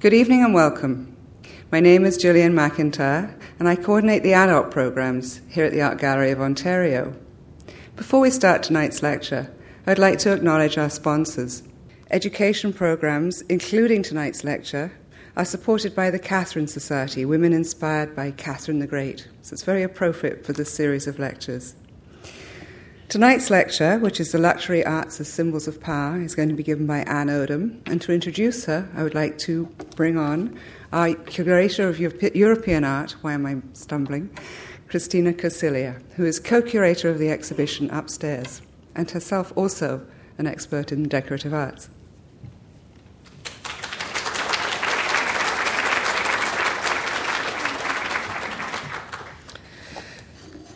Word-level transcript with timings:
Good 0.00 0.14
evening 0.14 0.44
and 0.44 0.54
welcome. 0.54 1.16
My 1.72 1.80
name 1.80 2.04
is 2.04 2.18
Gillian 2.18 2.52
McIntyre, 2.52 3.36
and 3.58 3.68
I 3.68 3.74
coordinate 3.74 4.22
the 4.22 4.32
adult 4.32 4.70
programs 4.70 5.40
here 5.48 5.64
at 5.64 5.72
the 5.72 5.82
Art 5.82 5.98
Gallery 5.98 6.30
of 6.30 6.40
Ontario. 6.40 7.16
Before 7.96 8.20
we 8.20 8.30
start 8.30 8.62
tonight's 8.62 9.02
lecture, 9.02 9.52
I'd 9.88 9.98
like 9.98 10.20
to 10.20 10.32
acknowledge 10.32 10.78
our 10.78 10.88
sponsors. 10.88 11.64
Education 12.12 12.72
programs, 12.72 13.40
including 13.48 14.04
tonight's 14.04 14.44
lecture, 14.44 14.92
are 15.36 15.44
supported 15.44 15.96
by 15.96 16.10
the 16.12 16.20
Catherine 16.20 16.68
Society, 16.68 17.24
women 17.24 17.52
inspired 17.52 18.14
by 18.14 18.30
Catherine 18.30 18.78
the 18.78 18.86
Great. 18.86 19.26
So 19.42 19.54
it's 19.54 19.64
very 19.64 19.82
appropriate 19.82 20.46
for 20.46 20.52
this 20.52 20.72
series 20.72 21.08
of 21.08 21.18
lectures. 21.18 21.74
Tonight's 23.08 23.48
lecture, 23.48 23.98
which 23.98 24.20
is 24.20 24.32
The 24.32 24.38
Luxury 24.38 24.84
Arts 24.84 25.18
as 25.18 25.32
Symbols 25.32 25.66
of 25.66 25.80
Power, 25.80 26.20
is 26.20 26.34
going 26.34 26.50
to 26.50 26.54
be 26.54 26.62
given 26.62 26.86
by 26.86 26.98
Anne 27.04 27.28
Odom. 27.28 27.80
And 27.86 28.02
to 28.02 28.12
introduce 28.12 28.66
her, 28.66 28.86
I 28.94 29.02
would 29.02 29.14
like 29.14 29.38
to 29.38 29.64
bring 29.96 30.18
on 30.18 30.60
our 30.92 31.14
curator 31.14 31.88
of 31.88 31.98
European 31.98 32.84
art, 32.84 33.12
why 33.22 33.32
am 33.32 33.46
I 33.46 33.62
stumbling? 33.72 34.28
Christina 34.88 35.32
Corsiglia, 35.32 36.02
who 36.16 36.26
is 36.26 36.38
co 36.38 36.60
curator 36.60 37.08
of 37.08 37.18
the 37.18 37.30
exhibition 37.30 37.88
upstairs, 37.88 38.60
and 38.94 39.10
herself 39.10 39.54
also 39.56 40.06
an 40.36 40.46
expert 40.46 40.92
in 40.92 41.08
decorative 41.08 41.54
arts. 41.54 41.88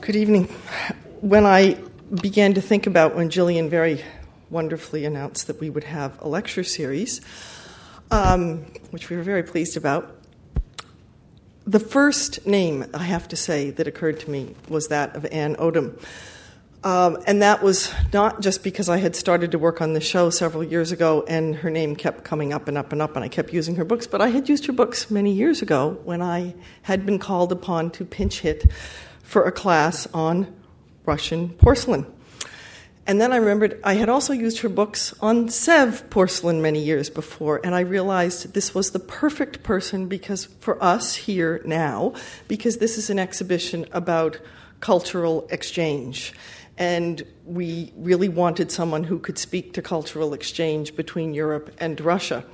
Good 0.01 0.17
evening. 0.17 0.45
When 1.21 1.45
I 1.45 1.77
began 2.21 2.53
to 2.55 2.61
think 2.61 2.87
about 2.87 3.15
when 3.15 3.31
Gillian 3.31 3.71
very 3.71 4.05
wonderfully 4.51 5.07
announced 5.07 5.47
that 5.47 5.59
we 5.61 5.71
would 5.71 5.85
have 5.85 6.21
a 6.21 6.29
lecture 6.29 6.63
series, 6.63 7.23
um, 8.11 8.59
which 8.91 9.09
we 9.09 9.17
were 9.17 9.23
very 9.23 9.43
pleased 9.43 9.79
about. 9.79 10.15
The 11.67 11.81
first 11.81 12.47
name, 12.47 12.85
I 12.93 13.05
have 13.05 13.29
to 13.29 13.37
say, 13.37 13.71
that 13.71 13.87
occurred 13.87 14.21
to 14.21 14.31
me 14.31 14.55
was 14.69 14.89
that 14.89 15.17
of 15.17 15.25
Anne 15.27 15.57
Odom. 15.57 15.99
Um, 16.85 17.17
and 17.27 17.41
that 17.41 17.63
was 17.63 17.95
not 18.13 18.41
just 18.41 18.65
because 18.65 18.89
I 18.89 18.99
had 18.99 19.15
started 19.15 19.53
to 19.53 19.59
work 19.59 19.81
on 19.81 19.93
the 19.93 20.01
show 20.01 20.31
several 20.31 20.65
years 20.65 20.91
ago 20.91 21.25
and 21.29 21.55
her 21.57 21.71
name 21.71 21.95
kept 21.95 22.25
coming 22.25 22.53
up 22.53 22.67
and 22.67 22.77
up 22.77 22.93
and 22.93 23.01
up 23.01 23.15
and 23.15 23.25
I 23.25 23.29
kept 23.29 23.53
using 23.53 23.77
her 23.77 23.85
books, 23.85 24.07
but 24.09 24.21
I 24.21 24.29
had 24.29 24.49
used 24.49 24.67
her 24.67 24.73
books 24.73 25.09
many 25.09 25.33
years 25.33 25.63
ago 25.63 26.01
when 26.05 26.21
I 26.21 26.57
had 26.83 27.07
been 27.07 27.21
called 27.21 27.53
upon 27.53 27.91
to 27.93 28.05
pinch 28.05 28.41
hit 28.41 28.71
for 29.23 29.45
a 29.45 29.53
class 29.53 30.09
on 30.13 30.53
Russian 31.05 31.51
porcelain. 31.51 32.07
And 33.07 33.21
then 33.21 33.33
I 33.33 33.37
remembered 33.37 33.81
I 33.83 33.95
had 33.95 34.09
also 34.09 34.33
used 34.33 34.61
her 34.61 34.69
books 34.69 35.13
on 35.21 35.49
Sèvres 35.49 36.09
porcelain 36.09 36.63
many 36.63 36.81
years 36.81 37.11
before, 37.11 37.61
and 37.65 37.75
I 37.75 37.81
realized 37.81 38.55
this 38.55 38.75
was 38.75 38.93
the 38.93 39.01
perfect 39.01 39.65
person 39.65 40.07
because 40.07 40.45
for 40.61 40.83
us 40.83 41.17
here 41.17 41.61
now, 41.65 42.15
because 42.47 42.79
this 42.79 42.99
is 42.99 43.11
an 43.11 43.19
exhibition 43.19 43.87
about 43.93 44.39
cultural 44.81 45.49
exchange. 45.51 46.33
And 46.79 47.23
we 47.45 47.93
really 47.97 48.29
wanted 48.29 48.71
someone 48.71 49.05
who 49.05 49.19
could 49.19 49.37
speak 49.37 49.75
to 49.75 49.83
cultural 49.83 50.33
exchange 50.33 50.97
between 50.97 51.35
Europe 51.35 51.75
and 51.79 52.01
Russia. 52.01 52.45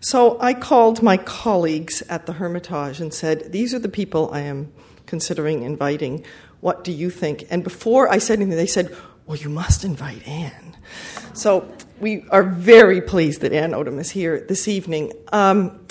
So 0.00 0.40
I 0.40 0.54
called 0.54 1.02
my 1.02 1.18
colleagues 1.18 2.02
at 2.08 2.24
the 2.24 2.32
Hermitage 2.32 3.00
and 3.00 3.12
said, 3.12 3.52
These 3.52 3.74
are 3.74 3.78
the 3.78 3.88
people 3.88 4.30
I 4.32 4.40
am 4.40 4.72
considering 5.06 5.62
inviting 5.62 6.24
what 6.60 6.84
do 6.84 6.92
you 6.92 7.10
think? 7.10 7.44
And 7.50 7.64
before 7.64 8.08
I 8.08 8.18
said 8.18 8.38
anything, 8.38 8.56
they 8.56 8.66
said, 8.66 8.94
Well, 9.26 9.36
you 9.36 9.48
must 9.48 9.84
invite 9.84 10.26
Anne. 10.26 10.76
So 11.32 11.70
we 12.00 12.24
are 12.30 12.42
very 12.42 13.00
pleased 13.00 13.40
that 13.42 13.52
Anne 13.52 13.72
Odom 13.72 13.98
is 13.98 14.10
here 14.10 14.40
this 14.40 14.68
evening. 14.68 15.12
Um, 15.32 15.86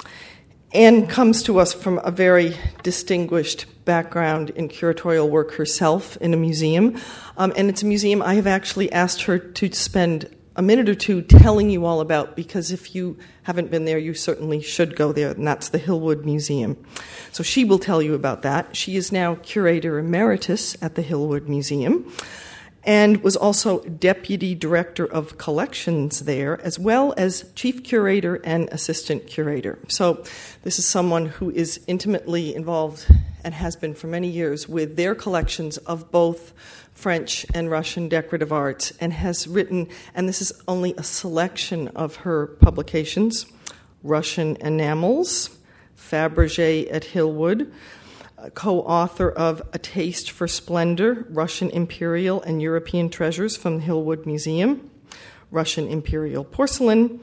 Anne 0.71 1.07
comes 1.07 1.41
to 1.43 1.59
us 1.59 1.73
from 1.73 1.99
a 2.03 2.11
very 2.11 2.55
distinguished 2.83 3.65
background 3.85 4.51
in 4.51 4.69
curatorial 4.69 5.27
work 5.27 5.53
herself 5.53 6.15
in 6.17 6.31
a 6.33 6.37
museum. 6.37 6.99
Um, 7.37 7.51
and 7.55 7.69
it's 7.69 7.81
a 7.81 7.87
museum 7.87 8.21
I 8.21 8.35
have 8.35 8.45
actually 8.45 8.91
asked 8.91 9.23
her 9.23 9.39
to 9.39 9.71
spend 9.73 10.35
a 10.55 10.61
minute 10.61 10.89
or 10.89 10.95
two 10.95 11.21
telling 11.21 11.69
you 11.69 11.85
all 11.85 12.01
about 12.01 12.35
because 12.35 12.71
if 12.71 12.93
you 12.95 13.17
haven't 13.43 13.71
been 13.71 13.85
there, 13.85 13.97
you 13.97 14.13
certainly 14.13 14.61
should 14.61 14.95
go 14.95 15.11
there, 15.11 15.31
and 15.31 15.47
that's 15.47 15.69
the 15.69 15.79
Hillwood 15.79 16.25
Museum. 16.25 16.77
So 17.31 17.43
she 17.43 17.63
will 17.63 17.79
tell 17.79 18.01
you 18.01 18.13
about 18.13 18.41
that. 18.41 18.75
She 18.75 18.95
is 18.95 19.11
now 19.11 19.35
curator 19.35 19.99
emeritus 19.99 20.75
at 20.81 20.95
the 20.95 21.03
Hillwood 21.03 21.47
Museum 21.47 22.11
and 22.83 23.21
was 23.23 23.35
also 23.35 23.79
deputy 23.83 24.55
director 24.55 25.05
of 25.05 25.37
collections 25.37 26.21
there, 26.21 26.59
as 26.61 26.79
well 26.79 27.13
as 27.17 27.51
chief 27.53 27.83
curator 27.83 28.35
and 28.43 28.69
assistant 28.69 29.27
curator. 29.27 29.77
So, 29.89 30.23
this 30.63 30.79
is 30.79 30.85
someone 30.85 31.27
who 31.27 31.51
is 31.51 31.81
intimately 31.87 32.55
involved 32.55 33.05
and 33.43 33.53
has 33.53 33.75
been 33.75 33.93
for 33.93 34.07
many 34.07 34.29
years 34.29 34.67
with 34.67 34.95
their 34.95 35.13
collections 35.13 35.77
of 35.77 36.11
both 36.11 36.53
French 36.99 37.45
and 37.53 37.71
Russian 37.71 38.09
decorative 38.09 38.51
arts 38.51 38.91
and 38.99 39.13
has 39.13 39.47
written, 39.47 39.87
and 40.13 40.27
this 40.27 40.41
is 40.41 40.51
only 40.67 40.93
a 40.97 41.03
selection 41.03 41.87
of 41.89 42.17
her 42.17 42.47
publications 42.47 43.45
Russian 44.03 44.57
Enamels, 44.57 45.49
Fabergé 45.97 46.91
at 46.91 47.03
Hillwood, 47.03 47.71
co 48.53 48.81
author 48.81 49.29
of 49.29 49.61
A 49.71 49.79
Taste 49.79 50.31
for 50.31 50.47
Splendor 50.47 51.25
Russian 51.29 51.69
Imperial 51.69 52.41
and 52.41 52.61
European 52.61 53.09
Treasures 53.09 53.55
from 53.55 53.79
the 53.79 53.85
Hillwood 53.85 54.25
Museum, 54.25 54.89
Russian 55.51 55.87
Imperial 55.87 56.43
Porcelain, 56.43 57.21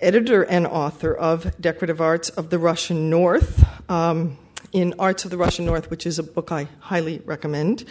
editor 0.00 0.42
and 0.42 0.66
author 0.68 1.12
of 1.12 1.60
Decorative 1.60 2.00
Arts 2.00 2.28
of 2.28 2.50
the 2.50 2.58
Russian 2.58 3.10
North. 3.10 3.64
Um, 3.90 4.38
in 4.72 4.94
Arts 4.98 5.24
of 5.24 5.30
the 5.30 5.36
Russian 5.36 5.64
North, 5.64 5.90
which 5.90 6.06
is 6.06 6.18
a 6.18 6.22
book 6.22 6.52
I 6.52 6.68
highly 6.80 7.20
recommend, 7.24 7.84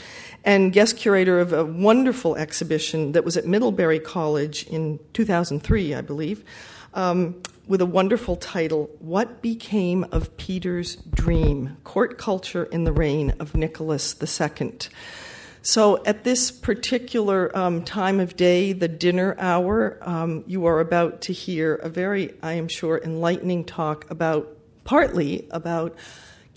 and 0.43 0.71
guest 0.71 0.97
curator 0.97 1.39
of 1.39 1.53
a 1.53 1.65
wonderful 1.65 2.35
exhibition 2.35 3.13
that 3.13 3.23
was 3.23 3.37
at 3.37 3.45
Middlebury 3.45 3.99
College 3.99 4.67
in 4.67 4.99
2003, 5.13 5.95
I 5.95 6.01
believe, 6.01 6.43
um, 6.93 7.41
with 7.67 7.81
a 7.81 7.85
wonderful 7.85 8.35
title 8.35 8.89
What 8.99 9.41
Became 9.41 10.05
of 10.11 10.35
Peter's 10.37 10.95
Dream 10.95 11.77
Court 11.83 12.17
Culture 12.17 12.65
in 12.65 12.83
the 12.83 12.93
Reign 12.93 13.33
of 13.39 13.55
Nicholas 13.55 14.15
II. 14.21 14.71
So, 15.63 16.01
at 16.05 16.23
this 16.23 16.49
particular 16.49 17.55
um, 17.57 17.83
time 17.83 18.21
of 18.21 18.37
day, 18.37 18.71
the 18.71 18.87
dinner 18.87 19.35
hour, 19.37 19.97
um, 20.01 20.45
you 20.47 20.65
are 20.65 20.79
about 20.79 21.19
to 21.23 21.33
hear 21.33 21.75
a 21.75 21.89
very, 21.89 22.33
I 22.41 22.53
am 22.53 22.69
sure, 22.69 23.01
enlightening 23.03 23.65
talk 23.65 24.09
about 24.09 24.55
partly 24.85 25.45
about 25.51 25.97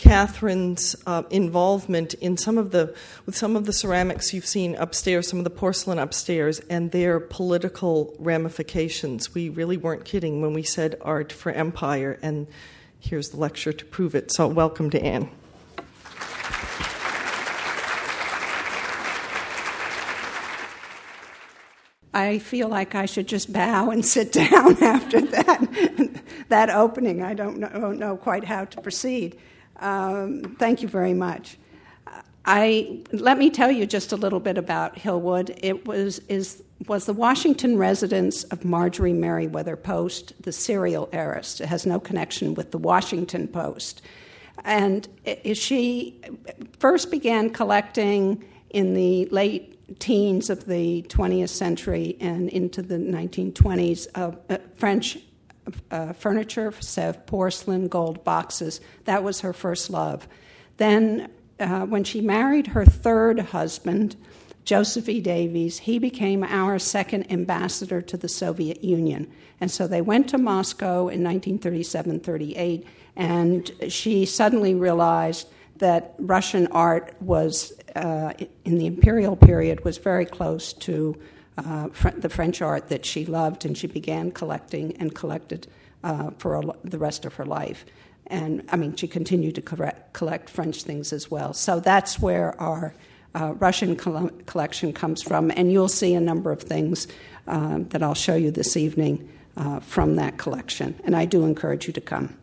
Catherine's 0.01 0.95
uh, 1.05 1.21
involvement 1.29 2.15
in 2.15 2.35
some 2.35 2.57
of 2.57 2.71
the 2.71 2.95
with 3.27 3.37
some 3.37 3.55
of 3.55 3.67
the 3.67 3.71
ceramics 3.71 4.33
you've 4.33 4.47
seen 4.47 4.73
upstairs, 4.77 5.27
some 5.27 5.37
of 5.37 5.43
the 5.43 5.51
porcelain 5.51 5.99
upstairs, 5.99 6.59
and 6.71 6.89
their 6.89 7.19
political 7.19 8.15
ramifications. 8.17 9.35
We 9.35 9.49
really 9.49 9.77
weren't 9.77 10.03
kidding 10.03 10.41
when 10.41 10.53
we 10.53 10.63
said 10.63 10.97
art 11.01 11.31
for 11.31 11.51
empire, 11.51 12.17
and 12.23 12.47
here's 12.99 13.29
the 13.29 13.37
lecture 13.37 13.71
to 13.71 13.85
prove 13.85 14.15
it. 14.15 14.31
So, 14.31 14.47
welcome 14.47 14.89
to 14.89 14.99
Anne. 14.99 15.29
I 22.11 22.39
feel 22.39 22.69
like 22.69 22.95
I 22.95 23.05
should 23.05 23.27
just 23.27 23.53
bow 23.53 23.91
and 23.91 24.03
sit 24.03 24.31
down 24.31 24.81
after 24.83 25.21
that 25.21 26.21
that 26.49 26.71
opening. 26.71 27.21
I 27.21 27.35
don't 27.35 27.59
know, 27.59 27.91
know 27.91 28.17
quite 28.17 28.45
how 28.45 28.65
to 28.65 28.81
proceed. 28.81 29.37
Um, 29.81 30.55
thank 30.59 30.81
you 30.81 30.87
very 30.87 31.13
much. 31.13 31.57
I 32.45 33.01
let 33.11 33.37
me 33.37 33.49
tell 33.49 33.71
you 33.71 33.85
just 33.85 34.11
a 34.11 34.15
little 34.15 34.39
bit 34.39 34.57
about 34.57 34.95
Hillwood. 34.95 35.57
It 35.61 35.85
was 35.85 36.19
is 36.27 36.63
was 36.87 37.05
the 37.05 37.13
Washington 37.13 37.77
residence 37.77 38.43
of 38.45 38.65
Marjorie 38.65 39.13
Merriweather 39.13 39.75
Post, 39.75 40.33
the 40.41 40.51
cereal 40.51 41.07
heiress. 41.11 41.61
It 41.61 41.67
has 41.67 41.85
no 41.85 41.99
connection 41.99 42.55
with 42.55 42.71
the 42.71 42.79
Washington 42.79 43.47
Post, 43.47 44.01
and 44.63 45.07
she 45.53 46.19
first 46.79 47.11
began 47.11 47.51
collecting 47.51 48.43
in 48.71 48.95
the 48.95 49.25
late 49.25 49.99
teens 49.99 50.49
of 50.49 50.65
the 50.65 51.03
20th 51.09 51.49
century 51.49 52.15
and 52.21 52.49
into 52.49 52.81
the 52.81 52.95
1920s 52.95 54.07
uh, 54.15 54.57
French 54.75 55.17
uh, 55.89 56.13
furniture, 56.13 56.71
Sèvres 56.71 57.25
porcelain, 57.25 57.87
gold 57.87 58.23
boxes. 58.23 58.81
That 59.05 59.23
was 59.23 59.41
her 59.41 59.53
first 59.53 59.89
love. 59.89 60.27
Then, 60.77 61.29
uh, 61.59 61.85
when 61.85 62.03
she 62.03 62.21
married 62.21 62.67
her 62.67 62.85
third 62.85 63.39
husband, 63.39 64.15
Joseph 64.63 65.09
E. 65.09 65.19
Davies, 65.21 65.79
he 65.79 65.99
became 65.99 66.43
our 66.43 66.77
second 66.79 67.31
ambassador 67.31 68.01
to 68.01 68.17
the 68.17 68.29
Soviet 68.29 68.83
Union. 68.83 69.31
And 69.59 69.71
so 69.71 69.87
they 69.87 70.01
went 70.01 70.29
to 70.29 70.37
Moscow 70.37 71.07
in 71.07 71.23
1937 71.23 72.19
38, 72.19 72.87
and 73.15 73.71
she 73.89 74.25
suddenly 74.25 74.75
realized 74.75 75.47
that 75.77 76.13
Russian 76.19 76.67
art 76.67 77.15
was, 77.21 77.73
uh, 77.95 78.33
in 78.65 78.77
the 78.77 78.85
imperial 78.85 79.35
period, 79.35 79.83
was 79.83 79.97
very 79.97 80.25
close 80.25 80.73
to 80.73 81.19
uh, 81.65 81.87
the 82.17 82.29
French 82.29 82.61
art 82.61 82.89
that 82.89 83.05
she 83.05 83.25
loved, 83.25 83.65
and 83.65 83.77
she 83.77 83.87
began 83.87 84.31
collecting 84.31 84.95
and 84.97 85.13
collected 85.13 85.67
uh, 86.03 86.31
for 86.37 86.55
a, 86.55 86.61
the 86.83 86.97
rest 86.97 87.25
of 87.25 87.35
her 87.35 87.45
life. 87.45 87.85
And 88.27 88.63
I 88.69 88.77
mean, 88.77 88.95
she 88.95 89.07
continued 89.07 89.55
to 89.55 89.61
correct, 89.61 90.13
collect 90.13 90.49
French 90.49 90.83
things 90.83 91.13
as 91.13 91.29
well. 91.29 91.53
So 91.53 91.79
that's 91.79 92.19
where 92.19 92.59
our 92.61 92.93
uh, 93.35 93.53
Russian 93.59 93.95
collection 93.95 94.93
comes 94.93 95.21
from. 95.21 95.51
And 95.51 95.71
you'll 95.71 95.89
see 95.89 96.13
a 96.15 96.21
number 96.21 96.51
of 96.51 96.61
things 96.61 97.07
um, 97.47 97.87
that 97.89 98.01
I'll 98.01 98.13
show 98.13 98.35
you 98.35 98.51
this 98.51 98.77
evening 98.77 99.29
uh, 99.57 99.79
from 99.79 100.15
that 100.15 100.37
collection. 100.37 100.99
And 101.03 101.15
I 101.15 101.25
do 101.25 101.43
encourage 101.43 101.87
you 101.87 101.93
to 101.93 102.01
come. 102.01 102.37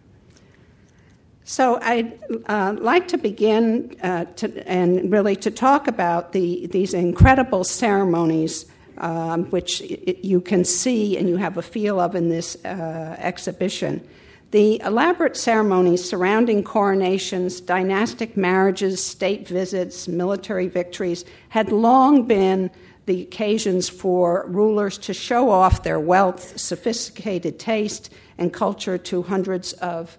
So 1.45 1.79
I'd 1.81 2.19
uh, 2.47 2.77
like 2.79 3.09
to 3.09 3.17
begin 3.17 3.97
uh, 4.03 4.27
to, 4.37 4.69
and 4.69 5.11
really 5.11 5.35
to 5.37 5.51
talk 5.51 5.89
about 5.89 6.33
the, 6.33 6.67
these 6.67 6.93
incredible 6.93 7.65
ceremonies 7.65 8.67
um, 8.99 9.45
which 9.47 9.81
it, 9.83 10.25
you 10.25 10.41
can 10.41 10.65
see 10.65 11.17
and 11.17 11.29
you 11.29 11.37
have 11.37 11.57
a 11.57 11.63
feel 11.63 11.99
of 12.01 12.15
in 12.15 12.29
this 12.29 12.63
uh, 12.65 13.17
exhibition. 13.19 14.07
The 14.51 14.81
elaborate 14.81 15.37
ceremonies 15.37 16.09
surrounding 16.09 16.65
coronations, 16.65 17.61
dynastic 17.61 18.37
marriages, 18.37 19.05
state 19.05 19.47
visits, 19.47 20.09
military 20.09 20.69
victories 20.69 21.25
had 21.51 21.71
long 21.71 22.27
been 22.27 22.71
the 23.05 23.23
occasions 23.23 23.89
for 23.89 24.47
rulers 24.49 24.99
to 24.99 25.15
show 25.15 25.51
off 25.51 25.83
their 25.83 26.01
wealth, 26.01 26.59
sophisticated 26.59 27.59
taste, 27.59 28.11
and 28.39 28.53
culture 28.53 28.97
to 28.99 29.23
hundreds 29.23 29.73
of 29.75 30.17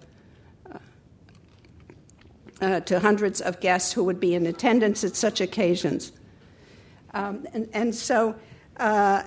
uh, 0.70 0.78
uh, 2.60 2.80
to 2.80 3.00
hundreds 3.00 3.40
of 3.40 3.60
guests 3.60 3.92
who 3.92 4.04
would 4.04 4.20
be 4.20 4.34
in 4.34 4.46
attendance 4.46 5.02
at 5.02 5.16
such 5.16 5.40
occasions. 5.40 6.12
Um, 7.14 7.46
and, 7.52 7.68
and, 7.72 7.94
so 7.94 8.36
uh, 8.80 9.22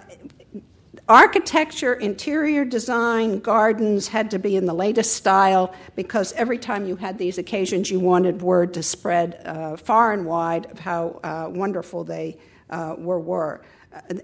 architecture, 1.08 1.94
interior 1.94 2.66
design, 2.66 3.40
gardens 3.40 4.08
had 4.08 4.32
to 4.32 4.40
be 4.40 4.56
in 4.56 4.66
the 4.66 4.74
latest 4.74 5.16
style 5.16 5.74
because 5.96 6.34
every 6.34 6.58
time 6.58 6.88
you 6.88 6.96
had 6.96 7.18
these 7.18 7.38
occasions, 7.38 7.92
you 7.92 8.00
wanted 8.00 8.42
word 8.42 8.74
to 8.74 8.84
spread 8.84 9.40
uh, 9.46 9.78
far 9.78 10.12
and 10.14 10.26
wide 10.26 10.66
of 10.72 10.80
how 10.80 11.20
uh, 11.24 11.48
wonderful 11.50 12.04
they 12.04 12.38
uh, 12.70 12.96
were. 12.98 13.20
were. 13.20 13.64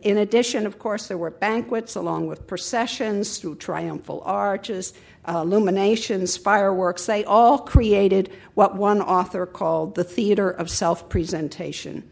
In 0.01 0.17
addition, 0.17 0.65
of 0.65 0.79
course, 0.79 1.07
there 1.07 1.17
were 1.17 1.29
banquets 1.29 1.95
along 1.95 2.25
with 2.25 2.47
processions 2.47 3.37
through 3.37 3.57
triumphal 3.57 4.23
arches, 4.25 4.95
uh, 5.25 5.41
illuminations, 5.43 6.35
fireworks. 6.35 7.05
They 7.05 7.23
all 7.23 7.59
created 7.59 8.31
what 8.55 8.75
one 8.75 8.99
author 8.99 9.45
called 9.45 9.93
the 9.93 10.03
theater 10.03 10.49
of 10.49 10.71
self 10.71 11.07
presentation 11.07 12.09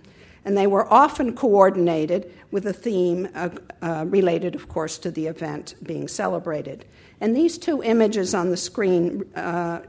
and 0.47 0.57
they 0.57 0.65
were 0.65 0.91
often 0.91 1.35
coordinated 1.35 2.33
with 2.51 2.65
a 2.65 2.73
theme 2.73 3.27
uh, 3.35 3.49
uh, 3.81 4.05
related, 4.07 4.55
of 4.55 4.69
course, 4.69 4.97
to 4.99 5.11
the 5.11 5.27
event 5.27 5.75
being 5.83 6.07
celebrated. 6.07 6.85
And 7.19 7.35
these 7.35 7.57
two 7.57 7.83
images 7.83 8.33
on 8.33 8.49
the 8.49 8.57
screen, 8.57 9.25
uh, 9.35 9.81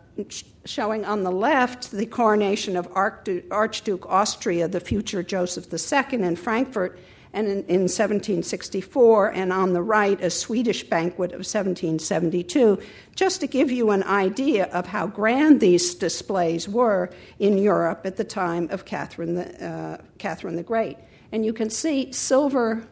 showing 0.65 1.05
on 1.05 1.23
the 1.23 1.31
left 1.31 1.91
the 1.93 2.07
coronation 2.07 2.77
of 2.77 2.89
Archduke 2.95 4.07
Austria, 4.07 4.67
the 4.69 4.81
future 4.81 5.23
Joseph 5.23 5.67
II 5.73 6.23
in 6.23 6.37
Frankfurt, 6.37 6.99
and 7.33 7.47
in, 7.47 7.59
in, 7.65 7.81
1764, 7.83 9.29
and 9.33 9.53
on 9.53 9.73
the 9.73 9.83
right, 9.83 10.21
a 10.23 10.31
Swedish 10.31 10.85
banquet 10.85 11.33
of 11.33 11.41
1772, 11.41 12.81
just 13.15 13.41
to 13.41 13.47
give 13.47 13.71
you 13.71 13.91
an 13.91 14.03
idea 14.05 14.65
of 14.67 14.87
how 14.87 15.07
grand 15.07 15.61
these 15.61 15.95
displays 15.95 16.69
were 16.69 17.11
in 17.39 17.59
Europe 17.59 18.03
at 18.05 18.17
the 18.17 18.25
time 18.25 18.69
of 18.71 18.85
Catherine 18.85 19.35
the, 19.35 19.67
uh, 19.67 19.99
Catherine 20.19 20.57
the 20.57 20.63
Great. 20.63 20.97
And 21.31 21.45
you 21.45 21.53
can 21.53 21.69
see 21.69 22.13
silver, 22.13 22.87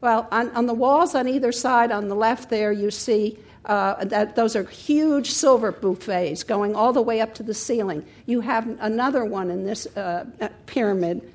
well, 0.00 0.28
on, 0.30 0.50
on, 0.50 0.66
the 0.66 0.74
walls 0.74 1.14
on 1.14 1.26
either 1.26 1.50
side, 1.50 1.90
on 1.90 2.08
the 2.08 2.14
left 2.14 2.50
there, 2.50 2.70
you 2.70 2.90
see 2.90 3.36
uh, 3.64 4.04
that 4.04 4.36
those 4.36 4.56
are 4.56 4.64
huge 4.64 5.30
silver 5.30 5.72
buffets 5.72 6.44
going 6.44 6.74
all 6.74 6.92
the 6.92 7.02
way 7.02 7.20
up 7.20 7.34
to 7.34 7.42
the 7.42 7.54
ceiling. 7.54 8.04
You 8.26 8.40
have 8.40 8.66
another 8.80 9.24
one 9.24 9.50
in 9.50 9.64
this 9.64 9.86
uh, 9.96 10.24
pyramid 10.66 11.32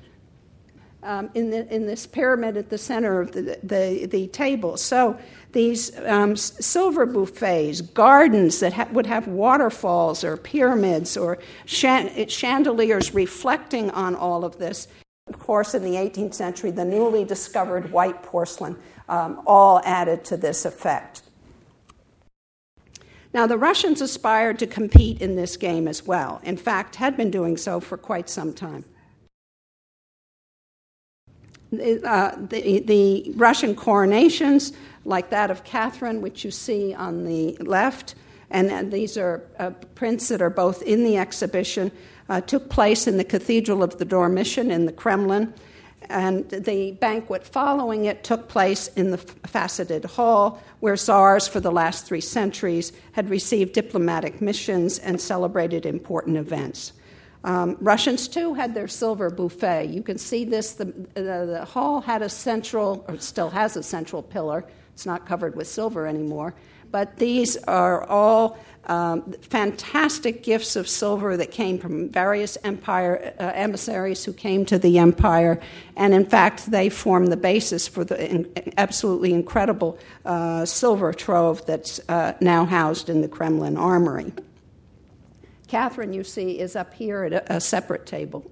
um, 1.06 1.30
in, 1.34 1.50
the, 1.50 1.72
in 1.72 1.86
this 1.86 2.06
pyramid 2.06 2.56
at 2.56 2.68
the 2.68 2.76
center 2.76 3.20
of 3.20 3.32
the, 3.32 3.58
the, 3.62 4.06
the 4.06 4.26
table. 4.28 4.76
So 4.76 5.18
these 5.52 5.96
um, 6.00 6.36
silver 6.36 7.06
buffets, 7.06 7.80
gardens 7.80 8.60
that 8.60 8.72
ha- 8.72 8.88
would 8.92 9.06
have 9.06 9.28
waterfalls 9.28 10.24
or 10.24 10.36
pyramids 10.36 11.16
or 11.16 11.38
chandeliers 11.64 13.14
reflecting 13.14 13.90
on 13.92 14.16
all 14.16 14.44
of 14.44 14.58
this. 14.58 14.88
Of 15.28 15.38
course, 15.38 15.74
in 15.74 15.82
the 15.82 15.96
18th 15.96 16.34
century, 16.34 16.70
the 16.72 16.84
newly 16.84 17.24
discovered 17.24 17.90
white 17.92 18.22
porcelain 18.22 18.76
um, 19.08 19.42
all 19.46 19.80
added 19.84 20.24
to 20.26 20.36
this 20.36 20.64
effect. 20.64 21.22
Now, 23.32 23.46
the 23.46 23.58
Russians 23.58 24.00
aspired 24.00 24.58
to 24.60 24.66
compete 24.66 25.20
in 25.20 25.36
this 25.36 25.56
game 25.56 25.86
as 25.88 26.04
well. 26.06 26.40
In 26.42 26.56
fact, 26.56 26.96
had 26.96 27.16
been 27.16 27.30
doing 27.30 27.56
so 27.56 27.80
for 27.80 27.96
quite 27.96 28.28
some 28.28 28.52
time 28.52 28.84
uh, 31.80 32.36
the, 32.36 32.80
the, 32.80 33.32
Russian 33.36 33.74
coronations, 33.74 34.72
like 35.04 35.30
that 35.30 35.50
of 35.50 35.64
Catherine, 35.64 36.20
which 36.20 36.44
you 36.44 36.50
see 36.50 36.94
on 36.94 37.24
the 37.24 37.56
left, 37.60 38.14
and, 38.50 38.70
and 38.70 38.92
these 38.92 39.16
are 39.16 39.42
uh, 39.58 39.70
prints 39.94 40.28
that 40.28 40.40
are 40.40 40.50
both 40.50 40.82
in 40.82 41.04
the 41.04 41.16
exhibition, 41.16 41.90
uh, 42.28 42.40
took 42.40 42.68
place 42.68 43.06
in 43.06 43.16
the 43.16 43.24
Cathedral 43.24 43.82
of 43.82 43.98
the 43.98 44.04
Dormition 44.04 44.70
in 44.70 44.86
the 44.86 44.92
Kremlin. 44.92 45.52
And 46.08 46.48
the 46.50 46.92
banquet 46.92 47.44
following 47.44 48.04
it 48.04 48.22
took 48.22 48.48
place 48.48 48.88
in 48.88 49.10
the 49.10 49.18
faceted 49.18 50.04
hall, 50.04 50.62
where 50.78 50.96
czars 50.96 51.48
for 51.48 51.58
the 51.58 51.72
last 51.72 52.06
three 52.06 52.20
centuries 52.20 52.92
had 53.12 53.28
received 53.28 53.72
diplomatic 53.72 54.40
missions 54.40 55.00
and 55.00 55.20
celebrated 55.20 55.84
important 55.84 56.36
events. 56.36 56.92
Um, 57.44 57.76
Russians 57.80 58.28
too 58.28 58.54
had 58.54 58.74
their 58.74 58.88
silver 58.88 59.30
buffet. 59.30 59.86
You 59.86 60.02
can 60.02 60.18
see 60.18 60.44
this. 60.44 60.72
The, 60.72 60.86
the, 61.14 61.22
the, 61.22 61.64
hall 61.64 62.00
had 62.00 62.22
a 62.22 62.28
central, 62.28 63.04
or 63.08 63.18
still 63.18 63.50
has 63.50 63.76
a 63.76 63.82
central 63.82 64.22
pillar. 64.22 64.64
It's 64.94 65.06
not 65.06 65.26
covered 65.26 65.54
with 65.54 65.66
silver 65.66 66.06
anymore. 66.06 66.54
But 66.90 67.16
these 67.16 67.56
are 67.64 68.04
all 68.04 68.58
um, 68.86 69.32
fantastic 69.42 70.42
gifts 70.42 70.76
of 70.76 70.88
silver 70.88 71.36
that 71.36 71.50
came 71.50 71.78
from 71.78 72.08
various 72.08 72.56
empire 72.62 73.34
uh, 73.38 73.50
emissaries 73.54 74.24
who 74.24 74.32
came 74.32 74.64
to 74.66 74.78
the 74.78 74.98
empire, 74.98 75.60
and 75.96 76.14
in 76.14 76.24
fact, 76.24 76.70
they 76.70 76.88
form 76.88 77.26
the 77.26 77.36
basis 77.36 77.88
for 77.88 78.04
the 78.04 78.30
in, 78.30 78.72
absolutely 78.76 79.32
incredible 79.32 79.98
uh, 80.24 80.64
silver 80.64 81.12
trove 81.12 81.66
that's 81.66 82.00
uh, 82.08 82.34
now 82.40 82.64
housed 82.64 83.08
in 83.08 83.22
the 83.22 83.28
Kremlin 83.28 83.76
armory. 83.76 84.32
Catherine, 85.68 86.12
you 86.12 86.24
see, 86.24 86.58
is 86.58 86.76
up 86.76 86.94
here 86.94 87.24
at 87.24 87.32
a, 87.32 87.56
a 87.56 87.60
separate 87.60 88.06
table. 88.06 88.50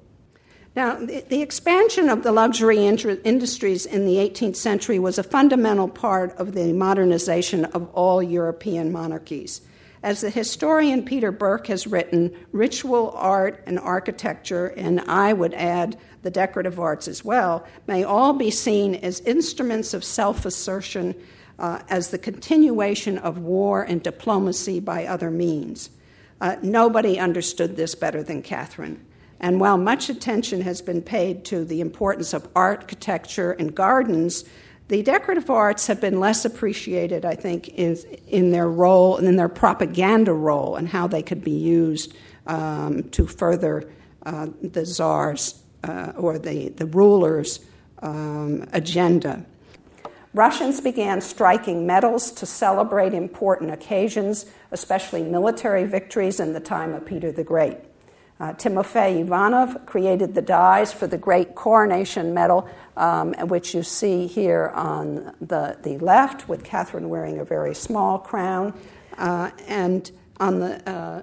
Now, 0.76 0.96
the, 0.96 1.24
the, 1.28 1.40
expansion 1.40 2.08
of 2.08 2.24
the 2.24 2.32
luxury 2.32 2.84
industries 2.84 3.86
in 3.86 4.06
the 4.06 4.16
18th 4.16 4.56
century 4.56 4.98
was 4.98 5.18
a 5.18 5.22
fundamental 5.22 5.86
part 5.86 6.34
of 6.36 6.52
the 6.52 6.72
modernization 6.72 7.66
of 7.66 7.88
all 7.94 8.20
European 8.20 8.90
monarchies. 8.90 9.60
As 10.02 10.20
the 10.20 10.30
historian 10.30 11.04
Peter 11.04 11.30
Burke 11.30 11.68
has 11.68 11.86
written, 11.86 12.36
ritual 12.50 13.12
art 13.12 13.62
and 13.66 13.78
architecture, 13.78 14.66
and 14.76 15.00
I 15.02 15.32
would 15.32 15.54
add 15.54 15.96
the 16.22 16.30
decorative 16.30 16.80
arts 16.80 17.06
as 17.06 17.24
well, 17.24 17.64
may 17.86 18.02
all 18.02 18.32
be 18.32 18.50
seen 18.50 18.96
as 18.96 19.20
instruments 19.20 19.94
of 19.94 20.02
self 20.02 20.44
assertion, 20.44 21.14
uh, 21.60 21.82
as 21.88 22.10
the 22.10 22.18
continuation 22.18 23.16
of 23.18 23.38
war 23.38 23.82
and 23.84 24.02
diplomacy 24.02 24.80
by 24.80 25.06
other 25.06 25.30
means. 25.30 25.88
Uh, 26.44 26.56
nobody 26.60 27.18
understood 27.18 27.74
this 27.74 27.94
better 27.94 28.22
than 28.22 28.42
Catherine. 28.42 29.02
And 29.40 29.60
while 29.60 29.78
much 29.78 30.10
attention 30.10 30.60
has 30.60 30.82
been 30.82 31.00
paid 31.00 31.46
to 31.46 31.64
the 31.64 31.80
importance 31.80 32.34
of 32.34 32.46
architecture 32.54 33.52
and 33.52 33.74
gardens, 33.74 34.44
the 34.88 35.02
decorative 35.02 35.48
arts 35.48 35.86
have 35.86 36.02
been 36.02 36.20
less 36.20 36.44
appreciated, 36.44 37.24
I 37.24 37.34
think, 37.34 37.68
in, 37.68 37.96
in 38.28 38.50
their 38.50 38.68
role 38.68 39.16
and 39.16 39.26
in 39.26 39.36
their 39.36 39.48
propaganda 39.48 40.34
role 40.34 40.76
and 40.76 40.86
how 40.86 41.06
they 41.06 41.22
could 41.22 41.42
be 41.42 41.50
used 41.50 42.14
um, 42.46 43.04
to 43.04 43.26
further 43.26 43.90
uh, 44.26 44.48
the 44.60 44.84
czar's 44.84 45.62
uh, 45.82 46.12
or 46.14 46.38
the, 46.38 46.68
the 46.68 46.84
ruler's 46.84 47.60
um, 48.02 48.68
agenda. 48.74 49.46
Russians 50.34 50.80
began 50.80 51.20
striking 51.20 51.86
medals 51.86 52.32
to 52.32 52.44
celebrate 52.44 53.14
important 53.14 53.70
occasions, 53.70 54.46
especially 54.74 55.22
military 55.22 55.84
victories 55.84 56.40
in 56.40 56.52
the 56.52 56.60
time 56.60 56.92
of 56.92 57.06
Peter 57.06 57.32
the 57.32 57.44
Great. 57.44 57.78
Uh, 58.40 58.52
Timofey 58.54 59.20
Ivanov 59.20 59.86
created 59.86 60.34
the 60.34 60.42
dies 60.42 60.92
for 60.92 61.06
the 61.06 61.16
Great 61.16 61.54
Coronation 61.54 62.34
Medal, 62.34 62.68
um, 62.96 63.32
which 63.46 63.74
you 63.74 63.84
see 63.84 64.26
here 64.26 64.72
on 64.74 65.32
the, 65.40 65.78
the 65.84 65.96
left, 65.98 66.48
with 66.48 66.64
Catherine 66.64 67.08
wearing 67.08 67.38
a 67.38 67.44
very 67.44 67.74
small 67.74 68.18
crown. 68.18 68.78
Uh, 69.16 69.52
and 69.68 70.10
on 70.40 70.58
the 70.58 70.90
uh, 70.90 71.22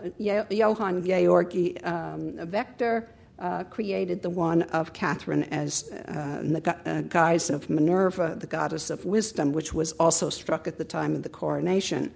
Johann 0.50 1.06
Georgi 1.06 1.80
um, 1.82 2.32
Waechter, 2.38 3.08
uh, 3.40 3.64
created 3.66 4.22
the 4.22 4.30
one 4.30 4.62
of 4.62 4.94
Catherine 4.94 5.44
as 5.46 5.92
uh, 5.92 6.40
in 6.42 6.54
the 6.54 6.62
gu- 6.62 6.72
uh, 6.86 7.02
guise 7.02 7.50
of 7.50 7.70
Minerva, 7.70 8.38
the 8.40 8.48
goddess 8.48 8.90
of 8.90 9.04
wisdom, 9.04 9.52
which 9.52 9.74
was 9.74 9.92
also 9.94 10.30
struck 10.30 10.68
at 10.68 10.78
the 10.78 10.86
time 10.86 11.16
of 11.16 11.24
the 11.24 11.30
coronation. 11.30 12.14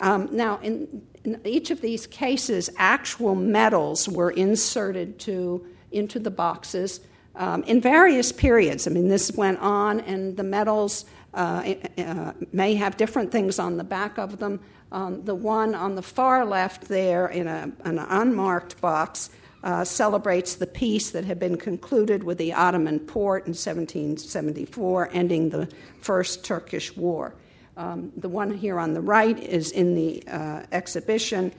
Um, 0.00 0.28
now, 0.32 0.58
in, 0.60 1.02
in, 1.24 1.40
each 1.44 1.70
of 1.70 1.80
these 1.80 2.06
cases, 2.06 2.70
actual 2.76 3.34
medals 3.34 4.08
were 4.08 4.30
inserted 4.30 5.18
to, 5.20 5.66
into 5.92 6.18
the 6.18 6.30
boxes 6.30 7.00
um, 7.36 7.62
in 7.64 7.80
various 7.80 8.32
periods. 8.32 8.86
I 8.86 8.90
mean, 8.90 9.08
this 9.08 9.30
went 9.32 9.58
on, 9.60 10.00
and 10.00 10.36
the 10.36 10.42
medals 10.42 11.04
uh, 11.34 11.74
uh, 11.98 12.32
may 12.52 12.74
have 12.74 12.96
different 12.96 13.30
things 13.30 13.58
on 13.58 13.76
the 13.76 13.84
back 13.84 14.18
of 14.18 14.38
them. 14.38 14.60
Um, 14.92 15.24
the 15.24 15.34
one 15.34 15.74
on 15.74 15.94
the 15.94 16.02
far 16.02 16.44
left 16.44 16.88
there 16.88 17.28
in 17.28 17.46
a, 17.46 17.70
an 17.84 17.98
unmarked 17.98 18.80
box 18.80 19.30
uh, 19.62 19.84
celebrates 19.84 20.54
the 20.56 20.66
peace 20.66 21.10
that 21.10 21.24
had 21.24 21.38
been 21.38 21.56
concluded 21.56 22.24
with 22.24 22.38
the 22.38 22.52
Ottoman 22.52 22.98
Porte 22.98 23.44
in 23.44 23.50
1774, 23.50 25.10
ending 25.12 25.50
the 25.50 25.68
First 26.00 26.44
Turkish 26.44 26.96
War. 26.96 27.34
Um, 27.80 28.12
the 28.18 28.28
one 28.28 28.52
here 28.52 28.78
on 28.78 28.92
the 28.92 29.00
right 29.00 29.38
is 29.38 29.70
in 29.70 29.94
the 29.94 30.22
uh, 30.28 30.64
exhibition 30.70 31.50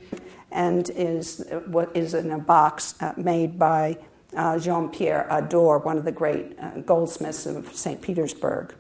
and 0.52 0.88
is 0.92 1.44
what 1.66 1.98
is 1.98 2.14
in 2.14 2.30
a 2.30 2.38
box 2.38 2.94
uh, 3.02 3.14
made 3.18 3.58
by 3.58 3.98
uh, 4.38 4.60
Jean 4.60 4.90
Pierre 4.90 5.26
Ador, 5.32 5.80
one 5.80 5.98
of 5.98 6.06
the 6.06 6.12
great 6.12 6.56
uh, 6.60 6.82
goldsmiths 6.82 7.48
of 7.48 7.74
St. 7.74 8.00
Petersburg. 8.04 8.76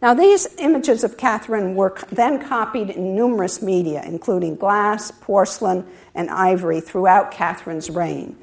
Now, 0.00 0.14
these 0.14 0.46
images 0.56 1.04
of 1.04 1.18
Catherine 1.18 1.74
were 1.74 1.94
then 2.10 2.42
copied 2.42 2.88
in 2.88 3.14
numerous 3.14 3.60
media, 3.60 4.02
including 4.06 4.56
glass, 4.56 5.10
porcelain, 5.10 5.86
and 6.14 6.30
ivory, 6.30 6.80
throughout 6.80 7.30
Catherine's 7.30 7.90
reign. 7.90 8.38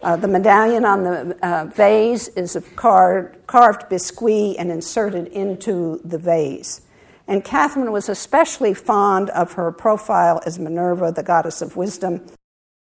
Uh, 0.00 0.14
the 0.14 0.28
medallion 0.28 0.84
on 0.84 1.02
the 1.02 1.36
uh, 1.44 1.64
vase 1.64 2.28
is 2.28 2.54
of 2.54 2.76
car- 2.76 3.34
carved 3.48 3.88
biscuit 3.88 4.54
and 4.60 4.70
inserted 4.70 5.26
into 5.28 6.00
the 6.04 6.18
vase. 6.18 6.82
And 7.26 7.44
Catherine 7.44 7.90
was 7.92 8.08
especially 8.08 8.74
fond 8.74 9.30
of 9.30 9.52
her 9.52 9.72
profile 9.72 10.40
as 10.44 10.58
Minerva, 10.58 11.12
the 11.12 11.22
goddess 11.22 11.62
of 11.62 11.76
wisdom. 11.76 12.24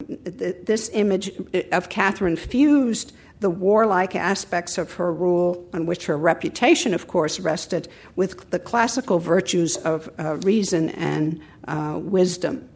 This 0.08 0.90
image 0.94 1.32
of 1.72 1.90
Catherine 1.90 2.38
fused 2.38 3.14
the 3.40 3.50
warlike 3.50 4.16
aspects 4.16 4.78
of 4.78 4.94
her 4.94 5.14
rule, 5.14 5.70
on 5.74 5.86
which 5.86 6.06
her 6.08 6.18
reputation, 6.18 6.94
of 6.94 7.08
course, 7.08 7.40
rested, 7.40 7.88
with 8.16 8.50
the 8.50 8.60
classical 8.60 9.20
virtues 9.20 9.78
of 9.78 10.10
uh, 10.20 10.36
reason 10.38 10.90
and 10.90 11.42
uh, 11.68 12.00
wisdom. 12.02 12.68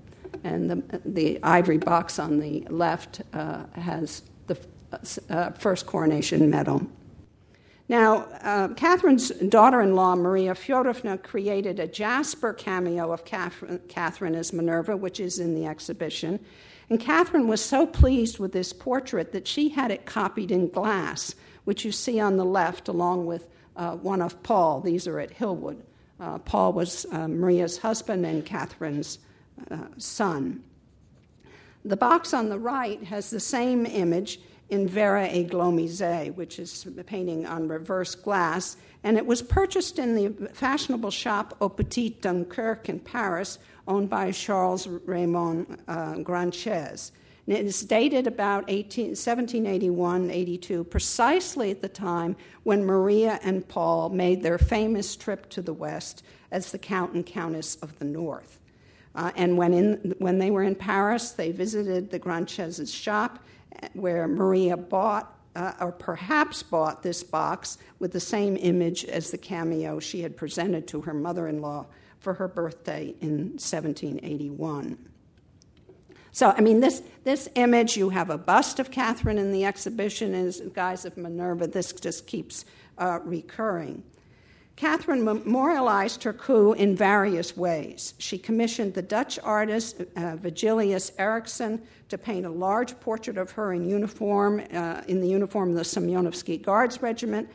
And 0.43 0.70
the, 0.70 1.01
the, 1.05 1.39
ivory 1.43 1.77
box 1.77 2.20
on 2.20 2.39
the 2.39 2.65
left 2.70 3.22
uh, 3.34 3.65
has 3.74 4.24
the 4.48 4.58
uh, 5.29 5.51
first 5.51 5.86
coronation 5.86 6.50
medal. 6.50 6.86
Now, 7.90 8.28
uh, 8.42 8.70
Catherine's 8.70 9.30
daughter 9.30 9.82
in 9.82 9.96
law, 9.96 10.16
Maria 10.16 10.54
Fyodorovna, 10.54 11.22
created 11.22 11.80
a 11.80 11.88
jasper 11.88 12.54
cameo 12.54 13.12
of 13.12 13.25
Catherine 13.25 14.36
as 14.36 14.54
Minerva, 14.54 14.96
which 14.96 15.20
is 15.20 15.40
in 15.40 15.54
the 15.54 15.66
exhibition. 15.66 16.40
And 16.90 17.00
Catherine 17.00 17.48
was 17.48 17.62
so 17.62 17.86
pleased 17.86 18.40
with 18.40 18.54
this 18.54 18.72
portrait 18.72 19.32
that 19.34 19.48
she 19.48 19.70
had 19.70 19.92
it 19.92 20.06
copied 20.06 20.52
in 20.52 20.70
glass, 20.70 21.36
which 21.66 21.84
you 21.84 21.92
see 21.92 22.20
on 22.20 22.38
the 22.38 22.46
left, 22.46 22.88
along 22.88 23.25
with 23.25 23.48
uh, 23.75 23.96
one 23.98 24.22
of 24.22 24.42
Paul. 24.44 24.80
These 24.82 25.08
are 25.08 25.20
at 25.20 25.32
Hillwood. 25.32 25.82
Uh, 26.20 26.38
Paul 26.40 26.74
was 26.74 27.06
uh, 27.12 27.28
Maria's 27.28 27.78
husband 27.78 28.25
and 28.25 28.46
Catherine's 28.46 29.20
uh, 29.70 29.78
son. 29.98 30.63
The 31.84 31.98
box 31.98 32.34
on 32.34 32.48
the 32.48 32.60
right 32.60 33.04
has 33.04 33.30
the 33.30 33.42
same 33.42 33.86
image 33.86 34.40
in 34.74 34.89
verre 34.89 35.30
églomisé, 35.30 36.34
which 36.34 36.58
is 36.58 36.88
a 36.98 37.03
painting 37.03 37.46
on 37.46 37.68
reverse 37.68 38.15
glass, 38.15 38.75
and 39.03 39.18
it 39.18 39.25
was 39.25 39.44
purchased 39.44 40.00
in 40.00 40.15
the 40.15 40.50
fashionable 40.51 41.12
shop 41.12 41.56
Au 41.62 41.70
Petit 41.70 42.18
Dunkerque 42.22 42.89
in 42.89 43.00
Paris, 43.00 43.60
owned 43.88 44.10
by 44.10 44.32
Charles 44.32 44.88
Raymond 44.88 45.77
uh, 45.88 46.15
Granchez. 46.18 47.12
And 47.46 47.56
it 47.56 47.65
is 47.65 47.82
dated 47.82 48.25
about 48.25 48.63
18, 48.68 49.10
1781 49.10 50.32
82, 50.32 50.84
precisely 50.86 51.70
at 51.70 51.82
the 51.84 51.89
time 51.89 52.36
when 52.63 52.84
Maria 52.84 53.39
and 53.44 53.68
Paul 53.68 54.10
made 54.10 54.42
their 54.42 54.58
famous 54.58 55.15
trip 55.15 55.50
to 55.51 55.62
the 55.62 55.74
West 55.74 56.24
as 56.50 56.72
the 56.72 56.80
Count 56.80 57.13
and 57.13 57.24
Countess 57.24 57.75
of 57.75 58.00
the 58.00 58.06
North. 58.06 58.60
Uh, 59.13 59.32
and 59.36 59.56
when, 59.56 59.74
in, 59.74 60.15
when 60.18 60.39
they 60.39 60.50
were 60.50 60.63
in 60.63 60.74
Paris, 60.74 61.32
they 61.32 61.51
visited 61.51 62.10
the 62.10 62.18
Granchez' 62.18 62.92
shop 62.92 63.44
where 63.94 64.27
Maria 64.27 64.77
bought, 64.77 65.38
uh, 65.56 65.74
or 65.80 65.92
perhaps 65.92 66.63
bought, 66.63 67.03
this 67.03 67.24
box 67.24 67.77
with 68.00 68.12
the 68.12 68.20
same 68.20 68.58
image 68.58 69.06
as 69.06 69.32
the 69.32 69.38
cameo 69.38 70.00
she 70.00 70.22
had 70.22 70.36
presented 70.36 70.88
to 70.88 71.01
her 71.01 71.13
mother 71.13 71.48
in 71.48 71.62
law 71.62 71.86
for 72.20 72.34
her 72.34 72.48
birthday 72.48 73.13
in 73.22 73.51
1781. 73.60 74.98
So, 76.32 76.50
I 76.50 76.62
mean, 76.62 76.80
this, 76.80 77.03
this 77.24 77.48
image, 77.53 77.96
you 77.96 78.10
have 78.10 78.32
a 78.32 78.39
bust 78.39 78.80
of 78.80 78.89
Catherine 78.89 79.38
in 79.38 79.51
the 79.51 79.65
exhibition 79.65 80.34
as 80.34 80.62
guise 80.74 81.06
of 81.06 81.15
Minerva. 81.15 81.68
This 81.68 81.94
just 81.94 82.25
keeps 82.25 82.65
uh, 82.98 83.20
recurring. 83.24 84.03
Catherine 84.75 85.24
memorialized 85.24 86.24
her 86.24 86.34
coup 86.34 86.74
in 86.74 86.96
various 86.96 87.56
ways. 87.56 88.15
She 88.18 88.39
commissioned 88.39 88.96
the 88.96 89.03
Dutch 89.03 89.38
artist 89.44 90.01
uh, 90.01 90.36
Vigilius 90.38 91.12
Erichsen 91.18 91.80
to 92.10 92.18
paint 92.18 92.46
a 92.46 92.50
large 92.50 93.00
portrait 93.00 93.38
of 93.38 93.51
her 93.51 93.74
in 93.74 93.88
uniform, 93.88 94.63
uh, 94.74 95.01
in 95.08 95.22
the 95.22 95.27
uniform 95.27 95.70
of 95.70 95.75
the 95.75 95.84
Semyonovsky 95.84 96.62
Guards 96.62 97.01
Regiment. 97.01 97.50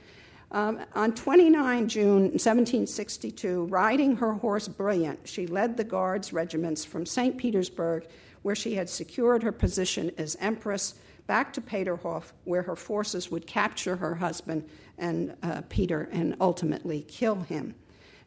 Um, 0.52 0.80
on 0.94 1.12
29 1.12 1.88
June 1.88 2.22
1762, 2.22 3.64
riding 3.64 4.16
her 4.16 4.32
horse 4.32 4.68
Brilliant, 4.68 5.20
she 5.28 5.46
led 5.46 5.76
the 5.76 5.84
Guards 5.84 6.32
regiments 6.32 6.84
from 6.84 7.04
St. 7.04 7.36
Petersburg, 7.36 8.06
where 8.42 8.54
she 8.54 8.74
had 8.74 8.88
secured 8.88 9.42
her 9.42 9.52
position 9.52 10.10
as 10.16 10.36
Empress, 10.40 10.94
back 11.26 11.52
to 11.52 11.60
Peterhof, 11.60 12.32
where 12.44 12.62
her 12.62 12.76
forces 12.76 13.30
would 13.30 13.46
capture 13.46 13.96
her 13.96 14.14
husband 14.14 14.66
and 14.98 15.36
uh, 15.42 15.62
Peter 15.68 16.08
and 16.12 16.36
ultimately 16.40 17.02
kill 17.08 17.36
him. 17.36 17.74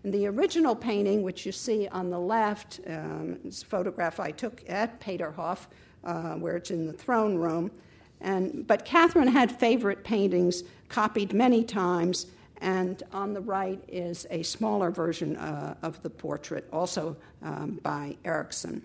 And 0.04 0.14
the 0.14 0.26
original 0.28 0.76
painting, 0.76 1.22
which 1.22 1.46
you 1.46 1.52
see 1.52 1.88
on 1.90 2.10
the 2.10 2.20
left, 2.20 2.80
um, 2.88 3.40
is 3.46 3.62
a 3.62 3.66
photograph 3.66 4.20
I 4.20 4.32
took 4.32 4.64
at 4.68 5.00
Peterhof, 5.00 5.68
uh, 6.04 6.34
where 6.36 6.56
it's 6.56 6.72
in 6.72 6.88
the 6.88 6.94
throne 6.94 7.36
room. 7.36 7.72
And, 8.20 8.66
but 8.66 8.86
Catherine 8.86 9.28
had 9.28 9.52
favorite 9.52 10.04
paintings 10.04 10.64
copied 10.90 11.34
many 11.34 11.64
times, 11.64 12.28
and 12.62 13.02
on 13.12 13.34
the 13.34 13.42
right 13.42 13.84
is 13.88 14.28
a 14.30 14.44
smaller 14.44 14.92
version 14.92 15.36
uh, 15.38 15.76
of 15.82 16.02
the 16.04 16.10
portrait, 16.10 16.68
also 16.72 17.16
um, 17.42 17.80
by 17.84 18.16
Erichsen. 18.24 18.82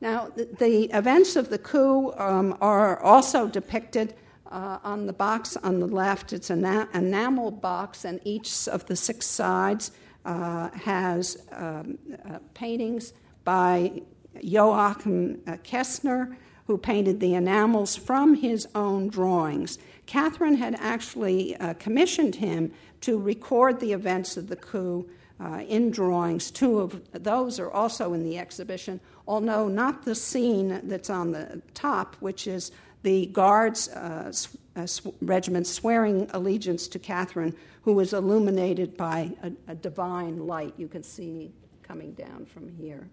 Now, 0.00 0.28
the, 0.34 0.48
the, 0.58 0.84
events 0.96 1.34
of 1.34 1.50
the 1.50 1.58
coup 1.58 2.12
um, 2.16 2.56
are 2.60 3.00
also 3.02 3.48
depicted 3.48 4.14
uh, 4.50 4.78
on 4.82 5.06
the 5.06 5.12
box 5.12 5.56
on 5.56 5.80
the 5.80 5.86
left, 5.86 6.32
it's 6.32 6.50
an 6.50 6.64
enamel 6.94 7.50
box, 7.50 8.04
and 8.04 8.20
each 8.24 8.68
of 8.68 8.86
the 8.86 8.96
six 8.96 9.26
sides 9.26 9.90
uh, 10.24 10.70
has 10.70 11.36
um, 11.52 11.98
uh, 12.28 12.38
paintings 12.54 13.12
by 13.44 14.02
Joachim 14.42 15.40
uh, 15.46 15.52
Kessner, 15.64 16.36
who 16.66 16.76
painted 16.76 17.20
the 17.20 17.34
enamels 17.34 17.96
from 17.96 18.34
his 18.34 18.68
own 18.74 19.08
drawings. 19.08 19.78
Catherine 20.06 20.56
had 20.56 20.74
actually 20.78 21.56
uh, 21.56 21.74
commissioned 21.74 22.34
him 22.34 22.72
to 23.00 23.18
record 23.18 23.80
the 23.80 23.92
events 23.92 24.36
of 24.36 24.48
the 24.48 24.56
coup 24.56 25.08
uh, 25.40 25.62
in 25.68 25.90
drawings. 25.90 26.50
Two 26.50 26.80
of 26.80 27.00
those 27.12 27.58
are 27.58 27.70
also 27.70 28.12
in 28.12 28.24
the 28.24 28.38
exhibition, 28.38 29.00
although 29.26 29.68
not 29.68 30.04
the 30.04 30.14
scene 30.14 30.80
that's 30.84 31.10
on 31.10 31.32
the 31.32 31.62
top, 31.74 32.16
which 32.20 32.46
is 32.46 32.72
the 33.02 33.26
guards 33.26 33.88
uh, 33.88 34.32
uh, 34.76 34.86
regiment 35.20 35.66
swearing 35.66 36.28
allegiance 36.32 36.88
to 36.88 36.98
Catherine, 36.98 37.54
who 37.82 37.92
was 37.92 38.12
illuminated 38.12 38.96
by 38.96 39.30
a, 39.42 39.52
a 39.68 39.74
divine 39.74 40.46
light 40.46 40.74
you 40.76 40.88
can 40.88 41.02
see 41.02 41.52
coming 41.82 42.12
down 42.12 42.44
from 42.46 42.68
here. 42.68 43.08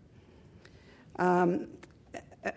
Um, 1.18 1.68
uh, 2.46 2.52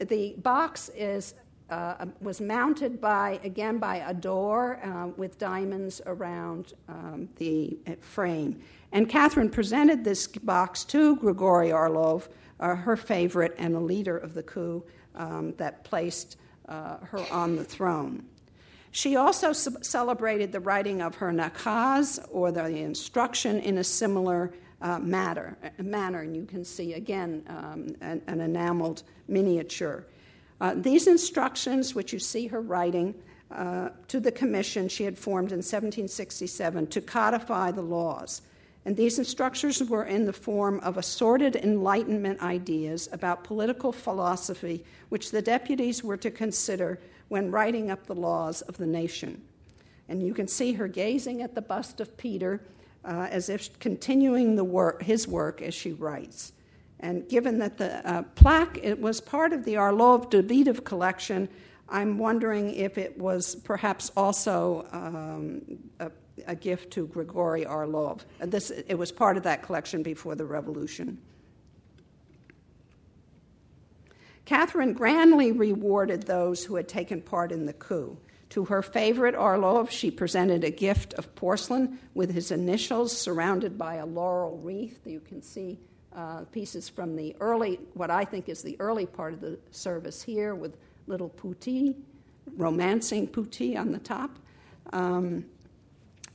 the 0.00 0.34
box 0.38 0.90
is 0.94 1.34
uh, 1.70 2.04
was 2.20 2.40
mounted 2.40 3.00
by 3.00 3.40
again 3.44 3.78
by 3.78 3.96
Ador 4.06 4.78
uh, 4.84 5.06
with 5.16 5.38
diamonds 5.38 6.02
around 6.06 6.74
um, 6.88 7.28
the 7.36 7.78
frame. 8.00 8.60
And 8.92 9.08
Catherine 9.08 9.48
presented 9.48 10.04
this 10.04 10.26
box 10.26 10.84
to 10.84 11.16
Grigory 11.16 11.72
Orlov, 11.72 12.28
uh, 12.60 12.74
her 12.74 12.96
favorite 12.96 13.54
and 13.58 13.74
a 13.74 13.80
leader 13.80 14.18
of 14.18 14.34
the 14.34 14.42
coup 14.42 14.84
um, 15.14 15.54
that 15.56 15.82
placed 15.82 16.36
uh, 16.68 16.98
her 16.98 17.24
on 17.30 17.56
the 17.56 17.64
throne. 17.64 18.24
She 18.90 19.16
also 19.16 19.52
celebrated 19.52 20.52
the 20.52 20.60
writing 20.60 21.00
of 21.00 21.14
her 21.16 21.32
nakaz, 21.32 22.24
or 22.30 22.52
the 22.52 22.66
instruction, 22.66 23.58
in 23.60 23.78
a 23.78 23.84
similar 23.84 24.52
uh, 24.82 24.98
matter, 24.98 25.56
manner. 25.78 26.20
And 26.20 26.36
you 26.36 26.44
can 26.44 26.64
see 26.64 26.92
again 26.92 27.42
um, 27.48 27.96
an, 28.02 28.20
an, 28.26 28.40
enameled 28.40 29.02
miniature. 29.28 30.04
Uh, 30.60 30.74
these 30.76 31.06
instructions, 31.06 31.94
which 31.94 32.12
you 32.12 32.18
see 32.18 32.48
her 32.48 32.60
writing 32.60 33.14
uh, 33.50 33.90
to 34.08 34.20
the 34.20 34.32
commission 34.32 34.88
she 34.88 35.04
had 35.04 35.16
formed 35.16 35.52
in 35.52 35.58
1767 35.58 36.86
to 36.88 37.00
codify 37.00 37.70
the 37.70 37.82
laws, 37.82 38.42
And 38.84 38.96
these 38.96 39.18
instructions 39.18 39.82
were 39.82 40.04
in 40.04 40.24
the 40.24 40.32
form 40.32 40.80
of 40.80 40.96
assorted 40.96 41.56
Enlightenment 41.56 42.42
ideas 42.42 43.08
about 43.12 43.44
political 43.44 43.92
philosophy, 43.92 44.84
which 45.08 45.30
the 45.30 45.42
deputies 45.42 46.02
were 46.02 46.16
to 46.16 46.30
consider 46.30 46.98
when 47.28 47.50
writing 47.50 47.90
up 47.90 48.06
the 48.06 48.14
laws 48.14 48.62
of 48.62 48.76
the 48.76 48.86
nation. 48.86 49.40
And 50.08 50.22
you 50.22 50.34
can 50.34 50.48
see 50.48 50.72
her 50.72 50.88
gazing 50.88 51.42
at 51.42 51.54
the 51.54 51.62
bust 51.62 52.00
of 52.00 52.16
Peter 52.16 52.60
uh, 53.04 53.28
as 53.30 53.48
if 53.48 53.78
continuing 53.78 54.56
the 54.56 54.64
work, 54.64 55.02
his 55.02 55.28
work 55.28 55.62
as 55.62 55.74
she 55.74 55.92
writes. 55.92 56.52
And 57.00 57.28
given 57.28 57.58
that 57.58 57.78
the 57.78 58.06
uh, 58.08 58.22
plaque 58.34 58.78
it 58.82 59.00
was 59.00 59.20
part 59.20 59.52
of 59.52 59.64
the 59.64 59.76
Orlov 59.76 60.30
Davidov 60.30 60.84
collection, 60.84 61.48
I'm 61.92 62.16
wondering 62.16 62.74
if 62.74 62.96
it 62.96 63.18
was 63.18 63.54
perhaps 63.54 64.10
also 64.16 64.86
um, 64.92 65.60
a, 66.00 66.10
a, 66.46 66.56
gift 66.56 66.90
to 66.94 67.06
Grigory 67.06 67.66
Orlov. 67.66 68.24
This, 68.40 68.70
it 68.70 68.94
was 68.94 69.12
part 69.12 69.36
of 69.36 69.42
that 69.42 69.62
collection 69.62 70.02
before 70.02 70.34
the 70.34 70.46
revolution. 70.46 71.18
Catherine 74.46 74.94
grandly 74.94 75.52
rewarded 75.52 76.22
those 76.22 76.64
who 76.64 76.76
had 76.76 76.88
taken 76.88 77.20
part 77.20 77.52
in 77.52 77.66
the 77.66 77.74
coup. 77.74 78.16
To 78.50 78.64
her 78.64 78.82
favorite 78.82 79.34
Orlov, 79.34 79.90
she 79.90 80.10
presented 80.10 80.64
a 80.64 80.70
gift 80.70 81.12
of 81.14 81.34
porcelain 81.34 81.98
with 82.14 82.32
his 82.32 82.50
initials 82.50 83.16
surrounded 83.16 83.76
by 83.76 83.96
a 83.96 84.06
laurel 84.06 84.58
wreath. 84.58 85.06
You 85.06 85.20
can 85.20 85.42
see 85.42 85.78
uh, 86.14 86.44
pieces 86.52 86.88
from 86.88 87.16
the 87.16 87.36
early, 87.40 87.80
what 87.94 88.10
I 88.10 88.24
think 88.24 88.48
is 88.48 88.62
the 88.62 88.76
early 88.80 89.06
part 89.06 89.34
of 89.34 89.40
the 89.40 89.58
service 89.70 90.22
here, 90.22 90.54
with 90.54 90.76
little 91.06 91.28
putti, 91.28 91.96
romancing 92.56 93.26
putti 93.26 93.76
on 93.76 93.92
the 93.92 93.98
top. 93.98 94.38
Um, 94.92 95.44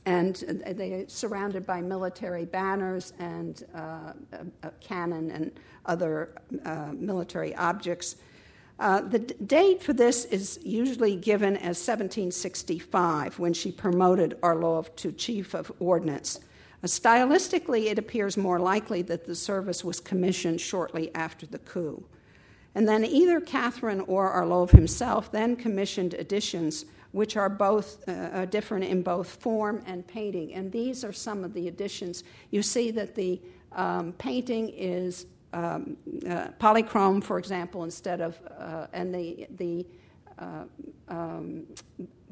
and 0.08 0.36
they 0.76 0.92
are 0.94 1.08
surrounded 1.08 1.66
by 1.66 1.82
military 1.82 2.46
banners 2.46 3.12
and 3.18 3.64
uh, 3.74 4.12
a, 4.32 4.68
a, 4.68 4.70
cannon 4.80 5.30
and 5.30 5.52
other 5.84 6.30
uh, 6.64 6.92
military 6.94 7.54
objects. 7.56 8.16
Uh, 8.78 9.02
the 9.02 9.18
d- 9.18 9.34
date 9.44 9.82
for 9.82 9.92
this 9.92 10.24
is 10.26 10.60
usually 10.62 11.14
given 11.14 11.56
as 11.56 11.76
1765, 11.86 13.38
when 13.38 13.52
she 13.52 13.70
promoted 13.70 14.38
Orlov 14.40 14.94
to 14.96 15.12
chief 15.12 15.52
of 15.52 15.70
ordnance. 15.78 16.40
Uh, 16.82 16.86
stylistically, 16.86 17.90
it 17.90 17.98
appears 17.98 18.38
more 18.38 18.58
likely 18.58 19.02
that 19.02 19.26
the 19.26 19.34
service 19.34 19.84
was 19.84 20.00
commissioned 20.00 20.60
shortly 20.60 21.14
after 21.14 21.44
the 21.44 21.58
coup. 21.58 22.02
And 22.74 22.86
then 22.86 23.04
either 23.04 23.40
Catherine 23.40 24.00
or 24.00 24.32
Orlov 24.32 24.70
himself 24.70 25.32
then 25.32 25.56
commissioned 25.56 26.14
editions 26.14 26.84
which 27.12 27.36
are 27.36 27.48
both 27.48 28.06
uh, 28.08 28.12
uh, 28.12 28.44
different 28.46 28.84
in 28.84 29.02
both 29.02 29.28
form 29.36 29.82
and 29.86 30.06
painting. 30.06 30.54
And 30.54 30.70
these 30.70 31.04
are 31.04 31.12
some 31.12 31.42
of 31.42 31.54
the 31.54 31.68
additions. 31.68 32.22
You 32.50 32.62
see 32.62 32.90
that 32.92 33.14
the 33.14 33.40
um, 33.72 34.12
painting 34.14 34.68
is 34.70 35.26
um, 35.52 35.96
uh, 36.28 36.48
polychrome, 36.60 37.22
for 37.24 37.38
example, 37.38 37.84
instead 37.84 38.20
of, 38.20 38.38
uh, 38.58 38.86
and 38.92 39.14
the, 39.14 39.46
the 39.56 39.86
uh, 40.38 40.64
um, 41.08 41.66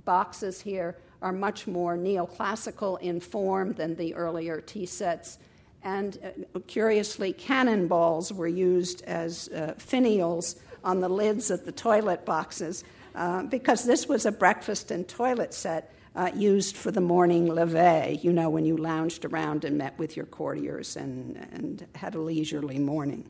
boxes 0.04 0.60
here 0.60 0.98
are 1.22 1.32
much 1.32 1.66
more 1.66 1.96
neoclassical 1.96 3.00
in 3.00 3.18
form 3.18 3.72
than 3.72 3.96
the 3.96 4.14
earlier 4.14 4.60
tea 4.60 4.86
sets. 4.86 5.38
And 5.86 6.18
uh, 6.54 6.58
curiously, 6.66 7.32
cannonballs 7.32 8.32
were 8.32 8.48
used 8.48 9.02
as 9.04 9.48
finials 9.78 10.56
on 10.82 11.00
the 11.00 11.08
lids 11.08 11.50
of 11.50 11.64
the 11.64 11.70
toilet 11.70 12.24
boxes 12.24 12.82
uh, 13.14 13.44
because 13.44 13.84
this 13.84 14.08
was 14.08 14.26
a 14.26 14.32
breakfast 14.32 14.90
and 14.90 15.06
toilet 15.06 15.54
set 15.54 15.92
uh, 16.16 16.30
used 16.34 16.76
for 16.76 16.90
the 16.90 17.00
morning 17.00 17.46
levee, 17.46 18.18
you 18.22 18.32
know, 18.32 18.50
when 18.50 18.64
you 18.64 18.76
lounged 18.76 19.24
around 19.24 19.64
and 19.64 19.78
met 19.78 19.96
with 19.96 20.16
your 20.16 20.26
courtiers 20.26 20.96
and, 20.96 21.36
and 21.52 21.86
had 21.94 22.14
a 22.16 22.20
leisurely 22.20 22.78
morning. 22.78 23.28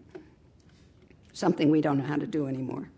Something 1.34 1.70
we 1.70 1.82
don't 1.82 1.98
know 1.98 2.04
how 2.04 2.16
to 2.16 2.26
do 2.26 2.46
anymore. 2.46 2.88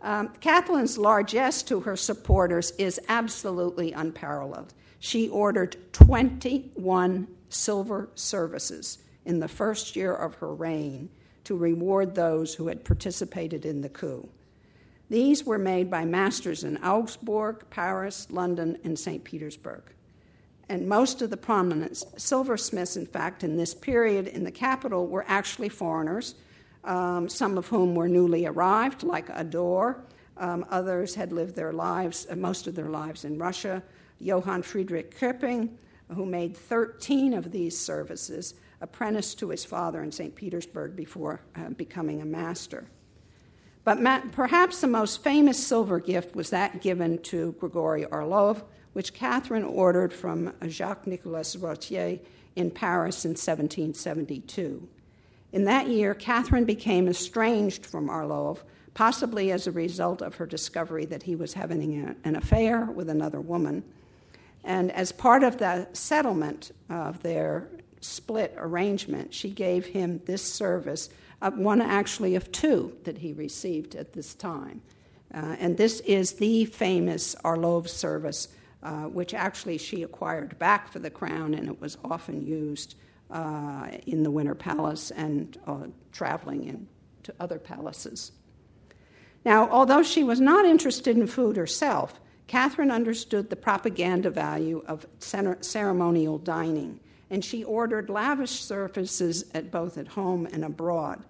Um, 0.00 0.30
Catherine's 0.40 0.96
largesse 0.96 1.62
to 1.64 1.80
her 1.80 1.96
supporters 1.96 2.70
is 2.72 2.98
absolutely 3.08 3.92
unparalleled. 3.92 4.72
She 4.98 5.28
ordered 5.28 5.76
21 5.92 7.28
silver 7.54 8.08
services 8.14 8.98
in 9.24 9.40
the 9.40 9.48
first 9.48 9.96
year 9.96 10.14
of 10.14 10.34
her 10.36 10.54
reign 10.54 11.08
to 11.44 11.56
reward 11.56 12.14
those 12.14 12.54
who 12.54 12.68
had 12.68 12.84
participated 12.84 13.64
in 13.64 13.80
the 13.80 13.88
coup. 13.88 14.28
These 15.10 15.44
were 15.44 15.58
made 15.58 15.90
by 15.90 16.04
masters 16.04 16.64
in 16.64 16.78
Augsburg, 16.78 17.64
Paris, 17.70 18.26
London, 18.30 18.78
and 18.84 18.98
St. 18.98 19.22
Petersburg. 19.22 19.82
And 20.68 20.88
most 20.88 21.20
of 21.20 21.28
the 21.28 21.36
prominent 21.36 22.02
silversmiths, 22.16 22.96
in 22.96 23.06
fact, 23.06 23.44
in 23.44 23.56
this 23.56 23.74
period 23.74 24.28
in 24.28 24.44
the 24.44 24.50
capital 24.50 25.06
were 25.06 25.24
actually 25.28 25.68
foreigners, 25.68 26.36
um, 26.84 27.28
some 27.28 27.58
of 27.58 27.68
whom 27.68 27.94
were 27.94 28.08
newly 28.08 28.46
arrived, 28.46 29.02
like 29.02 29.28
Ador. 29.30 30.02
Um, 30.36 30.64
others 30.70 31.14
had 31.14 31.32
lived 31.32 31.54
their 31.54 31.72
lives, 31.72 32.26
uh, 32.30 32.34
most 32.34 32.66
of 32.66 32.74
their 32.74 32.88
lives 32.88 33.24
in 33.24 33.38
Russia. 33.38 33.82
Johann 34.20 34.62
Friedrich 34.62 35.18
Köpping, 35.18 35.68
who 36.12 36.26
made 36.26 36.56
13 36.56 37.34
of 37.34 37.52
these 37.52 37.78
services, 37.78 38.54
apprenticed 38.80 39.38
to 39.38 39.48
his 39.48 39.64
father 39.64 40.02
in 40.02 40.12
St. 40.12 40.34
Petersburg 40.34 40.94
before 40.94 41.40
uh, 41.56 41.70
becoming 41.70 42.20
a 42.20 42.26
master. 42.26 42.86
But 43.84 44.32
perhaps 44.32 44.80
the 44.80 44.86
most 44.86 45.22
famous 45.22 45.64
silver 45.64 46.00
gift 46.00 46.34
was 46.34 46.50
that 46.50 46.80
given 46.80 47.18
to 47.22 47.52
Grigory 47.58 48.04
Orlov, 48.06 48.64
which 48.94 49.12
Catherine 49.12 49.64
ordered 49.64 50.12
from 50.12 50.52
Jacques 50.68 51.06
Nicolas 51.06 51.54
Roettiers 51.56 52.20
in 52.56 52.70
Paris 52.70 53.24
in 53.24 53.30
1772. 53.30 54.88
In 55.52 55.64
that 55.64 55.88
year, 55.88 56.14
Catherine 56.14 56.64
became 56.64 57.08
estranged 57.08 57.84
from 57.84 58.08
Orlov, 58.08 58.64
possibly 58.94 59.52
as 59.52 59.66
a 59.66 59.72
result 59.72 60.22
of 60.22 60.36
her 60.36 60.46
discovery 60.46 61.04
that 61.06 61.24
he 61.24 61.36
was 61.36 61.52
having 61.52 62.16
an 62.24 62.36
affair 62.36 62.86
with 62.86 63.08
another 63.08 63.40
woman. 63.40 63.84
And 64.64 64.90
as 64.92 65.12
part 65.12 65.44
of 65.44 65.58
the 65.58 65.88
settlement 65.92 66.72
of 66.88 67.22
their 67.22 67.68
split 68.00 68.54
arrangement, 68.56 69.32
she 69.32 69.50
gave 69.50 69.86
him 69.86 70.20
this 70.24 70.42
service 70.42 71.10
uh, 71.42 71.50
one 71.50 71.82
actually 71.82 72.34
of 72.34 72.50
two 72.52 72.96
that 73.04 73.18
he 73.18 73.32
received 73.32 73.94
at 73.94 74.14
this 74.14 74.34
time. 74.34 74.80
Uh, 75.34 75.56
and 75.58 75.76
this 75.76 76.00
is 76.00 76.32
the 76.34 76.64
famous 76.64 77.36
Orlov 77.44 77.88
service, 77.88 78.48
uh, 78.82 79.02
which 79.02 79.34
actually 79.34 79.76
she 79.76 80.02
acquired 80.02 80.58
back 80.58 80.90
for 80.90 81.00
the 81.00 81.10
crown, 81.10 81.54
and 81.54 81.68
it 81.68 81.80
was 81.80 81.98
often 82.04 82.46
used 82.46 82.94
uh, 83.30 83.88
in 84.06 84.22
the 84.22 84.30
Winter 84.30 84.54
Palace 84.54 85.10
and 85.10 85.58
uh, 85.66 85.86
traveling 86.12 86.64
into 86.64 87.34
other 87.40 87.58
palaces. 87.58 88.32
Now, 89.44 89.68
although 89.68 90.02
she 90.02 90.24
was 90.24 90.40
not 90.40 90.64
interested 90.64 91.16
in 91.16 91.26
food 91.26 91.56
herself, 91.56 92.20
Catherine 92.46 92.90
understood 92.90 93.50
the 93.50 93.56
propaganda 93.56 94.30
value 94.30 94.82
of 94.86 95.06
ceremonial 95.18 96.38
dining, 96.38 97.00
and 97.30 97.44
she 97.44 97.64
ordered 97.64 98.10
lavish 98.10 98.50
services 98.50 99.46
at 99.54 99.70
both 99.70 99.96
at 99.96 100.08
home 100.08 100.46
and 100.52 100.64
abroad. 100.64 101.24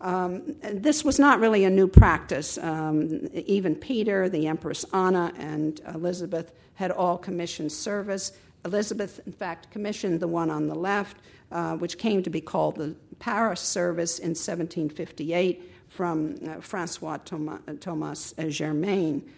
Um, 0.00 0.56
this 0.62 1.04
was 1.04 1.18
not 1.18 1.40
really 1.40 1.64
a 1.64 1.70
new 1.70 1.88
practice. 1.88 2.58
Um, 2.58 3.28
even 3.34 3.74
Peter, 3.74 4.28
the 4.28 4.46
Empress 4.46 4.84
Anna, 4.92 5.32
and 5.36 5.80
Elizabeth 5.92 6.52
had 6.74 6.90
all 6.90 7.18
commissioned 7.18 7.72
service. 7.72 8.32
Elizabeth, 8.64 9.20
in 9.26 9.32
fact, 9.32 9.70
commissioned 9.70 10.20
the 10.20 10.28
one 10.28 10.50
on 10.50 10.68
the 10.68 10.74
left, 10.74 11.16
uh, 11.50 11.76
which 11.76 11.98
came 11.98 12.22
to 12.22 12.30
be 12.30 12.40
called 12.40 12.76
the 12.76 12.94
Paris 13.18 13.60
Service 13.60 14.18
in 14.18 14.30
1758 14.30 15.72
from 15.88 16.36
uh, 16.46 16.60
Francois 16.60 17.16
Thomas, 17.24 17.60
Thomas 17.80 18.34
Germain. 18.48 19.28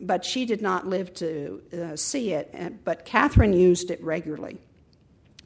But 0.00 0.24
she 0.24 0.44
did 0.44 0.60
not 0.60 0.86
live 0.86 1.14
to 1.14 1.62
uh, 1.72 1.96
see 1.96 2.32
it, 2.32 2.50
uh, 2.58 2.70
but 2.84 3.04
Catherine 3.04 3.52
used 3.52 3.90
it 3.90 4.02
regularly. 4.02 4.58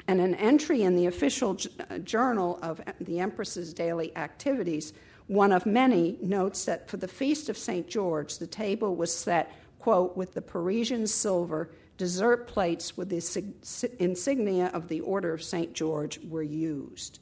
And 0.06 0.20
an 0.20 0.34
entry 0.36 0.82
in 0.82 0.96
the 0.96 1.06
official 1.06 1.54
j- 1.54 1.68
uh, 1.90 1.98
journal 1.98 2.58
of 2.62 2.80
the 3.00 3.20
Empress's 3.20 3.74
daily 3.74 4.16
activities, 4.16 4.94
one 5.26 5.52
of 5.52 5.66
many, 5.66 6.16
notes 6.22 6.64
that 6.64 6.88
for 6.88 6.96
the 6.96 7.08
Feast 7.08 7.50
of 7.50 7.58
St. 7.58 7.86
George, 7.86 8.38
the 8.38 8.46
table 8.46 8.96
was 8.96 9.14
set, 9.14 9.52
quote, 9.78 10.16
with 10.16 10.32
the 10.32 10.40
Parisian 10.40 11.06
silver, 11.06 11.70
dessert 11.98 12.46
plates 12.46 12.96
with 12.96 13.10
the 13.10 13.92
insignia 13.98 14.68
of 14.68 14.88
the 14.88 15.00
Order 15.00 15.34
of 15.34 15.42
St. 15.42 15.74
George 15.74 16.18
were 16.20 16.42
used. 16.42 17.18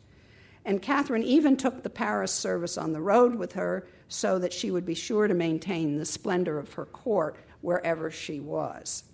And 0.67 0.83
Catherine 0.83 1.23
even 1.23 1.57
took 1.57 1.83
the 1.83 1.89
Paris 1.89 2.33
service 2.33 2.77
on 2.77 2.93
the 2.93 3.01
road 3.01 3.37
with 3.37 3.53
her 3.53 3.87
so 4.09 4.39
that 4.41 4.53
she 4.53 4.71
would 4.71 4.85
be 4.85 4.95
sure 4.95 5.29
to 5.29 5.35
maintain 5.35 5.97
the 5.97 6.05
splendor 6.05 6.59
of 6.59 6.75
her 6.75 6.85
court 6.85 7.37
wherever 7.61 8.11
she 8.11 8.41
was. 8.41 9.05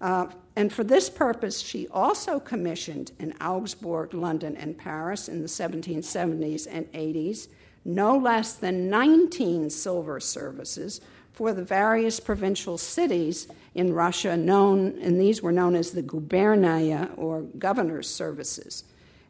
Uh, 0.00 0.26
and 0.56 0.72
for 0.72 0.82
this 0.82 1.08
purpose, 1.08 1.60
she 1.60 1.86
also 1.88 2.40
commissioned 2.40 3.12
in 3.20 3.32
Augsburg, 3.40 4.12
London, 4.12 4.56
and 4.56 4.76
Paris 4.76 5.28
in 5.28 5.40
the 5.40 5.48
1770s 5.48 6.66
and 6.68 6.90
80s 6.92 7.46
no 7.84 8.16
less 8.16 8.54
than 8.54 8.88
19 8.88 9.70
silver 9.70 10.20
services 10.20 11.00
for 11.32 11.52
the 11.52 11.64
various 11.64 12.20
provincial 12.20 12.76
cities 12.76 13.48
in 13.74 13.92
Russia, 13.92 14.36
known, 14.36 14.98
and 15.00 15.20
these 15.20 15.42
were 15.42 15.52
known 15.52 15.74
as 15.74 15.92
the 15.92 16.02
gubernaya 16.02 17.10
or 17.16 17.42
governor's 17.42 18.08
services. 18.08 18.84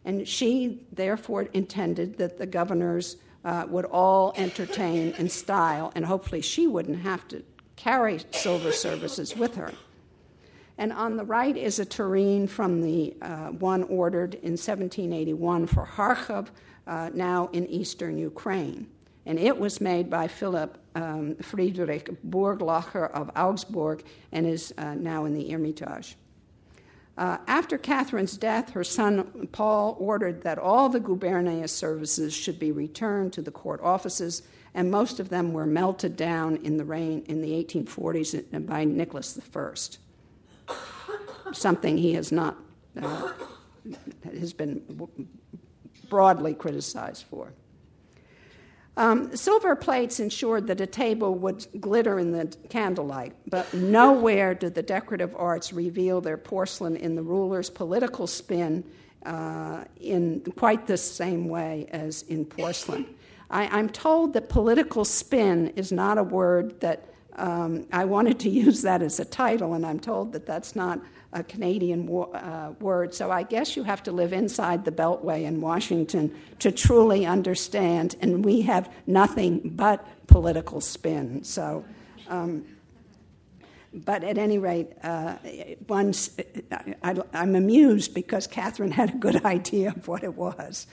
And 0.05 0.27
she 0.27 0.83
therefore 0.93 1.43
intended 1.53 2.19
that 2.19 2.39
the 2.39 2.47
governors 2.47 3.17
uh, 3.45 3.67
would 3.69 3.85
all 3.87 4.33
entertain 4.37 5.15
in 5.19 5.29
style, 5.29 5.93
and 5.95 6.05
hopefully 6.05 6.41
she 6.41 6.67
wouldn't 6.67 7.01
have 7.01 7.27
to 7.29 7.43
carry 7.77 8.21
silver 8.31 8.73
services 8.73 9.37
with 9.37 9.57
her. 9.57 9.73
And 10.79 10.93
on 10.93 11.17
the 11.17 11.25
right 11.25 11.57
is 11.57 11.79
a 11.79 11.85
tureen 11.85 12.47
from 12.47 12.81
the 12.81 13.15
uh, 13.21 13.49
one 13.49 13.85
ordered 13.85 14.35
in 14.35 14.53
1781 14.53 15.67
for 15.67 15.87
Kharkov, 15.87 16.49
uh, 16.87 17.11
now 17.15 17.49
in 17.53 17.67
eastern 17.67 18.19
Ukraine. 18.19 18.89
And 19.27 19.39
it 19.39 19.57
was 19.57 19.81
made 19.81 20.11
by 20.11 20.27
Philip 20.27 20.79
um, 20.95 21.37
Friedrich 21.37 22.11
Burglacher 22.25 23.07
of 23.07 23.31
Augsburg 23.37 24.05
and 24.33 24.47
is 24.47 24.75
uh, 24.79 24.95
now 24.95 25.25
in 25.25 25.35
the 25.35 25.49
Hermitage. 25.49 26.17
Uh, 27.19 27.37
after 27.47 27.77
Catherine's 27.77 28.37
death, 28.39 28.71
her 28.71 28.85
son 28.85 29.49
Paul 29.53 29.97
ordered 30.01 30.43
that 30.43 30.59
all 30.59 30.89
the 30.89 31.01
gubernia 31.01 31.69
services 31.69 32.33
should 32.33 32.59
be 32.59 32.73
returned 32.73 33.35
to 33.35 33.43
the 33.43 33.51
court 33.51 33.81
offices, 33.83 34.43
and 34.73 34.91
most 34.91 35.21
of 35.21 35.29
them 35.29 35.53
were 35.53 35.67
melted 35.67 36.17
down 36.17 36.57
in 36.57 36.79
the 36.79 36.85
reign 36.85 37.23
in 37.27 37.43
the 37.43 37.53
1840s 37.65 38.67
by 38.67 38.85
Nicholas 38.85 39.39
I. 39.55 40.73
Something 41.53 41.99
he 41.99 42.15
has 42.15 42.33
not 42.33 42.57
uh, 43.01 43.33
has 44.25 44.55
been 44.55 44.83
broadly 46.09 46.55
criticized 46.55 47.27
for. 47.29 47.53
Um, 48.97 49.35
silver 49.35 49.75
plates 49.75 50.21
ensured 50.21 50.67
that 50.67 50.81
a 50.81 50.87
table 50.87 51.35
would 51.37 51.67
glitter 51.81 52.19
in 52.19 52.33
the 52.33 52.55
candlelight, 52.69 53.33
but 53.47 53.73
nowhere 53.73 54.55
did 54.55 54.75
the 54.75 54.83
decorative 54.83 55.35
arts 55.35 55.73
reveal 55.73 56.21
their 56.21 56.37
porcelain 56.37 56.97
in 56.97 57.15
the 57.15 57.23
ruler's 57.23 57.71
political 57.71 58.27
spin 58.27 58.85
uh, 59.25 59.85
in 59.99 60.41
quite 60.57 60.87
the 60.87 60.99
same 60.99 61.49
way 61.49 61.87
as 61.91 62.23
in 62.23 62.45
porcelain. 62.45 63.07
I, 63.51 63.79
am 63.79 63.89
told 63.89 64.35
that 64.35 64.49
political 64.49 65.05
spin 65.05 65.69
is 65.69 65.93
not 65.93 66.19
a 66.19 66.23
word 66.23 66.81
that 66.81 67.09
um, 67.37 67.87
I 67.93 68.05
wanted 68.05 68.41
to 68.41 68.51
use 68.65 68.83
that 68.83 69.01
as 69.01 69.21
a 69.21 69.25
title, 69.25 69.73
and 69.73 69.87
I'm 69.87 70.01
told 70.01 70.33
that 70.33 70.45
that's 70.45 70.77
not 70.77 71.01
a 71.33 71.43
Canadian 71.43 72.09
uh, 72.09 72.73
word. 72.81 73.15
So 73.15 73.31
I 73.31 73.43
guess 73.43 73.77
you 73.77 73.85
have 73.85 74.03
to 74.05 74.13
live 74.13 74.33
inside 74.33 74.85
the 74.85 74.93
Beltway 74.93 75.45
in 75.45 75.61
Washington 75.61 76.35
to 76.59 76.71
truly 76.71 77.25
understand, 77.25 78.17
and 78.21 78.45
we 78.45 78.63
have 78.63 78.93
nothing 79.07 79.61
but 79.65 80.07
political 80.27 80.81
spin. 80.81 81.45
So. 81.45 81.85
Um, 82.29 82.65
but 83.95 84.25
at 84.25 84.39
any 84.39 84.57
rate, 84.57 84.89
uh, 85.03 85.37
once 85.87 86.31
I, 87.03 87.15
am 87.35 87.55
amused 87.55 88.15
because 88.15 88.47
Catherine 88.47 88.91
had 88.91 89.11
a 89.11 89.19
good 89.19 89.45
idea 89.45 89.91
of 89.91 90.09
what 90.09 90.25
it 90.25 90.35
was. 90.35 90.87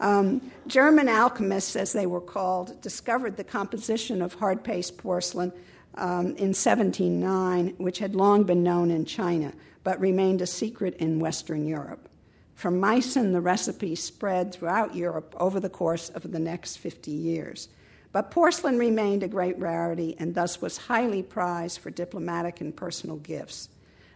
Um, 0.00 0.50
German 0.66 1.08
alchemists, 1.08 1.76
as 1.76 1.92
they 1.92 2.06
were 2.06 2.20
called, 2.20 2.80
discovered 2.80 3.36
the 3.36 3.44
composition 3.44 4.20
of 4.20 4.34
hard 4.34 4.64
paste 4.64 4.98
porcelain 4.98 5.52
um, 5.94 6.26
in 6.36 6.48
1709, 6.48 7.74
which 7.78 8.00
had 8.00 8.16
long 8.16 8.42
been 8.42 8.64
known 8.64 8.90
in 8.90 9.04
China 9.04 9.52
but 9.84 10.00
remained 10.00 10.42
a 10.42 10.46
secret 10.46 10.96
in 10.96 11.18
Western 11.18 11.66
Europe. 11.66 12.08
From 12.54 12.80
Meissen, 12.80 13.32
the 13.32 13.40
recipe 13.40 13.94
spread 13.94 14.52
throughout 14.52 14.94
Europe 14.94 15.34
over 15.38 15.58
the 15.58 15.68
course 15.68 16.10
of 16.10 16.30
the 16.30 16.38
next 16.38 16.76
50 16.76 17.10
years. 17.10 17.68
But 18.12 18.30
porcelain 18.30 18.78
remained 18.78 19.22
a 19.22 19.28
great 19.28 19.58
rarity 19.58 20.14
and 20.18 20.34
thus 20.34 20.60
was 20.60 20.76
highly 20.76 21.22
prized 21.22 21.80
for 21.80 21.90
diplomatic 21.90 22.60
and 22.60 22.76
personal 22.76 23.16
gifts. 23.16 23.70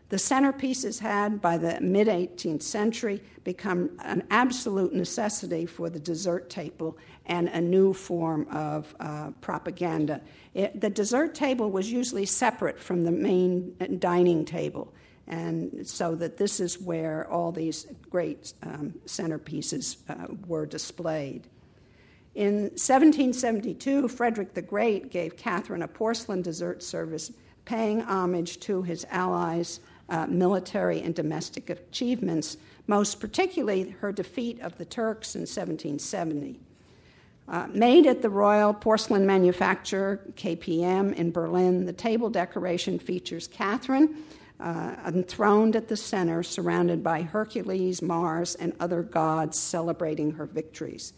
The 0.09 0.17
centerpieces 0.17 1.01
had, 1.01 1.41
by 1.41 1.59
the 1.59 1.81
mid 1.81 2.07
18th 2.07 2.63
century, 2.63 3.21
become 3.43 3.91
an 4.05 4.23
absolute 4.31 4.93
necessity 4.93 5.67
for 5.67 5.91
the 5.91 5.99
dessert 5.99 6.49
table 6.49 6.97
and 7.25 7.49
a 7.49 7.61
new 7.61 7.93
form 7.93 8.47
of 8.53 8.95
uh, 9.01 9.31
propaganda. 9.41 10.21
It, 10.55 10.81
the 10.81 10.91
dessert 10.91 11.35
table 11.35 11.73
was 11.73 11.91
usually 11.91 12.27
separate 12.27 12.79
from 12.79 13.03
the 13.03 13.11
main 13.11 13.75
dining 13.99 14.45
table. 14.45 14.93
And 15.29 15.87
so 15.87 16.15
that 16.15 16.37
this 16.37 16.61
is 16.61 16.81
where 16.81 17.29
all 17.31 17.51
these 17.51 17.87
great 18.11 18.53
um, 18.62 18.95
centerpieces 19.07 19.97
uh, 20.09 20.35
were 20.47 20.67
displayed. 20.67 21.49
In 22.37 22.65
1772, 22.75 24.09
Frederick 24.09 24.53
the 24.53 24.62
Great 24.62 25.11
gave 25.11 25.37
Catherine 25.37 25.83
a 25.83 25.89
porcelain 25.89 26.43
dessert 26.43 26.83
service, 26.83 27.33
paying 27.65 28.03
homage 28.03 28.61
to 28.61 28.83
his 28.83 29.07
allies' 29.11 29.81
uh, 30.11 30.27
military 30.27 31.01
and 31.01 31.15
domestic 31.15 31.71
achievements, 31.71 32.59
most 32.87 33.21
particularly 33.21 33.91
her 34.01 34.12
defeat 34.12 34.61
of 34.61 34.77
the 34.77 34.85
Turks 34.85 35.35
in 35.35 35.41
1770. 35.41 36.61
Uh, 37.49 37.67
made 37.69 38.07
at 38.07 38.23
the 38.23 38.31
Royal 38.31 38.75
Porcelain 38.75 39.25
Manufacturer, 39.25 40.21
KPM, 40.35 41.15
in 41.15 41.31
Berlin, 41.31 41.87
the 41.87 41.93
table 41.93 42.29
decoration 42.29 42.99
features 42.99 43.47
Catherine 43.49 44.15
uh, 44.59 44.95
enthroned 45.07 45.77
at 45.77 45.88
the 45.88 45.97
center, 45.97 46.42
surrounded 46.42 47.03
by 47.03 47.23
Hercules, 47.23 48.01
Mars, 48.01 48.55
and 48.55 48.73
other 48.81 49.03
gods 49.03 49.59
celebrating 49.59 50.33
her 50.33 50.47
victories. 50.47 51.12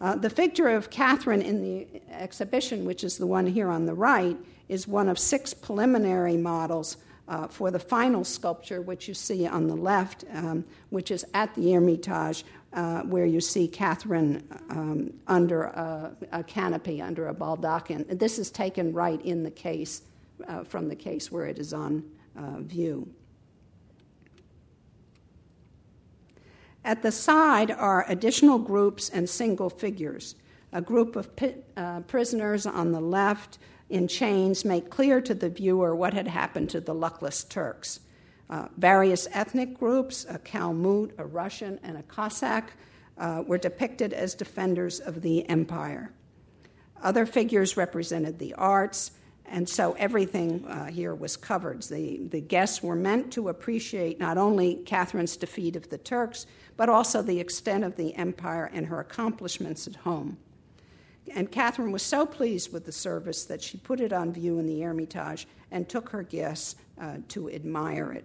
Uh, 0.00 0.16
the 0.16 0.30
figure 0.30 0.68
of 0.68 0.90
Catherine 0.90 1.42
in 1.42 1.62
the 1.62 1.86
exhibition, 2.10 2.84
which 2.84 3.04
is 3.04 3.18
the 3.18 3.26
one 3.26 3.46
here 3.46 3.68
on 3.68 3.86
the 3.86 3.94
right, 3.94 4.36
is 4.68 4.88
one 4.88 5.08
of 5.08 5.18
six 5.18 5.54
preliminary 5.54 6.36
models 6.36 6.96
uh, 7.28 7.48
for 7.48 7.70
the 7.70 7.78
final 7.78 8.24
sculpture, 8.24 8.82
which 8.82 9.08
you 9.08 9.14
see 9.14 9.46
on 9.46 9.66
the 9.66 9.76
left, 9.76 10.24
um, 10.32 10.64
which 10.90 11.10
is 11.10 11.24
at 11.32 11.54
the 11.54 11.72
Hermitage, 11.72 12.44
uh, 12.72 13.02
where 13.02 13.24
you 13.24 13.40
see 13.40 13.68
Catherine 13.68 14.46
um, 14.68 15.12
under 15.26 15.64
a, 15.64 16.16
a, 16.32 16.42
canopy, 16.42 17.00
under 17.00 17.28
a 17.28 17.34
baldachin. 17.34 18.18
This 18.18 18.38
is 18.38 18.50
taken 18.50 18.92
right 18.92 19.20
in 19.22 19.42
the 19.42 19.50
case, 19.50 20.02
uh, 20.48 20.64
from 20.64 20.88
the 20.88 20.96
case 20.96 21.30
where 21.30 21.46
it 21.46 21.58
is 21.58 21.72
on 21.72 22.04
uh, 22.36 22.60
view. 22.60 23.08
At 26.84 27.02
the 27.02 27.12
side 27.12 27.70
are 27.70 28.04
additional 28.08 28.58
groups 28.58 29.08
and 29.08 29.28
single 29.28 29.70
figures. 29.70 30.34
A 30.72 30.82
group 30.82 31.16
of 31.16 31.34
pit, 31.34 31.64
uh, 31.76 32.00
prisoners 32.00 32.66
on 32.66 32.92
the 32.92 33.00
left 33.00 33.58
in 33.88 34.08
chains 34.08 34.64
make 34.64 34.90
clear 34.90 35.20
to 35.20 35.34
the 35.34 35.48
viewer 35.48 35.94
what 35.94 36.12
had 36.12 36.28
happened 36.28 36.68
to 36.70 36.80
the 36.80 36.94
luckless 36.94 37.44
Turks. 37.44 38.00
Uh, 38.50 38.68
various 38.76 39.26
ethnic 39.32 39.78
groups, 39.78 40.26
a 40.28 40.38
Kalmuk, 40.38 41.12
a 41.18 41.24
Russian, 41.24 41.80
and 41.82 41.96
a 41.96 42.02
Cossack, 42.02 42.74
uh, 43.16 43.42
were 43.46 43.56
depicted 43.56 44.12
as 44.12 44.34
defenders 44.34 45.00
of 45.00 45.22
the 45.22 45.48
empire. 45.48 46.12
Other 47.02 47.24
figures 47.24 47.76
represented 47.76 48.38
the 48.38 48.54
arts, 48.54 49.12
and 49.46 49.68
so 49.68 49.92
everything 49.98 50.64
uh, 50.66 50.86
here 50.86 51.14
was 51.14 51.36
covered. 51.36 51.82
The, 51.82 52.26
the 52.28 52.40
guests 52.40 52.82
were 52.82 52.96
meant 52.96 53.32
to 53.34 53.48
appreciate 53.50 54.18
not 54.18 54.38
only 54.38 54.76
Catherine's 54.86 55.36
defeat 55.36 55.76
of 55.76 55.90
the 55.90 55.98
Turks, 55.98 56.46
but 56.76 56.88
also 56.88 57.22
the 57.22 57.38
extent 57.38 57.84
of 57.84 57.96
the 57.96 58.14
empire 58.14 58.70
and 58.72 58.86
her 58.86 59.00
accomplishments 59.00 59.86
at 59.86 59.96
home. 59.96 60.38
And 61.34 61.50
Catherine 61.50 61.92
was 61.92 62.02
so 62.02 62.26
pleased 62.26 62.72
with 62.72 62.84
the 62.84 62.92
service 62.92 63.44
that 63.44 63.62
she 63.62 63.78
put 63.78 64.00
it 64.00 64.12
on 64.12 64.32
view 64.32 64.58
in 64.58 64.66
the 64.66 64.80
Hermitage 64.80 65.46
and 65.70 65.88
took 65.88 66.08
her 66.10 66.22
guests 66.22 66.76
uh, 67.00 67.18
to 67.28 67.50
admire 67.50 68.12
it. 68.12 68.24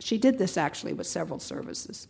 She 0.00 0.18
did 0.18 0.38
this 0.38 0.56
actually 0.56 0.92
with 0.92 1.06
several 1.06 1.40
services. 1.40 2.08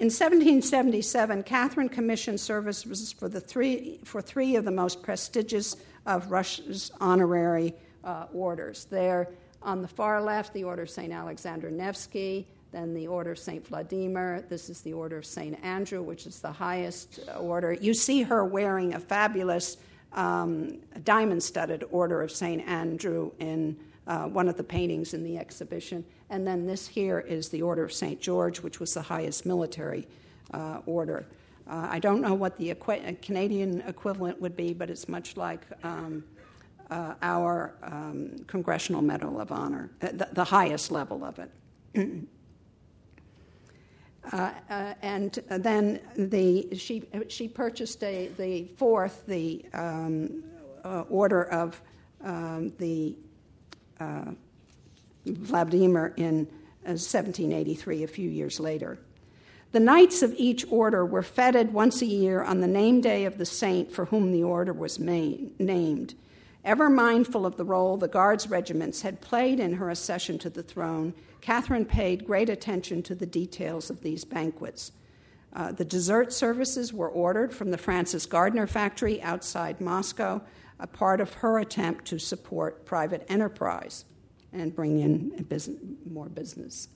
In 0.00 0.06
1777, 0.06 1.42
Catherine 1.42 1.90
commissioned 1.90 2.40
services 2.40 3.12
for, 3.12 3.28
the 3.28 3.38
three, 3.38 4.00
for 4.02 4.22
three 4.22 4.56
of 4.56 4.64
the 4.64 4.70
most 4.70 5.02
prestigious 5.02 5.76
of 6.06 6.30
Russia's 6.30 6.90
honorary 7.02 7.74
uh, 8.02 8.24
orders. 8.32 8.86
There, 8.86 9.28
on 9.60 9.82
the 9.82 9.88
far 9.88 10.22
left, 10.22 10.54
the 10.54 10.64
Order 10.64 10.84
of 10.84 10.90
St. 10.90 11.12
Alexander 11.12 11.70
Nevsky, 11.70 12.46
then 12.72 12.94
the 12.94 13.08
Order 13.08 13.32
of 13.32 13.38
St. 13.38 13.66
Vladimir. 13.66 14.42
This 14.48 14.70
is 14.70 14.80
the 14.80 14.94
Order 14.94 15.18
of 15.18 15.26
St. 15.26 15.62
Andrew, 15.62 16.00
which 16.00 16.26
is 16.26 16.40
the 16.40 16.50
highest 16.50 17.20
order. 17.38 17.74
You 17.74 17.92
see 17.92 18.22
her 18.22 18.42
wearing 18.42 18.94
a 18.94 19.00
fabulous 19.00 19.76
um, 20.14 20.78
diamond 21.04 21.42
studded 21.42 21.84
Order 21.90 22.22
of 22.22 22.30
St. 22.30 22.66
Andrew 22.66 23.32
in 23.38 23.76
uh, 24.06 24.28
one 24.28 24.48
of 24.48 24.56
the 24.56 24.64
paintings 24.64 25.12
in 25.12 25.22
the 25.22 25.36
exhibition. 25.36 26.06
And 26.30 26.46
then 26.46 26.64
this 26.64 26.86
here 26.86 27.18
is 27.18 27.48
the 27.48 27.60
Order 27.60 27.82
of 27.82 27.92
St. 27.92 28.20
George, 28.20 28.60
which 28.60 28.78
was 28.78 28.94
the 28.94 29.02
highest 29.02 29.44
military 29.44 30.06
uh, 30.54 30.78
order. 30.86 31.26
Uh, 31.68 31.88
I 31.90 31.98
don't 31.98 32.20
know 32.20 32.34
what 32.34 32.56
the 32.56 32.70
equi- 32.70 33.18
Canadian 33.20 33.82
equivalent 33.82 34.40
would 34.40 34.56
be, 34.56 34.72
but 34.72 34.90
it's 34.90 35.08
much 35.08 35.36
like 35.36 35.60
um, 35.82 36.24
uh, 36.90 37.14
our 37.22 37.74
um, 37.82 38.36
Congressional 38.46 39.02
Medal 39.02 39.40
of 39.40 39.52
Honor, 39.52 39.90
uh, 40.02 40.08
the, 40.12 40.28
the, 40.32 40.44
highest 40.44 40.90
level 40.90 41.24
of 41.24 41.38
it. 41.38 42.28
Uh, 44.32 44.52
uh, 44.68 44.94
and 45.00 45.42
then 45.48 45.98
the, 46.14 46.68
she, 46.76 47.02
she 47.28 47.48
purchased 47.48 48.04
a, 48.04 48.28
the 48.36 48.66
fourth, 48.76 49.24
the 49.26 49.64
um, 49.72 50.44
uh, 50.84 51.04
order 51.08 51.44
of 51.44 51.80
um, 52.22 52.70
the 52.78 53.16
uh, 53.98 54.26
Vladimir 55.26 56.14
in 56.16 56.46
1783, 56.84 58.02
uh, 58.02 58.04
a 58.04 58.08
few 58.08 58.28
years 58.28 58.58
later. 58.58 58.98
The 59.72 59.80
knights 59.80 60.22
of 60.22 60.34
each 60.36 60.66
order 60.68 61.06
were 61.06 61.22
feted 61.22 61.72
once 61.72 62.02
a 62.02 62.06
year 62.06 62.42
on 62.42 62.60
the 62.60 62.66
name 62.66 63.00
day 63.00 63.24
of 63.24 63.38
the 63.38 63.46
saint 63.46 63.92
for 63.92 64.06
whom 64.06 64.32
the 64.32 64.42
order 64.42 64.72
was 64.72 64.98
made, 64.98 65.58
named. 65.60 66.14
Ever 66.64 66.90
mindful 66.90 67.46
of 67.46 67.56
the 67.56 67.64
role 67.64 67.96
the 67.96 68.08
Guards 68.08 68.50
regiments 68.50 69.02
had 69.02 69.20
played 69.20 69.60
in 69.60 69.74
her 69.74 69.88
accession 69.88 70.38
to 70.40 70.50
the 70.50 70.62
throne, 70.62 71.14
Catherine 71.40 71.84
paid 71.84 72.26
great 72.26 72.50
attention 72.50 73.02
to 73.04 73.14
the 73.14 73.26
details 73.26 73.90
of 73.90 74.02
these 74.02 74.24
banquets. 74.24 74.92
Uh, 75.52 75.72
the 75.72 75.84
dessert 75.84 76.32
services 76.32 76.92
were 76.92 77.08
ordered 77.08 77.54
from 77.54 77.70
the 77.70 77.78
Francis 77.78 78.26
Gardner 78.26 78.66
factory 78.66 79.22
outside 79.22 79.80
Moscow, 79.80 80.40
a 80.78 80.86
part 80.86 81.20
of 81.20 81.32
her 81.34 81.58
attempt 81.58 82.04
to 82.06 82.18
support 82.18 82.84
private 82.84 83.24
enterprise 83.28 84.04
and 84.52 84.74
bring 84.74 85.00
in 85.00 85.30
business, 85.44 85.78
more 86.10 86.28
business. 86.28 86.88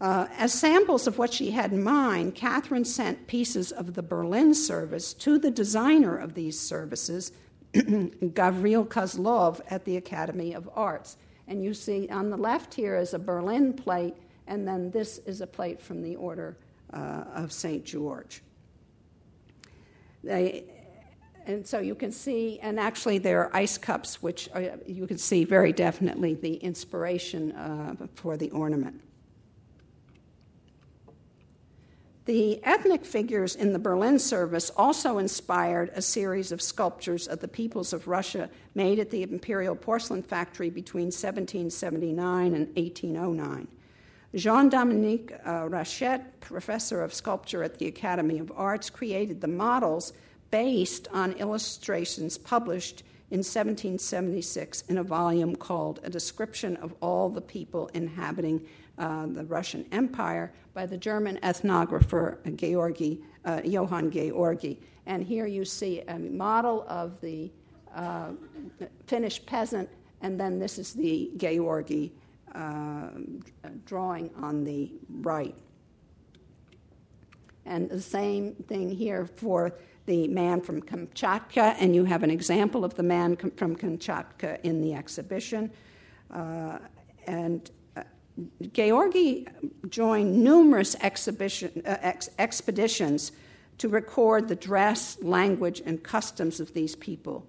Uh, 0.00 0.26
as 0.36 0.52
samples 0.52 1.06
of 1.06 1.16
what 1.16 1.32
she 1.32 1.52
had 1.52 1.72
in 1.72 1.82
mind, 1.82 2.34
Catherine 2.34 2.84
sent 2.84 3.28
pieces 3.28 3.70
of 3.70 3.94
the 3.94 4.02
Berlin 4.02 4.52
service 4.52 5.14
to 5.14 5.38
the 5.38 5.50
designer 5.50 6.16
of 6.16 6.34
these 6.34 6.58
services, 6.58 7.30
Gavril 7.72 8.86
Kozlov 8.86 9.60
at 9.68 9.84
the 9.84 9.96
Academy 9.96 10.54
of 10.54 10.68
Arts. 10.74 11.16
And 11.46 11.62
you 11.62 11.72
see 11.72 12.08
on 12.08 12.30
the 12.30 12.36
left 12.36 12.74
here 12.74 12.96
is 12.96 13.14
a 13.14 13.18
Berlin 13.18 13.72
plate, 13.72 14.14
and 14.48 14.66
then 14.66 14.90
this 14.90 15.18
is 15.18 15.40
a 15.40 15.46
plate 15.46 15.80
from 15.80 16.02
the 16.02 16.16
Order 16.16 16.56
uh, 16.92 17.24
of 17.34 17.52
St. 17.52 17.84
George. 17.84 18.42
They, 20.24 20.64
and 21.46 21.66
so 21.66 21.80
you 21.80 21.94
can 21.94 22.12
see, 22.12 22.58
and 22.60 22.78
actually 22.78 23.18
there 23.18 23.40
are 23.40 23.56
ice 23.56 23.78
cups, 23.78 24.22
which 24.22 24.48
are, 24.54 24.78
you 24.86 25.06
can 25.06 25.18
see 25.18 25.44
very 25.44 25.72
definitely 25.72 26.34
the 26.34 26.54
inspiration 26.56 27.52
uh, 27.52 27.94
for 28.14 28.36
the 28.36 28.50
ornament. 28.50 29.00
The 32.24 32.62
ethnic 32.64 33.04
figures 33.04 33.56
in 33.56 33.72
the 33.72 33.80
Berlin 33.80 34.18
service 34.20 34.70
also 34.76 35.18
inspired 35.18 35.90
a 35.94 36.02
series 36.02 36.52
of 36.52 36.62
sculptures 36.62 37.26
of 37.26 37.40
the 37.40 37.48
peoples 37.48 37.92
of 37.92 38.06
Russia 38.06 38.48
made 38.76 39.00
at 39.00 39.10
the 39.10 39.24
Imperial 39.24 39.74
Porcelain 39.74 40.22
Factory 40.22 40.70
between 40.70 41.06
1779 41.06 42.54
and 42.54 42.66
1809. 42.76 43.66
Jean 44.34 44.68
Dominique 44.68 45.32
uh, 45.44 45.68
Rachette, 45.68 46.40
professor 46.40 47.02
of 47.02 47.12
sculpture 47.12 47.64
at 47.64 47.78
the 47.78 47.88
Academy 47.88 48.38
of 48.38 48.52
Arts, 48.54 48.88
created 48.88 49.40
the 49.40 49.48
models 49.48 50.12
based 50.52 51.08
on 51.12 51.32
illustrations 51.32 52.38
published 52.38 53.02
in 53.30 53.38
1776 53.38 54.82
in 54.82 54.98
a 54.98 55.02
volume 55.02 55.56
called 55.56 55.98
A 56.04 56.10
Description 56.10 56.76
of 56.76 56.94
All 57.00 57.30
the 57.30 57.40
People 57.40 57.88
Inhabiting 57.94 58.60
uh, 58.98 59.26
the 59.26 59.44
Russian 59.46 59.86
Empire 59.90 60.52
by 60.74 60.84
the 60.84 60.98
German 60.98 61.38
ethnographer 61.42 62.36
Georgi, 62.56 63.22
uh, 63.46 63.62
Johann 63.64 64.10
Georgi. 64.10 64.78
And 65.06 65.24
here 65.24 65.46
you 65.46 65.64
see 65.64 66.02
a 66.02 66.18
model 66.18 66.84
of 66.86 67.18
the 67.22 67.50
uh, 67.94 68.32
Finnish 69.06 69.44
peasant, 69.46 69.88
and 70.20 70.38
then 70.38 70.58
this 70.58 70.78
is 70.78 70.92
the 70.92 71.30
Georgi 71.38 72.12
uh, 72.54 73.08
drawing 73.86 74.30
on 74.36 74.64
the 74.64 74.92
right. 75.08 75.54
And 77.64 77.88
the 77.88 78.00
same 78.00 78.54
thing 78.68 78.90
here 78.90 79.24
for 79.24 79.72
the 80.06 80.28
man 80.28 80.60
from 80.60 80.82
Kamchatka, 80.82 81.76
and 81.78 81.94
you 81.94 82.04
have 82.04 82.22
an 82.22 82.30
example 82.30 82.84
of 82.84 82.94
the 82.94 83.02
man 83.02 83.36
from 83.36 83.76
Kamchatka 83.76 84.60
in 84.62 84.80
the 84.80 84.94
exhibition. 84.94 85.70
Uh, 86.30 86.78
and 87.26 87.70
Georgi 88.72 89.46
joined 89.88 90.42
numerous 90.42 90.96
exhibition, 91.00 91.82
uh, 91.84 91.98
ex- 92.00 92.30
expeditions 92.38 93.32
to 93.78 93.88
record 93.88 94.48
the 94.48 94.56
dress, 94.56 95.18
language, 95.22 95.82
and 95.84 96.02
customs 96.02 96.60
of 96.60 96.72
these 96.72 96.96
people. 96.96 97.46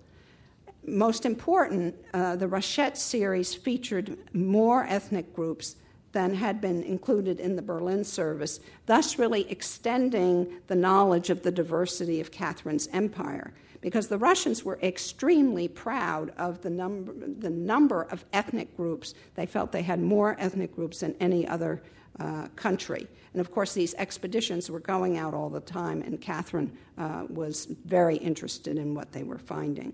Most 0.85 1.25
important, 1.25 1.95
uh, 2.13 2.35
the 2.35 2.47
Rachette 2.47 2.97
series 2.97 3.55
featured 3.55 4.17
more 4.33 4.85
ethnic 4.85 5.33
groups 5.33 5.77
than 6.13 6.33
had 6.33 6.61
been 6.61 6.83
included 6.83 7.39
in 7.39 7.55
the 7.55 7.61
Berlin 7.61 8.03
service, 8.03 8.59
thus, 8.85 9.19
really 9.19 9.49
extending 9.51 10.61
the 10.67 10.75
knowledge 10.75 11.29
of 11.29 11.43
the 11.43 11.51
diversity 11.51 12.21
of 12.21 12.31
Catherine's 12.31 12.87
empire 12.93 13.53
because 13.83 14.07
the 14.07 14.17
Russians 14.17 14.63
were 14.63 14.79
extremely 14.81 15.67
proud 15.67 16.31
of 16.37 16.61
the 16.61 16.69
number, 16.69 17.13
the 17.13 17.49
number 17.49 18.03
of 18.03 18.23
ethnic 18.31 18.77
groups. 18.77 19.13
They 19.35 19.45
felt 19.45 19.73
they 19.73 19.81
had 19.81 19.99
more 19.99 20.37
ethnic 20.39 20.73
groups 20.73 21.01
than 21.01 21.15
any 21.19 21.45
other 21.45 21.83
uh, 22.17 22.47
country. 22.55 23.07
And 23.33 23.41
of 23.41 23.51
course, 23.51 23.73
these 23.73 23.93
expeditions 23.95 24.71
were 24.71 24.79
going 24.79 25.17
out 25.17 25.33
all 25.33 25.49
the 25.49 25.59
time, 25.59 26.01
and 26.01 26.21
Catherine 26.21 26.71
uh, 26.97 27.25
was 27.27 27.65
very 27.85 28.15
interested 28.15 28.77
in 28.77 28.95
what 28.95 29.11
they 29.11 29.23
were 29.23 29.39
finding. 29.39 29.93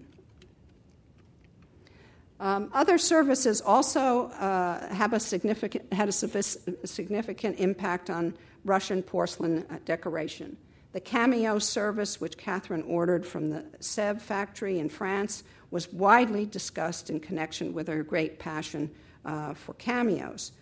Um, 2.40 2.70
other 2.74 2.98
services 2.98 3.60
also 3.60 4.28
uh, 4.28 4.94
have 4.94 5.14
a 5.14 5.20
significant, 5.20 5.92
had 5.92 6.08
a 6.08 6.12
significant 6.12 7.60
impact 7.60 8.10
on 8.10 8.34
Russian 8.64 9.04
porcelain 9.04 9.66
uh, 9.70 9.78
decoration. 9.84 10.56
The 10.94 11.02
cameo 11.02 11.60
service, 11.60 12.20
which 12.20 12.38
Catherine 12.38 12.84
ordered 12.84 13.26
from 13.26 13.50
the 13.50 13.66
Sèvres 13.80 14.22
factory 14.22 14.80
in 14.80 14.90
France, 14.90 15.44
was 15.70 15.92
widely 15.92 16.46
discussed 16.46 17.10
in 17.10 17.20
connection 17.20 17.74
with 17.74 17.88
her 17.88 18.04
great 18.04 18.40
passion 18.40 18.90
uh, 19.26 19.54
for 19.54 19.74
cameos. 19.74 20.54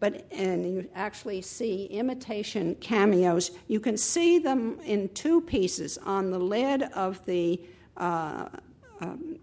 But 0.00 0.26
and 0.30 0.64
you 0.64 0.88
actually 0.94 1.42
see 1.42 1.86
imitation 1.86 2.76
cameos. 2.76 3.50
You 3.68 3.80
can 3.80 3.96
see 3.96 4.38
them 4.38 4.78
in 4.84 5.08
two 5.10 5.40
pieces 5.40 5.98
on 5.98 6.30
the 6.30 6.38
lid 6.38 6.82
of 6.94 7.24
the 7.26 7.60
uh, 7.96 8.48
um, 9.00 9.38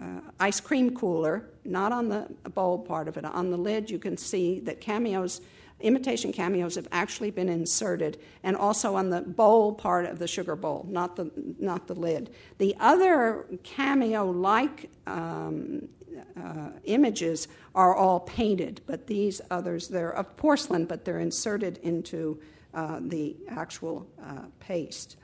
uh, 0.00 0.20
ice 0.38 0.60
cream 0.60 0.94
cooler, 0.94 1.50
not 1.64 1.92
on 1.92 2.08
the 2.08 2.28
bowl 2.54 2.78
part 2.78 3.08
of 3.08 3.16
it. 3.16 3.24
On 3.24 3.50
the 3.50 3.56
lid, 3.56 3.90
you 3.90 3.98
can 3.98 4.16
see 4.16 4.60
that 4.60 4.80
cameos 4.80 5.40
imitation 5.80 6.32
cameos 6.32 6.74
have 6.74 6.88
actually 6.90 7.30
been 7.30 7.48
inserted, 7.48 8.18
and 8.42 8.56
also 8.56 8.96
on 8.96 9.10
the 9.10 9.20
bowl 9.20 9.72
part 9.72 10.06
of 10.06 10.18
the 10.18 10.26
sugar 10.26 10.56
bowl, 10.56 10.84
not 10.88 11.16
the, 11.16 11.30
not 11.58 11.86
the 11.86 11.94
lid. 11.94 12.30
The 12.58 12.74
other 12.80 13.46
cameo 13.62 14.28
like 14.30 14.90
um, 15.06 15.88
uh, 16.36 16.70
images 16.84 17.48
are 17.74 17.94
all 17.94 18.20
painted, 18.20 18.80
but 18.86 19.06
these 19.06 19.40
others, 19.50 19.88
they're 19.88 20.10
of 20.10 20.36
porcelain, 20.36 20.84
but 20.84 21.04
they're 21.04 21.20
inserted 21.20 21.78
into 21.78 22.40
uh, 22.74 22.98
the 23.00 23.36
actual 23.48 24.06
uh, 24.22 24.42
paste. 24.60 25.16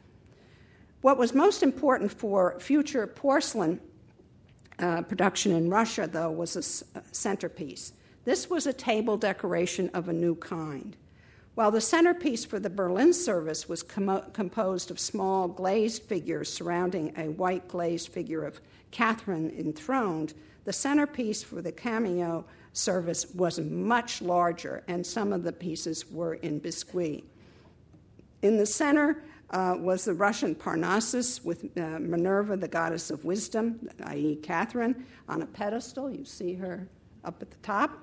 What 1.00 1.18
was 1.18 1.34
most 1.34 1.62
important 1.62 2.12
for 2.12 2.58
future 2.60 3.06
porcelain 3.06 3.80
uh, 4.78 5.02
production 5.02 5.52
in 5.52 5.70
Russia, 5.70 6.08
though, 6.10 6.30
was 6.30 6.56
a 6.56 7.02
centerpiece. 7.12 7.92
This 8.24 8.48
was 8.48 8.66
a 8.66 8.72
table 8.72 9.16
decoration 9.16 9.90
of 9.94 10.08
a 10.08 10.12
new 10.12 10.34
kind. 10.34 10.96
While 11.54 11.70
the 11.70 11.80
centerpiece 11.80 12.44
for 12.44 12.58
the 12.58 12.70
Berlin 12.70 13.12
service 13.12 13.68
was 13.68 13.82
com- 13.82 14.30
composed 14.32 14.90
of 14.90 14.98
small 14.98 15.46
glazed 15.46 16.02
figures 16.02 16.52
surrounding 16.52 17.12
a 17.16 17.28
white 17.28 17.68
glazed 17.68 18.08
figure 18.08 18.44
of 18.44 18.60
Catherine 18.90 19.54
enthroned, 19.56 20.34
the 20.64 20.72
centerpiece 20.72 21.42
for 21.42 21.62
the 21.62 21.70
cameo 21.70 22.44
service 22.72 23.32
was 23.34 23.60
much 23.60 24.20
larger, 24.20 24.82
and 24.88 25.06
some 25.06 25.32
of 25.32 25.44
the 25.44 25.52
pieces 25.52 26.10
were 26.10 26.34
in 26.34 26.58
biscuit. 26.58 27.22
In 28.42 28.56
the 28.56 28.66
center 28.66 29.22
uh, 29.50 29.76
was 29.78 30.04
the 30.04 30.14
Russian 30.14 30.54
Parnassus 30.54 31.44
with 31.44 31.64
uh, 31.76 31.98
Minerva, 32.00 32.56
the 32.56 32.68
goddess 32.68 33.10
of 33.10 33.24
wisdom, 33.24 33.88
i.e., 34.04 34.36
Catherine, 34.36 35.04
on 35.28 35.42
a 35.42 35.46
pedestal. 35.46 36.10
You 36.10 36.24
see 36.24 36.54
her 36.54 36.88
up 37.24 37.40
at 37.40 37.50
the 37.50 37.56
top 37.58 37.98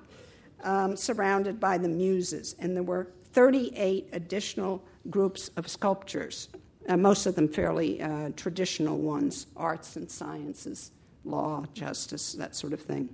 um, 0.62 0.96
surrounded 0.96 1.60
by 1.60 1.78
the 1.78 1.88
muses, 1.88 2.54
and 2.58 2.76
there 2.76 2.82
were 2.82 3.08
38 3.32 4.08
additional 4.12 4.82
groups 5.10 5.50
of 5.56 5.68
sculptures, 5.68 6.48
uh, 6.88 6.96
most 6.96 7.26
of 7.26 7.34
them 7.34 7.48
fairly 7.48 8.02
uh, 8.02 8.30
traditional 8.36 8.98
ones 8.98 9.46
arts 9.56 9.96
and 9.96 10.10
sciences, 10.10 10.90
law, 11.24 11.64
justice, 11.74 12.32
that 12.32 12.54
sort 12.54 12.72
of 12.72 12.80
thing. 12.80 13.08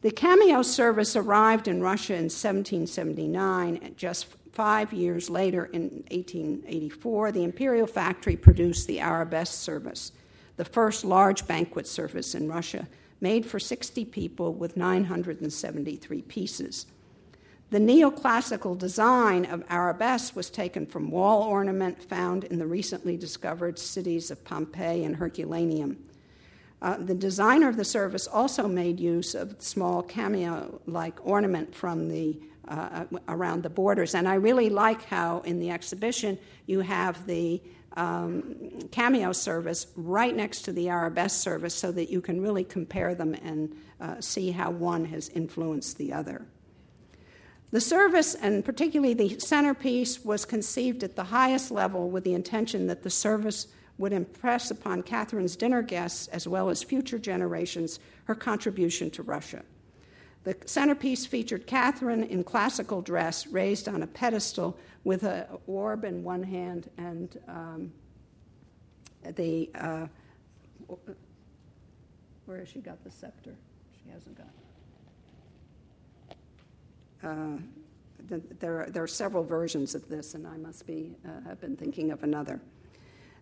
The 0.00 0.10
cameo 0.10 0.62
service 0.62 1.16
arrived 1.16 1.66
in 1.66 1.80
Russia 1.80 2.14
in 2.14 2.24
1779. 2.24 3.94
Just 3.96 4.26
five 4.58 4.92
years 4.92 5.30
later, 5.30 5.66
in 5.66 5.82
1884, 6.10 7.30
the 7.30 7.44
Imperial 7.44 7.86
Factory 7.86 8.34
produced 8.34 8.88
the 8.88 8.98
Arabesque 8.98 9.54
service, 9.54 10.10
the 10.56 10.64
first 10.64 11.04
large 11.04 11.46
banquet 11.46 11.86
service 11.86 12.34
in 12.34 12.48
Russia 12.48 12.88
made 13.20 13.46
for 13.46 13.60
60 13.60 14.04
people 14.06 14.52
with 14.52 14.76
973 14.76 16.22
pieces. 16.22 16.86
The 17.70 17.78
neoclassical 17.78 18.76
design 18.76 19.44
of 19.44 19.62
arabesque 19.68 20.34
was 20.34 20.50
taken 20.50 20.86
from 20.86 21.12
wall 21.12 21.44
ornament 21.44 22.02
found 22.02 22.42
in 22.42 22.58
the 22.58 22.66
recently 22.66 23.16
discovered 23.16 23.78
cities 23.78 24.32
of 24.32 24.42
Pompeii 24.44 25.04
and 25.04 25.14
Herculaneum. 25.14 25.98
Uh, 26.82 26.96
the 26.96 27.14
designer 27.14 27.68
of 27.68 27.76
the 27.76 27.84
service 27.84 28.26
also 28.26 28.66
made 28.66 28.98
use 28.98 29.36
of 29.36 29.54
small 29.62 30.02
cameo 30.02 30.80
like 30.86 31.24
ornament 31.24 31.72
from 31.72 32.08
the 32.08 32.40
uh, 32.68 33.04
around 33.28 33.62
the 33.62 33.70
borders. 33.70 34.14
And 34.14 34.28
I 34.28 34.34
really 34.34 34.68
like 34.68 35.04
how 35.04 35.40
in 35.40 35.58
the 35.58 35.70
exhibition 35.70 36.38
you 36.66 36.80
have 36.80 37.26
the 37.26 37.60
um, 37.96 38.88
cameo 38.92 39.32
service 39.32 39.86
right 39.96 40.34
next 40.34 40.62
to 40.62 40.72
the 40.72 40.88
arabesque 40.88 41.42
service 41.42 41.74
so 41.74 41.90
that 41.92 42.10
you 42.10 42.20
can 42.20 42.40
really 42.40 42.64
compare 42.64 43.14
them 43.14 43.34
and 43.34 43.74
uh, 44.00 44.20
see 44.20 44.50
how 44.50 44.70
one 44.70 45.04
has 45.06 45.28
influenced 45.30 45.98
the 45.98 46.12
other. 46.12 46.46
The 47.70 47.80
service, 47.80 48.34
and 48.34 48.64
particularly 48.64 49.14
the 49.14 49.38
centerpiece, 49.38 50.24
was 50.24 50.44
conceived 50.44 51.02
at 51.02 51.16
the 51.16 51.24
highest 51.24 51.70
level 51.70 52.08
with 52.08 52.24
the 52.24 52.34
intention 52.34 52.86
that 52.86 53.02
the 53.02 53.10
service 53.10 53.66
would 53.98 54.12
impress 54.12 54.70
upon 54.70 55.02
Catherine's 55.02 55.56
dinner 55.56 55.82
guests, 55.82 56.28
as 56.28 56.46
well 56.46 56.70
as 56.70 56.82
future 56.82 57.18
generations, 57.18 57.98
her 58.24 58.34
contribution 58.34 59.10
to 59.10 59.22
Russia. 59.22 59.64
The 60.48 60.56
centerpiece 60.64 61.26
featured 61.26 61.66
Catherine 61.66 62.24
in 62.24 62.42
classical 62.42 63.02
dress, 63.02 63.46
raised 63.48 63.86
on 63.86 64.02
a 64.02 64.06
pedestal 64.06 64.78
with 65.04 65.24
an 65.24 65.44
orb 65.66 66.04
in 66.04 66.24
one 66.24 66.42
hand 66.42 66.88
and 66.96 67.38
um, 67.46 67.92
the. 69.36 69.68
Uh, 69.74 70.06
where 72.46 72.60
has 72.60 72.70
she 72.70 72.78
got 72.78 73.04
the 73.04 73.10
scepter? 73.10 73.54
She 74.02 74.10
hasn't 74.10 74.38
got. 74.38 74.46
Uh, 77.30 77.58
the, 78.28 78.40
there, 78.58 78.84
are, 78.84 78.86
there 78.88 79.02
are 79.02 79.06
several 79.06 79.44
versions 79.44 79.94
of 79.94 80.08
this, 80.08 80.32
and 80.32 80.46
I 80.46 80.56
must 80.56 80.86
be 80.86 81.14
uh, 81.26 81.46
have 81.46 81.60
been 81.60 81.76
thinking 81.76 82.10
of 82.10 82.22
another. 82.22 82.58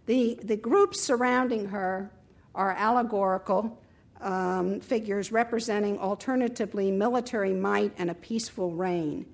The, 0.07 0.41
the 0.43 0.57
groups 0.57 1.01
surrounding 1.01 1.67
her 1.67 2.11
are 2.53 2.73
allegorical 2.73 3.81
um, 4.21 4.81
figures 4.81 5.33
representing 5.33 5.99
alternatively 5.99 6.91
military 6.91 7.53
might 7.55 7.93
and 7.99 8.11
a 8.11 8.15
peaceful 8.15 8.73
reign. 8.73 9.27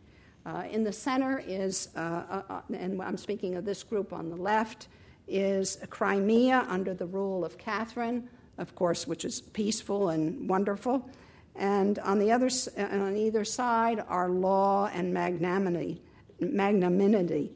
Uh, 0.44 0.64
in 0.70 0.82
the 0.82 0.92
center 0.92 1.42
is, 1.46 1.88
uh, 1.96 2.00
uh, 2.00 2.42
uh, 2.50 2.60
and 2.74 3.00
I'm 3.00 3.16
speaking 3.16 3.54
of 3.54 3.64
this 3.64 3.82
group 3.82 4.12
on 4.12 4.28
the 4.28 4.36
left, 4.36 4.88
is 5.28 5.78
Crimea 5.88 6.66
under 6.68 6.94
the 6.94 7.06
rule 7.06 7.44
of 7.44 7.56
Catherine, 7.58 8.28
of 8.58 8.74
course, 8.74 9.06
which 9.06 9.24
is 9.24 9.40
peaceful 9.40 10.08
and 10.08 10.48
wonderful. 10.48 11.08
And 11.54 11.98
on, 12.00 12.18
the 12.18 12.32
other, 12.32 12.50
on 12.76 13.16
either 13.16 13.44
side 13.44 14.02
are 14.08 14.30
law 14.30 14.90
and 14.92 15.14
magnanimity. 15.14 16.02
magnanimity. 16.40 17.52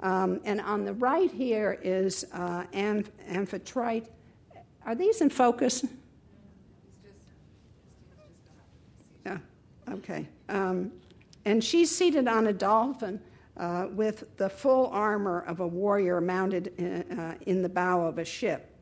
Um, 0.00 0.40
and 0.44 0.60
on 0.60 0.84
the 0.84 0.94
right 0.94 1.30
here 1.30 1.78
is 1.82 2.26
uh, 2.32 2.64
Amph- 2.72 3.10
Amphitrite. 3.30 4.06
Are 4.84 4.94
these 4.94 5.20
in 5.20 5.30
focus? 5.30 5.84
Okay. 9.92 10.28
Um, 10.48 10.92
and 11.44 11.62
she's 11.62 11.94
seated 11.94 12.26
on 12.26 12.48
a 12.48 12.52
dolphin 12.52 13.20
uh, 13.56 13.86
with 13.92 14.36
the 14.36 14.48
full 14.48 14.88
armor 14.88 15.40
of 15.46 15.60
a 15.60 15.66
warrior 15.66 16.20
mounted 16.20 16.72
in, 16.78 17.18
uh, 17.18 17.34
in 17.46 17.62
the 17.62 17.68
bow 17.68 18.06
of 18.06 18.18
a 18.18 18.24
ship. 18.24 18.72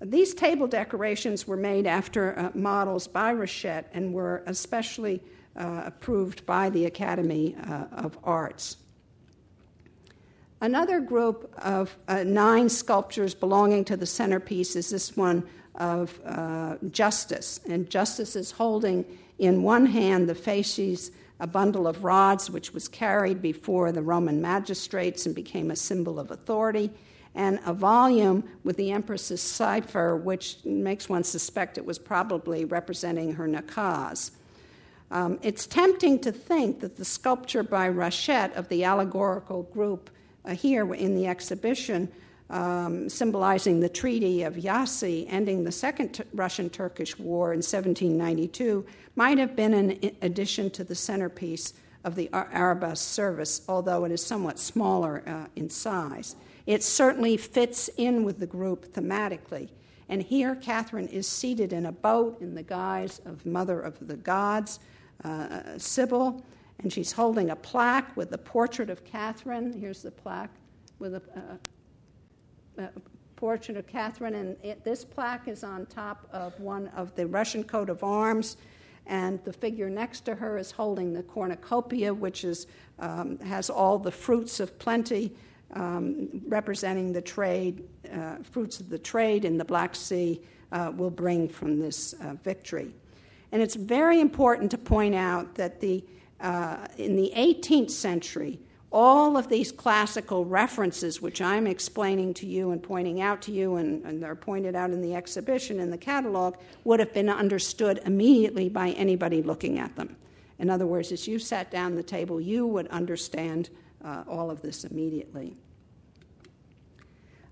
These 0.00 0.34
table 0.34 0.66
decorations 0.66 1.46
were 1.46 1.56
made 1.56 1.86
after 1.86 2.36
uh, 2.36 2.50
models 2.54 3.06
by 3.06 3.30
Rachette 3.30 3.88
and 3.94 4.12
were 4.12 4.42
especially 4.46 5.22
uh, 5.56 5.82
approved 5.86 6.44
by 6.44 6.70
the 6.70 6.86
Academy 6.86 7.54
uh, 7.68 7.84
of 7.92 8.18
Arts. 8.24 8.78
Another 10.60 11.00
group 11.00 11.52
of 11.58 11.96
uh, 12.08 12.24
nine 12.24 12.68
sculptures 12.68 13.34
belonging 13.34 13.84
to 13.84 13.96
the 13.96 14.06
centerpiece 14.06 14.76
is 14.76 14.90
this 14.90 15.16
one 15.16 15.44
of 15.76 16.20
uh, 16.24 16.76
Justice. 16.90 17.60
And 17.68 17.88
Justice 17.88 18.36
is 18.36 18.50
holding 18.50 19.04
in 19.38 19.62
one 19.62 19.86
hand 19.86 20.28
the 20.28 20.34
fasces, 20.34 21.10
a 21.40 21.46
bundle 21.46 21.86
of 21.86 22.04
rods 22.04 22.50
which 22.50 22.72
was 22.72 22.88
carried 22.88 23.42
before 23.42 23.90
the 23.92 24.02
Roman 24.02 24.40
magistrates 24.40 25.26
and 25.26 25.34
became 25.34 25.70
a 25.70 25.76
symbol 25.76 26.20
of 26.20 26.30
authority, 26.30 26.90
and 27.34 27.58
a 27.64 27.72
volume 27.72 28.44
with 28.62 28.76
the 28.76 28.92
Empress's 28.92 29.40
cipher, 29.40 30.16
which 30.16 30.58
makes 30.64 31.08
one 31.08 31.24
suspect 31.24 31.78
it 31.78 31.84
was 31.84 31.98
probably 31.98 32.64
representing 32.64 33.34
her 33.34 33.48
nakaz. 33.48 34.32
Um, 35.10 35.38
it's 35.42 35.66
tempting 35.66 36.20
to 36.20 36.32
think 36.32 36.80
that 36.80 36.96
the 36.96 37.04
sculpture 37.04 37.62
by 37.62 37.86
Rachette 37.86 38.54
of 38.54 38.68
the 38.68 38.84
allegorical 38.84 39.64
group 39.64 40.10
uh, 40.44 40.54
here 40.54 40.94
in 40.94 41.14
the 41.14 41.26
exhibition, 41.26 42.10
um, 42.50 43.08
symbolizing 43.08 43.80
the 43.80 43.88
Treaty 43.88 44.42
of 44.42 44.54
Yassy, 44.54 45.26
ending 45.28 45.64
the 45.64 45.72
Second 45.72 46.10
t- 46.12 46.24
Russian 46.34 46.68
Turkish 46.68 47.18
War 47.18 47.52
in 47.52 47.58
1792, 47.58 48.84
might 49.16 49.38
have 49.38 49.56
been 49.56 49.74
an 49.74 50.10
addition 50.22 50.70
to 50.70 50.84
the 50.84 50.94
centerpiece 50.94 51.74
of 52.04 52.14
the 52.14 52.28
Arabesque 52.32 53.08
service, 53.08 53.62
although 53.68 54.04
it 54.04 54.12
is 54.12 54.24
somewhat 54.24 54.58
smaller 54.58 55.22
uh, 55.26 55.46
in 55.56 55.70
size. 55.70 56.36
It 56.66 56.82
certainly 56.82 57.36
fits 57.36 57.88
in 57.96 58.24
with 58.24 58.38
the 58.38 58.46
group 58.46 58.92
thematically. 58.92 59.68
And 60.08 60.22
here, 60.22 60.56
Catherine 60.56 61.08
is 61.08 61.26
seated 61.26 61.72
in 61.72 61.86
a 61.86 61.92
boat 61.92 62.40
in 62.40 62.54
the 62.54 62.62
guise 62.62 63.20
of 63.24 63.46
Mother 63.46 63.80
of 63.80 64.06
the 64.06 64.16
Gods, 64.16 64.80
uh, 65.24 65.78
Cybele, 65.78 66.42
and 66.80 66.92
she's 66.92 67.12
holding 67.12 67.50
a 67.50 67.56
plaque 67.56 68.16
with 68.16 68.30
the 68.30 68.38
portrait 68.38 68.90
of 68.90 69.04
Catherine. 69.04 69.72
Here's 69.72 70.02
the 70.02 70.10
plaque 70.10 70.50
with 70.98 71.14
a, 71.14 71.22
uh, 71.36 71.56
a 72.78 72.90
portrait 73.36 73.76
of 73.76 73.86
Catherine, 73.86 74.34
and 74.34 74.56
it, 74.62 74.84
this 74.84 75.04
plaque 75.04 75.48
is 75.48 75.64
on 75.64 75.86
top 75.86 76.28
of 76.32 76.58
one 76.60 76.88
of 76.88 77.14
the 77.14 77.26
Russian 77.26 77.64
coat 77.64 77.90
of 77.90 78.04
arms. 78.04 78.56
And 79.06 79.42
the 79.44 79.52
figure 79.52 79.90
next 79.90 80.20
to 80.26 80.34
her 80.34 80.58
is 80.58 80.70
holding 80.70 81.12
the 81.12 81.24
cornucopia, 81.24 82.14
which 82.14 82.44
is, 82.44 82.68
um, 83.00 83.38
has 83.40 83.68
all 83.68 83.98
the 83.98 84.12
fruits 84.12 84.60
of 84.60 84.78
plenty, 84.78 85.32
um, 85.74 86.28
representing 86.46 87.12
the 87.12 87.20
trade, 87.20 87.82
uh, 88.12 88.36
fruits 88.42 88.78
of 88.78 88.88
the 88.88 88.98
trade 88.98 89.44
in 89.44 89.58
the 89.58 89.64
Black 89.64 89.96
Sea 89.96 90.40
uh, 90.70 90.92
will 90.96 91.10
bring 91.10 91.48
from 91.48 91.80
this 91.80 92.12
uh, 92.14 92.34
victory. 92.44 92.94
And 93.50 93.60
it's 93.60 93.74
very 93.74 94.20
important 94.20 94.70
to 94.70 94.78
point 94.78 95.14
out 95.14 95.56
that 95.56 95.80
the 95.80 96.04
uh, 96.42 96.88
in 96.98 97.14
the 97.16 97.32
18th 97.36 97.90
century, 97.90 98.58
all 98.92 99.36
of 99.36 99.48
these 99.48 99.72
classical 99.72 100.44
references, 100.44 101.22
which 101.22 101.40
I'm 101.40 101.66
explaining 101.66 102.34
to 102.34 102.46
you 102.46 102.70
and 102.70 102.82
pointing 102.82 103.20
out 103.20 103.42
to 103.42 103.52
you, 103.52 103.76
and, 103.76 104.04
and 104.04 104.22
they're 104.22 104.34
pointed 104.34 104.76
out 104.76 104.90
in 104.90 105.00
the 105.00 105.14
exhibition 105.14 105.80
in 105.80 105.90
the 105.90 105.98
catalog, 105.98 106.56
would 106.84 107.00
have 107.00 107.14
been 107.14 107.28
understood 107.28 108.00
immediately 108.04 108.68
by 108.68 108.90
anybody 108.90 109.42
looking 109.42 109.78
at 109.78 109.96
them. 109.96 110.16
In 110.58 110.70
other 110.70 110.86
words, 110.86 111.10
as 111.10 111.26
you 111.26 111.38
sat 111.38 111.70
down 111.70 111.94
the 111.94 112.02
table, 112.02 112.40
you 112.40 112.66
would 112.66 112.86
understand 112.88 113.70
uh, 114.04 114.24
all 114.28 114.50
of 114.50 114.62
this 114.62 114.84
immediately. 114.84 115.56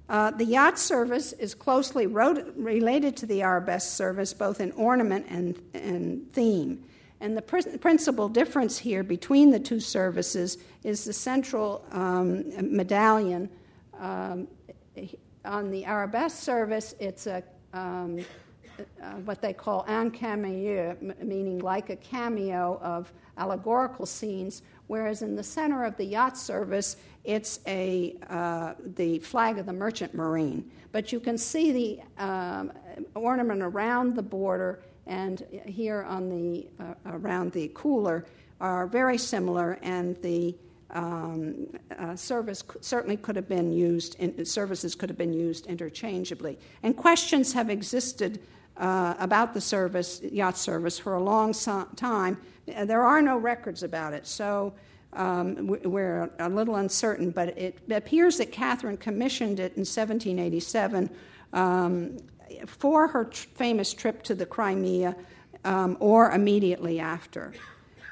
Uh, 0.08 0.30
the 0.32 0.44
yacht 0.44 0.78
service 0.78 1.32
is 1.34 1.54
closely 1.54 2.06
related 2.06 3.16
to 3.16 3.26
the 3.26 3.42
arabesque 3.42 3.96
service, 3.96 4.34
both 4.34 4.60
in 4.60 4.72
ornament 4.72 5.24
and, 5.28 5.60
and 5.72 6.32
theme. 6.32 6.84
And 7.20 7.36
the 7.36 7.42
pr- 7.42 7.76
principal 7.80 8.28
difference 8.28 8.78
here 8.78 9.02
between 9.02 9.50
the 9.50 9.60
two 9.60 9.80
services 9.80 10.58
is 10.84 11.04
the 11.04 11.12
central 11.12 11.84
um, 11.92 12.44
medallion. 12.74 13.50
Um, 13.98 14.48
on 15.44 15.70
the 15.70 15.84
arabesque 15.84 16.42
service, 16.42 16.94
it's 16.98 17.26
a 17.26 17.42
um, 17.72 18.24
uh, 19.02 19.12
what 19.24 19.40
they 19.42 19.52
call 19.52 19.84
en 19.88 20.10
camaïeu, 20.10 21.22
meaning 21.22 21.58
like 21.58 21.90
a 21.90 21.96
cameo 21.96 22.78
of 22.82 23.12
allegorical 23.36 24.06
scenes, 24.06 24.62
whereas 24.86 25.22
in 25.22 25.36
the 25.36 25.42
center 25.42 25.84
of 25.84 25.96
the 25.96 26.04
yacht 26.04 26.36
service, 26.36 26.96
it's 27.24 27.60
a, 27.66 28.16
uh, 28.28 28.74
the 28.96 29.18
flag 29.18 29.58
of 29.58 29.66
the 29.66 29.72
merchant 29.72 30.14
marine. 30.14 30.70
But 30.92 31.12
you 31.12 31.20
can 31.20 31.38
see 31.38 31.72
the 31.72 32.24
um, 32.24 32.72
ornament 33.14 33.62
around 33.62 34.16
the 34.16 34.22
border 34.22 34.80
and 35.10 35.44
here 35.66 36.04
on 36.04 36.28
the 36.28 36.66
uh, 36.78 36.94
around 37.06 37.52
the 37.52 37.70
cooler 37.74 38.24
are 38.60 38.86
very 38.86 39.18
similar, 39.18 39.78
and 39.82 40.16
the 40.22 40.54
um, 40.90 41.66
uh, 41.98 42.14
service 42.14 42.62
certainly 42.80 43.16
could 43.16 43.36
have 43.36 43.48
been 43.48 43.72
used. 43.72 44.14
In, 44.20 44.44
services 44.46 44.94
could 44.94 45.10
have 45.10 45.18
been 45.18 45.32
used 45.32 45.66
interchangeably, 45.66 46.58
and 46.82 46.96
questions 46.96 47.52
have 47.52 47.70
existed 47.70 48.40
uh, 48.76 49.14
about 49.18 49.52
the 49.52 49.60
service, 49.60 50.22
yacht 50.22 50.56
service, 50.56 50.98
for 50.98 51.14
a 51.14 51.22
long 51.22 51.52
so- 51.52 51.88
time. 51.96 52.38
There 52.66 53.02
are 53.02 53.20
no 53.20 53.36
records 53.36 53.82
about 53.82 54.14
it, 54.14 54.26
so. 54.26 54.72
Um, 55.12 55.66
we're 55.66 56.30
a 56.38 56.48
little 56.48 56.76
uncertain, 56.76 57.32
but 57.32 57.58
it 57.58 57.76
appears 57.90 58.38
that 58.38 58.52
Catherine 58.52 58.96
commissioned 58.96 59.58
it 59.58 59.72
in 59.74 59.80
1787 59.80 61.10
um, 61.52 62.16
for 62.66 63.08
her 63.08 63.24
tr- 63.26 63.48
famous 63.54 63.92
trip 63.94 64.22
to 64.24 64.34
the 64.34 64.46
Crimea 64.46 65.16
um, 65.64 65.96
or 66.00 66.30
immediately 66.30 67.00
after. 67.00 67.52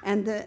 And 0.05 0.24
the 0.24 0.47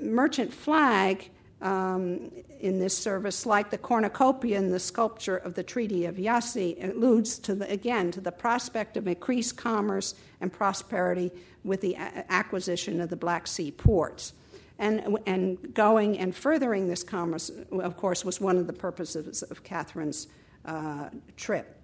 merchant 0.00 0.52
flag 0.52 1.30
um, 1.60 2.30
in 2.60 2.78
this 2.78 2.96
service, 2.96 3.46
like 3.46 3.70
the 3.70 3.78
cornucopia 3.78 4.58
in 4.58 4.70
the 4.70 4.80
sculpture 4.80 5.36
of 5.36 5.54
the 5.54 5.62
Treaty 5.62 6.06
of 6.06 6.16
Yassy, 6.16 6.82
alludes 6.82 7.38
to 7.40 7.54
the, 7.54 7.70
again 7.70 8.10
to 8.12 8.20
the 8.20 8.32
prospect 8.32 8.96
of 8.96 9.06
increased 9.06 9.56
commerce 9.56 10.14
and 10.40 10.52
prosperity 10.52 11.30
with 11.64 11.80
the 11.80 11.94
a- 11.94 12.32
acquisition 12.32 13.00
of 13.00 13.10
the 13.10 13.16
Black 13.16 13.46
Sea 13.46 13.70
ports. 13.70 14.32
And, 14.78 15.18
and 15.26 15.74
going 15.74 16.18
and 16.18 16.34
furthering 16.34 16.88
this 16.88 17.02
commerce, 17.02 17.50
of 17.70 17.98
course, 17.98 18.24
was 18.24 18.40
one 18.40 18.56
of 18.56 18.66
the 18.66 18.72
purposes 18.72 19.42
of 19.42 19.62
Catherine's 19.62 20.28
uh, 20.64 21.10
trip. 21.36 21.79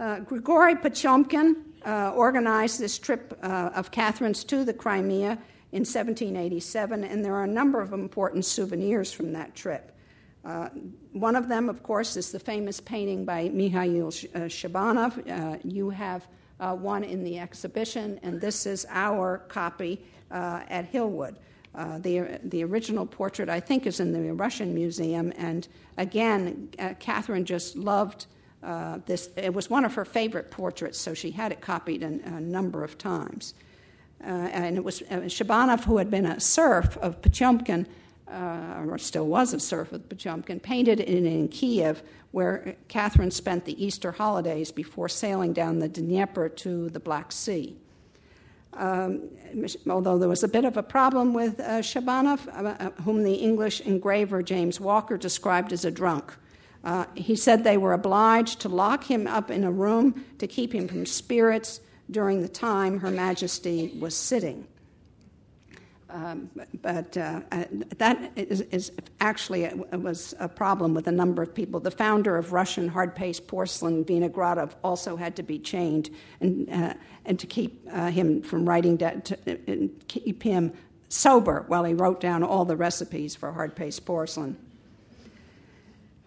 Uh, 0.00 0.20
Grigory 0.20 0.74
Potyomkin 0.74 1.56
uh, 1.84 2.12
organized 2.14 2.80
this 2.80 2.98
trip 2.98 3.38
uh, 3.42 3.70
of 3.74 3.90
Catherine's 3.90 4.44
to 4.44 4.64
the 4.64 4.72
Crimea 4.72 5.38
in 5.72 5.80
1787, 5.80 7.04
and 7.04 7.24
there 7.24 7.34
are 7.34 7.44
a 7.44 7.48
number 7.48 7.80
of 7.80 7.92
important 7.92 8.44
souvenirs 8.44 9.12
from 9.12 9.32
that 9.32 9.54
trip. 9.54 9.92
Uh, 10.44 10.68
one 11.12 11.36
of 11.36 11.48
them, 11.48 11.68
of 11.68 11.82
course, 11.82 12.16
is 12.16 12.32
the 12.32 12.38
famous 12.38 12.80
painting 12.80 13.24
by 13.24 13.48
Mikhail 13.50 14.08
uh, 14.08 14.48
Shibanov. 14.48 15.30
Uh, 15.30 15.58
you 15.62 15.88
have 15.90 16.26
uh, 16.58 16.74
one 16.74 17.04
in 17.04 17.22
the 17.22 17.38
exhibition, 17.38 18.18
and 18.22 18.40
this 18.40 18.66
is 18.66 18.84
our 18.90 19.38
copy 19.48 20.04
uh, 20.30 20.62
at 20.68 20.92
Hillwood. 20.92 21.36
Uh, 21.74 21.98
the, 21.98 22.38
the 22.44 22.64
original 22.64 23.06
portrait, 23.06 23.48
I 23.48 23.60
think, 23.60 23.86
is 23.86 24.00
in 24.00 24.12
the 24.12 24.34
Russian 24.34 24.74
Museum, 24.74 25.32
and 25.38 25.66
again, 25.96 26.68
Catherine 26.98 27.46
just 27.46 27.76
loved 27.76 28.26
this. 29.06 29.28
It 29.36 29.54
was 29.54 29.68
one 29.68 29.84
of 29.84 29.94
her 29.94 30.04
favorite 30.04 30.50
portraits, 30.50 30.98
so 30.98 31.14
she 31.14 31.30
had 31.30 31.52
it 31.52 31.60
copied 31.60 32.02
a, 32.02 32.06
a 32.06 32.40
number 32.40 32.84
of 32.84 32.98
times. 32.98 33.54
Uh, 34.24 34.48
and 34.52 34.76
it 34.76 34.84
was 34.84 35.02
uh, 35.02 35.16
Shibanov, 35.26 35.84
who 35.84 35.96
had 35.96 36.10
been 36.10 36.26
a 36.26 36.38
serf 36.38 36.96
of 36.98 37.20
Potyomkin, 37.22 37.86
uh, 38.30 38.84
or 38.86 38.96
still 38.98 39.26
was 39.26 39.52
a 39.52 39.58
serf 39.58 39.92
of 39.92 40.08
Potyomkin, 40.08 40.62
painted 40.62 41.00
it 41.00 41.08
in 41.08 41.48
Kiev, 41.48 42.02
where 42.30 42.76
Catherine 42.88 43.32
spent 43.32 43.64
the 43.64 43.84
Easter 43.84 44.12
holidays 44.12 44.70
before 44.70 45.08
sailing 45.08 45.52
down 45.52 45.80
the 45.80 45.88
Dnieper 45.88 46.48
to 46.48 46.88
the 46.90 47.00
Black 47.00 47.32
Sea. 47.32 47.76
Um, 48.74 49.28
although 49.90 50.18
there 50.18 50.28
was 50.28 50.44
a 50.44 50.48
bit 50.48 50.64
of 50.64 50.76
a 50.76 50.82
problem 50.82 51.34
with 51.34 51.60
uh, 51.60 51.82
Shibanov, 51.82 52.48
uh, 52.48 52.90
whom 53.02 53.22
the 53.22 53.34
English 53.34 53.80
engraver 53.80 54.42
James 54.42 54.80
Walker 54.80 55.18
described 55.18 55.72
as 55.72 55.84
a 55.84 55.90
drunk. 55.90 56.32
Uh, 56.84 57.04
he 57.14 57.36
said 57.36 57.62
they 57.62 57.76
were 57.76 57.92
obliged 57.92 58.60
to 58.60 58.68
lock 58.68 59.04
him 59.04 59.26
up 59.26 59.50
in 59.50 59.64
a 59.64 59.70
room 59.70 60.24
to 60.38 60.46
keep 60.46 60.74
him 60.74 60.88
from 60.88 61.06
spirits 61.06 61.80
during 62.10 62.42
the 62.42 62.48
time 62.48 62.98
Her 62.98 63.10
Majesty 63.10 63.96
was 64.00 64.16
sitting. 64.16 64.66
Um, 66.10 66.50
but 66.82 67.16
uh, 67.16 67.40
uh, 67.50 67.64
that 67.96 68.32
is, 68.36 68.60
is 68.60 68.92
actually 69.20 69.64
a, 69.64 69.74
was 69.98 70.34
a 70.38 70.48
problem 70.48 70.92
with 70.92 71.06
a 71.06 71.12
number 71.12 71.42
of 71.42 71.54
people. 71.54 71.80
The 71.80 71.90
founder 71.90 72.36
of 72.36 72.52
Russian 72.52 72.86
hard 72.86 73.14
paste 73.14 73.46
porcelain, 73.46 74.04
Vinogradov, 74.04 74.72
also 74.84 75.16
had 75.16 75.36
to 75.36 75.42
be 75.42 75.58
chained 75.58 76.10
and, 76.40 76.68
uh, 76.68 76.94
and 77.24 77.38
to 77.38 77.46
keep 77.46 77.88
uh, 77.90 78.10
him 78.10 78.42
from 78.42 78.68
writing 78.68 78.98
down, 78.98 79.22
to 79.22 79.36
uh, 79.46 79.88
keep 80.08 80.42
him 80.42 80.74
sober 81.08 81.64
while 81.68 81.84
he 81.84 81.94
wrote 81.94 82.20
down 82.20 82.42
all 82.42 82.66
the 82.66 82.76
recipes 82.76 83.34
for 83.34 83.50
hard 83.50 83.74
paste 83.74 84.04
porcelain. 84.04 84.58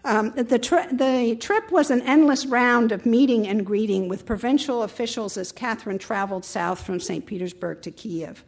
Um, 0.06 0.34
the, 0.36 0.60
tri- 0.60 0.86
the, 0.92 1.36
trip 1.36 1.72
was 1.72 1.90
an 1.90 2.04
endless 2.04 2.46
round 2.46 2.92
of 2.92 3.08
meeting 3.08 3.48
and 3.48 3.66
greeting 3.66 4.08
with 4.08 4.24
provincial 4.24 4.84
officials 4.84 5.36
as 5.36 5.52
Catherine 5.52 5.98
traveled 5.98 6.46
south 6.46 6.86
from 6.86 7.00
St. 7.00 7.26
Petersburg 7.26 7.82
to 7.82 7.90
Kiev. 7.90 8.46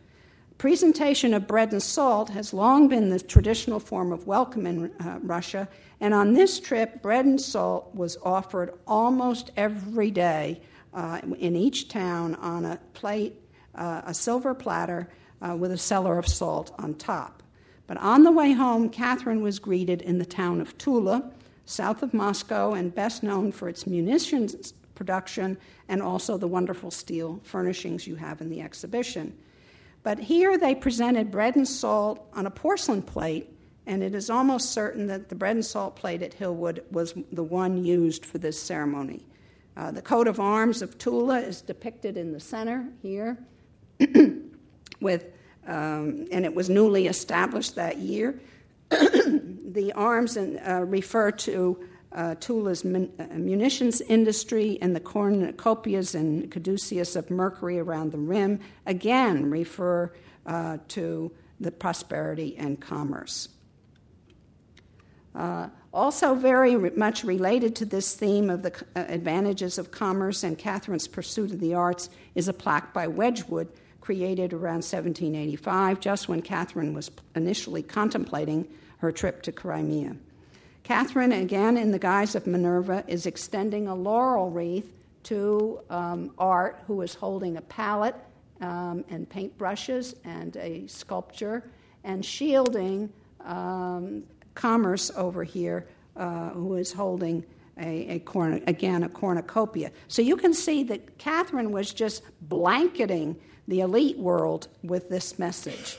Presentation 0.59 1.33
of 1.33 1.47
bread 1.47 1.71
and 1.71 1.81
salt 1.81 2.29
has 2.29 2.53
long 2.53 2.87
been 2.87 3.09
the 3.09 3.19
traditional 3.19 3.79
form 3.79 4.11
of 4.11 4.27
welcome 4.27 4.67
in 4.67 4.91
uh, 4.99 5.17
Russia, 5.23 5.67
and 5.99 6.13
on 6.13 6.33
this 6.33 6.59
trip, 6.59 7.01
bread 7.01 7.25
and 7.25 7.41
salt 7.41 7.89
was 7.95 8.17
offered 8.23 8.75
almost 8.85 9.49
every 9.57 10.11
day 10.11 10.61
uh, 10.93 11.21
in 11.39 11.55
each 11.55 11.87
town 11.87 12.35
on 12.35 12.65
a 12.65 12.79
plate, 12.93 13.33
uh, 13.73 14.03
a 14.05 14.13
silver 14.13 14.53
platter 14.53 15.09
uh, 15.41 15.55
with 15.55 15.71
a 15.71 15.77
cellar 15.77 16.19
of 16.19 16.27
salt 16.27 16.71
on 16.77 16.93
top. 16.93 17.41
But 17.87 17.97
on 17.97 18.21
the 18.21 18.31
way 18.31 18.51
home, 18.51 18.89
Catherine 18.89 19.41
was 19.41 19.57
greeted 19.57 20.03
in 20.03 20.19
the 20.19 20.25
town 20.25 20.61
of 20.61 20.77
Tula 20.77 21.31
south 21.67 22.01
of 22.01 22.13
Moscow 22.13 22.73
and 22.73 22.95
best 22.95 23.23
known 23.23 23.51
for 23.51 23.69
its 23.69 23.85
munitions 23.85 24.73
production 24.95 25.57
and 25.87 26.01
also 26.01 26.37
the 26.37 26.47
wonderful 26.47 26.89
steel 26.89 27.39
furnishings 27.43 28.07
you 28.07 28.15
have 28.15 28.41
in 28.41 28.49
the 28.49 28.61
exhibition. 28.61 29.37
But 30.03 30.17
here 30.17 30.57
they 30.57 30.73
presented 30.73 31.29
bread 31.29 31.55
and 31.55 31.67
salt 31.67 32.27
on 32.33 32.47
a 32.47 32.51
porcelain 32.51 33.01
plate, 33.01 33.49
and 33.85 34.01
it 34.01 34.15
is 34.15 34.29
almost 34.29 34.71
certain 34.71 35.05
that 35.07 35.29
the 35.29 35.35
bread 35.35 35.55
and 35.55 35.65
salt 35.65 35.95
plate 35.95 36.23
at 36.23 36.33
Hillwood 36.33 36.81
was 36.91 37.13
the 37.31 37.43
one 37.43 37.83
used 37.83 38.25
for 38.25 38.37
this 38.37 38.59
ceremony. 38.59 39.25
Uh, 39.75 39.91
the 39.91 40.01
coat 40.01 40.27
of 40.27 40.39
arms 40.39 40.81
of 40.81 40.97
Tula 40.97 41.39
is 41.39 41.61
depicted 41.61 42.17
in 42.17 42.31
the 42.31 42.39
center 42.39 42.87
here, 43.01 43.37
with, 45.01 45.25
um, 45.67 46.27
and 46.31 46.45
it 46.45 46.55
was 46.55 46.69
newly 46.69 47.07
established 47.07 47.75
that 47.75 47.97
year. 47.97 48.39
the 48.89 49.91
arms 49.95 50.37
and, 50.37 50.59
uh, 50.67 50.83
refer 50.83 51.31
to 51.31 51.87
uh, 52.13 52.35
Tula's 52.39 52.83
mun- 52.83 53.11
uh, 53.19 53.25
munitions 53.35 54.01
industry 54.01 54.77
and 54.81 54.95
the 54.95 54.99
cornucopias 54.99 56.15
and 56.15 56.49
caduceus 56.49 57.15
of 57.15 57.29
mercury 57.29 57.79
around 57.79 58.11
the 58.11 58.17
rim, 58.17 58.59
again, 58.85 59.49
refer 59.49 60.11
uh, 60.45 60.77
to 60.89 61.31
the 61.59 61.71
prosperity 61.71 62.55
and 62.57 62.79
commerce. 62.79 63.49
Uh, 65.35 65.67
also, 65.93 66.33
very 66.33 66.75
re- 66.75 66.91
much 66.95 67.23
related 67.23 67.75
to 67.75 67.85
this 67.85 68.15
theme 68.15 68.49
of 68.49 68.63
the 68.63 68.73
uh, 68.95 69.05
advantages 69.07 69.77
of 69.77 69.91
commerce 69.91 70.43
and 70.43 70.57
Catherine's 70.57 71.07
pursuit 71.07 71.51
of 71.51 71.59
the 71.59 71.73
arts 71.73 72.09
is 72.35 72.47
a 72.47 72.53
plaque 72.53 72.93
by 72.93 73.07
Wedgwood 73.07 73.67
created 74.07 74.53
around 74.53 74.85
1785, 74.85 75.99
just 75.99 76.29
when 76.29 76.41
Catherine 76.41 76.93
was 76.93 77.11
initially 77.35 77.83
contemplating 77.83 78.65
her 78.99 79.11
trip 79.11 79.41
to 79.41 79.51
Crimea. 79.51 80.15
Catherine, 80.83 81.33
again 81.33 81.75
in 81.75 81.91
the 81.91 81.99
guise 81.99 82.33
of 82.33 82.47
Minerva, 82.47 83.03
is 83.09 83.25
extending 83.25 83.85
a 83.89 83.93
laurel 83.93 84.49
wreath 84.49 84.89
to 85.23 85.81
um, 85.89 86.31
Art, 86.37 86.81
who 86.87 87.01
is 87.01 87.15
holding 87.15 87.57
a 87.57 87.61
palette 87.61 88.15
um, 88.61 89.03
and 89.09 89.27
paintbrushes 89.27 90.15
and 90.23 90.55
a 90.55 90.87
sculpture, 90.87 91.69
and 92.05 92.23
shielding 92.23 93.11
um, 93.43 94.23
Commerce 94.55 95.11
over 95.17 95.43
here, 95.43 95.85
uh, 96.15 96.51
who 96.51 96.75
is 96.75 96.93
holding 96.93 97.43
a, 97.77 98.07
a 98.07 98.19
corn, 98.19 98.63
again 98.67 99.03
a 99.03 99.09
cornucopia. 99.09 99.91
So 100.07 100.21
you 100.21 100.37
can 100.37 100.53
see 100.53 100.83
that 100.83 101.17
Catherine 101.17 101.73
was 101.73 101.91
just 101.91 102.23
blanketing 102.39 103.35
the 103.67 103.81
elite 103.81 104.17
world 104.17 104.67
with 104.83 105.09
this 105.09 105.37
message. 105.37 105.97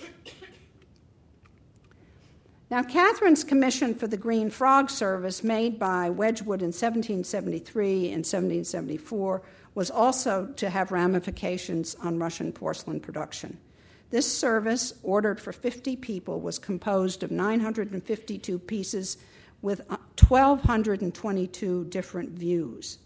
Now, 2.71 2.83
Catherine's 2.83 3.45
commission 3.45 3.95
for 3.95 4.07
the 4.07 4.19
Green 4.19 4.51
Frog 4.51 4.91
Service, 4.91 5.43
made 5.43 5.79
by 5.79 6.11
Wedgwood 6.11 6.61
in 6.61 6.69
1773 6.69 8.09
and 8.09 8.27
1774, 8.27 9.43
was 9.75 9.91
also 9.91 10.47
to 10.57 10.69
have 10.69 10.93
ramifications 10.93 11.95
on 12.03 12.19
Russian 12.19 12.53
porcelain 12.53 13.01
production. 13.01 13.57
This 14.11 14.31
service, 14.31 14.93
ordered 15.03 15.41
for 15.41 15.53
50 15.53 15.97
people, 15.97 16.41
was 16.41 16.59
composed 16.59 17.23
of 17.23 17.31
952 17.31 18.59
pieces 18.59 19.17
with 19.63 19.81
uh, 19.91 19.97
1,222 20.27 21.85
different 21.85 22.31
views. 22.31 22.99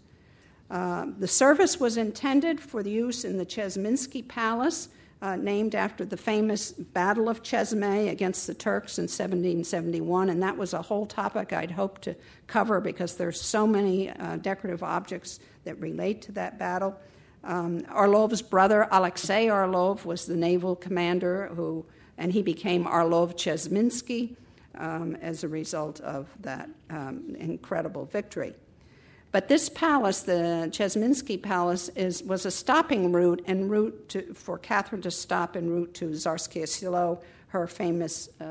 Uh, 0.73 1.05
the 1.19 1.27
service 1.27 1.79
was 1.79 1.97
intended 1.97 2.59
for 2.59 2.81
the 2.81 2.89
use 2.89 3.23
in 3.23 3.37
the 3.37 3.45
Chesminsky 3.45 4.27
Palace, 4.27 4.89
uh, 5.21 5.35
named 5.35 5.75
after 5.75 6.03
the 6.03 6.17
famous 6.17 6.71
Battle 6.71 7.29
of 7.29 7.43
Chesme 7.43 8.09
against 8.09 8.47
the 8.47 8.55
Turks 8.55 8.97
in 8.97 9.03
1771, 9.03 10.31
and 10.31 10.41
that 10.41 10.57
was 10.57 10.73
a 10.73 10.81
whole 10.81 11.05
topic 11.05 11.53
I'd 11.53 11.69
hoped 11.69 12.01
to 12.01 12.15
cover 12.47 12.81
because 12.81 13.15
there's 13.15 13.39
so 13.39 13.67
many 13.67 14.09
uh, 14.09 14.37
decorative 14.37 14.81
objects 14.81 15.39
that 15.63 15.79
relate 15.79 16.23
to 16.23 16.31
that 16.31 16.57
battle. 16.57 16.99
Um, 17.43 17.85
Orlov's 17.93 18.41
brother, 18.41 18.87
Alexei 18.91 19.51
Orlov, 19.51 20.07
was 20.07 20.25
the 20.25 20.35
naval 20.35 20.75
commander 20.75 21.51
who, 21.55 21.85
and 22.17 22.33
he 22.33 22.41
became 22.41 22.87
Orlov 22.87 23.35
Chesminsky 23.35 24.35
um, 24.73 25.17
as 25.17 25.43
a 25.43 25.47
result 25.47 26.01
of 26.01 26.27
that 26.41 26.67
um, 26.89 27.35
incredible 27.37 28.05
victory. 28.05 28.55
But 29.33 29.47
this 29.47 29.67
palace, 29.67 30.21
the 30.21 30.69
Chesminsky 30.71 31.41
Palace, 31.41 31.89
is, 31.95 32.21
was 32.21 32.45
a 32.45 32.51
stopping 32.51 33.11
route 33.11 33.43
en 33.47 33.67
route 33.67 34.07
to, 34.09 34.31
for 34.35 34.59
Catherine 34.59 35.01
to 35.01 35.09
stop 35.09 35.57
en 35.57 35.71
route 35.71 35.91
to 35.95 36.09
Tsarskoye 36.09 36.67
Selo, 36.67 37.19
her 37.47 37.65
famous, 37.65 38.29
uh, 38.39 38.43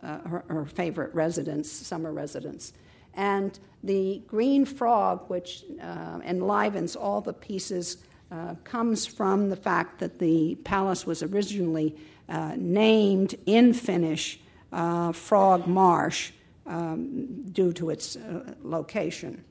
uh, 0.00 0.18
her, 0.28 0.44
her, 0.46 0.64
favorite 0.64 1.12
residence, 1.12 1.68
summer 1.68 2.12
residence. 2.12 2.72
And 3.14 3.58
the 3.82 4.22
green 4.28 4.64
frog, 4.64 5.28
which 5.28 5.64
uh, 5.82 6.20
enlivens 6.24 6.94
all 6.94 7.20
the 7.20 7.32
pieces, 7.32 7.96
uh, 8.30 8.54
comes 8.62 9.06
from 9.06 9.48
the 9.48 9.56
fact 9.56 9.98
that 9.98 10.20
the 10.20 10.54
palace 10.62 11.04
was 11.04 11.20
originally 11.20 11.96
uh, 12.28 12.52
named 12.56 13.34
in 13.46 13.72
Finnish 13.72 14.38
uh, 14.72 15.10
Frog 15.10 15.66
Marsh 15.66 16.30
um, 16.64 17.42
due 17.50 17.72
to 17.72 17.90
its 17.90 18.16
location. 18.62 19.42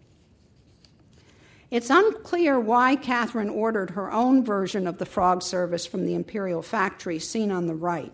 It's 1.69 1.89
unclear 1.89 2.59
why 2.59 2.95
Catherine 2.95 3.49
ordered 3.49 3.89
her 3.91 4.11
own 4.11 4.43
version 4.43 4.87
of 4.87 4.99
the 4.99 5.05
frog 5.05 5.41
service 5.43 5.85
from 5.85 6.05
the 6.05 6.15
imperial 6.15 6.61
factory 6.61 7.19
seen 7.19 7.51
on 7.51 7.67
the 7.67 7.75
right. 7.75 8.13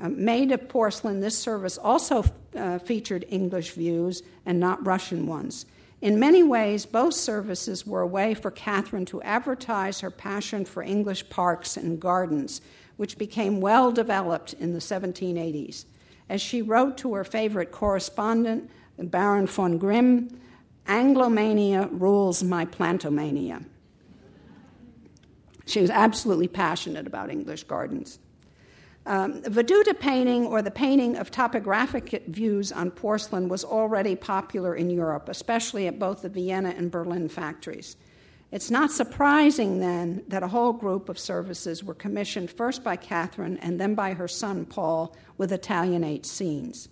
Uh, 0.00 0.08
made 0.08 0.50
of 0.50 0.68
porcelain, 0.68 1.20
this 1.20 1.38
service 1.38 1.78
also 1.78 2.24
uh, 2.56 2.78
featured 2.78 3.24
English 3.28 3.72
views 3.72 4.22
and 4.46 4.58
not 4.58 4.84
Russian 4.84 5.26
ones. 5.26 5.64
In 6.00 6.18
many 6.18 6.42
ways, 6.42 6.86
both 6.86 7.14
services 7.14 7.86
were 7.86 8.02
a 8.02 8.06
way 8.06 8.34
for 8.34 8.50
Catherine 8.50 9.06
to 9.06 9.22
advertise 9.22 10.00
her 10.00 10.10
passion 10.10 10.64
for 10.64 10.82
English 10.82 11.28
parks 11.28 11.76
and 11.76 12.00
gardens, 12.00 12.60
which 12.96 13.18
became 13.18 13.60
well 13.60 13.92
developed 13.92 14.54
in 14.54 14.72
the 14.72 14.78
1780s. 14.80 15.84
As 16.28 16.40
she 16.40 16.62
wrote 16.62 16.98
to 16.98 17.14
her 17.14 17.24
favorite 17.24 17.72
correspondent, 17.72 18.70
Baron 18.98 19.46
von 19.46 19.78
Grimm, 19.78 20.40
Anglomania 20.88 21.88
rules 21.92 22.42
my 22.42 22.64
plantomania. 22.64 23.64
She 25.66 25.80
was 25.82 25.90
absolutely 25.90 26.48
passionate 26.48 27.06
about 27.06 27.30
English 27.30 27.64
gardens. 27.64 28.18
Um, 29.04 29.42
Veduta 29.42 29.98
painting, 29.98 30.46
or 30.46 30.60
the 30.60 30.70
painting 30.70 31.16
of 31.16 31.30
topographic 31.30 32.24
views 32.26 32.72
on 32.72 32.90
porcelain, 32.90 33.48
was 33.48 33.64
already 33.64 34.16
popular 34.16 34.74
in 34.74 34.90
Europe, 34.90 35.28
especially 35.28 35.86
at 35.86 35.98
both 35.98 36.22
the 36.22 36.28
Vienna 36.28 36.74
and 36.76 36.90
Berlin 36.90 37.28
factories. 37.28 37.96
It's 38.50 38.70
not 38.70 38.90
surprising 38.90 39.80
then 39.80 40.24
that 40.28 40.42
a 40.42 40.48
whole 40.48 40.72
group 40.72 41.10
of 41.10 41.18
services 41.18 41.84
were 41.84 41.94
commissioned 41.94 42.50
first 42.50 42.82
by 42.82 42.96
Catherine 42.96 43.58
and 43.58 43.78
then 43.78 43.94
by 43.94 44.14
her 44.14 44.28
son 44.28 44.64
Paul 44.64 45.14
with 45.36 45.52
Italianate 45.52 46.24
scenes. 46.24 46.88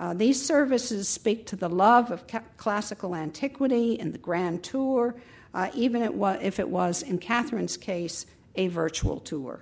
Uh, 0.00 0.14
these 0.14 0.42
services 0.42 1.06
speak 1.08 1.44
to 1.44 1.56
the 1.56 1.68
love 1.68 2.10
of 2.10 2.26
ca- 2.26 2.40
classical 2.56 3.14
antiquity 3.14 4.00
and 4.00 4.14
the 4.14 4.18
grand 4.18 4.64
tour, 4.64 5.14
uh, 5.52 5.68
even 5.74 6.00
it 6.00 6.14
wa- 6.14 6.38
if 6.40 6.58
it 6.58 6.70
was, 6.70 7.02
in 7.02 7.18
Catherine's 7.18 7.76
case, 7.76 8.24
a 8.56 8.68
virtual 8.68 9.20
tour. 9.20 9.60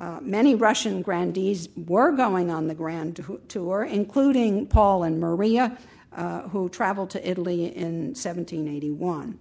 Uh, 0.00 0.20
many 0.22 0.54
Russian 0.54 1.02
grandees 1.02 1.68
were 1.76 2.12
going 2.12 2.50
on 2.50 2.66
the 2.66 2.74
grand 2.74 3.22
tour, 3.48 3.84
including 3.84 4.66
Paul 4.66 5.02
and 5.02 5.20
Maria, 5.20 5.76
uh, 6.16 6.48
who 6.48 6.70
traveled 6.70 7.10
to 7.10 7.28
Italy 7.28 7.66
in 7.66 8.14
1781. 8.14 9.38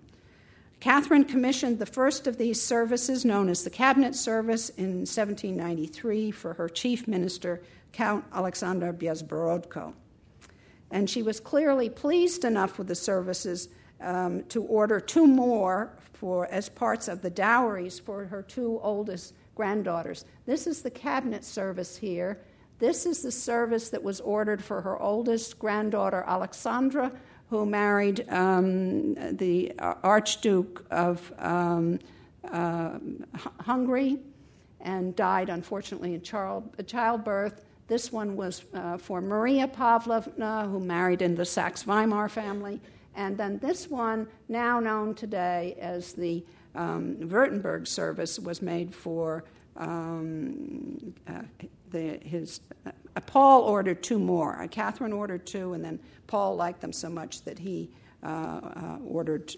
Catherine 0.81 1.23
commissioned 1.23 1.79
the 1.79 1.85
first 1.85 2.27
of 2.27 2.37
these 2.37 2.61
services, 2.61 3.23
known 3.23 3.47
as 3.47 3.63
the 3.63 3.69
Cabinet 3.69 4.13
Service, 4.13 4.69
in 4.69 5.05
1793 5.05 6.31
for 6.31 6.53
her 6.55 6.67
chief 6.67 7.07
minister, 7.07 7.61
Count 7.93 8.25
Alexander 8.33 8.91
Bezborodko. 8.91 9.93
And 10.91 11.09
she 11.09 11.21
was 11.21 11.39
clearly 11.39 11.89
pleased 11.89 12.45
enough 12.45 12.77
with 12.77 12.87
the 12.87 12.95
services 12.95 13.69
um, 13.99 14.43
to 14.45 14.63
order 14.63 14.99
two 14.99 15.27
more 15.27 15.97
for, 16.13 16.47
as 16.47 16.69
parts 16.69 17.07
of 17.07 17.21
the 17.21 17.29
dowries 17.29 17.99
for 17.99 18.25
her 18.25 18.41
two 18.41 18.79
oldest 18.81 19.33
granddaughters. 19.55 20.25
This 20.45 20.67
is 20.67 20.81
the 20.81 20.91
cabinet 20.91 21.43
service 21.43 21.97
here. 21.97 22.39
This 22.79 23.05
is 23.05 23.23
the 23.23 23.31
service 23.31 23.89
that 23.89 24.03
was 24.03 24.21
ordered 24.21 24.63
for 24.63 24.81
her 24.81 25.01
oldest 25.01 25.57
granddaughter, 25.57 26.23
Alexandra, 26.27 27.11
who 27.49 27.65
married 27.65 28.27
um, 28.29 29.15
the 29.37 29.73
Archduke 29.79 30.85
of 30.91 31.31
um, 31.39 31.99
uh, 32.51 32.99
Hungary 33.61 34.19
and 34.81 35.15
died, 35.15 35.49
unfortunately, 35.49 36.13
in 36.13 36.21
childbirth. 36.21 37.63
This 37.87 38.11
one 38.11 38.35
was 38.35 38.63
uh, 38.73 38.97
for 38.97 39.21
Maria 39.21 39.67
Pavlovna, 39.67 40.67
who 40.67 40.79
married 40.79 41.21
in 41.21 41.35
the 41.35 41.45
Saxe 41.45 41.87
Weimar 41.87 42.27
family. 42.27 42.81
And 43.15 43.37
then 43.37 43.57
this 43.59 43.89
one, 43.89 44.27
now 44.49 44.79
known 44.79 45.15
today 45.15 45.75
as 45.79 46.13
the 46.13 46.43
um, 46.75 47.15
Württemberg 47.15 47.87
service, 47.87 48.37
was 48.39 48.61
made 48.61 48.93
for 48.93 49.45
um, 49.77 51.13
uh, 51.27 51.41
the, 51.89 52.19
his. 52.23 52.59
Uh, 52.85 52.91
Paul 53.25 53.61
ordered 53.61 54.03
two 54.03 54.19
more. 54.19 54.61
Uh, 54.61 54.67
Catherine 54.67 55.13
ordered 55.13 55.45
two, 55.45 55.73
and 55.73 55.83
then 55.83 55.99
Paul 56.27 56.55
liked 56.55 56.81
them 56.81 56.93
so 56.93 57.09
much 57.09 57.43
that 57.43 57.57
he 57.57 57.89
uh, 58.21 58.27
uh, 58.27 58.97
ordered 59.07 59.55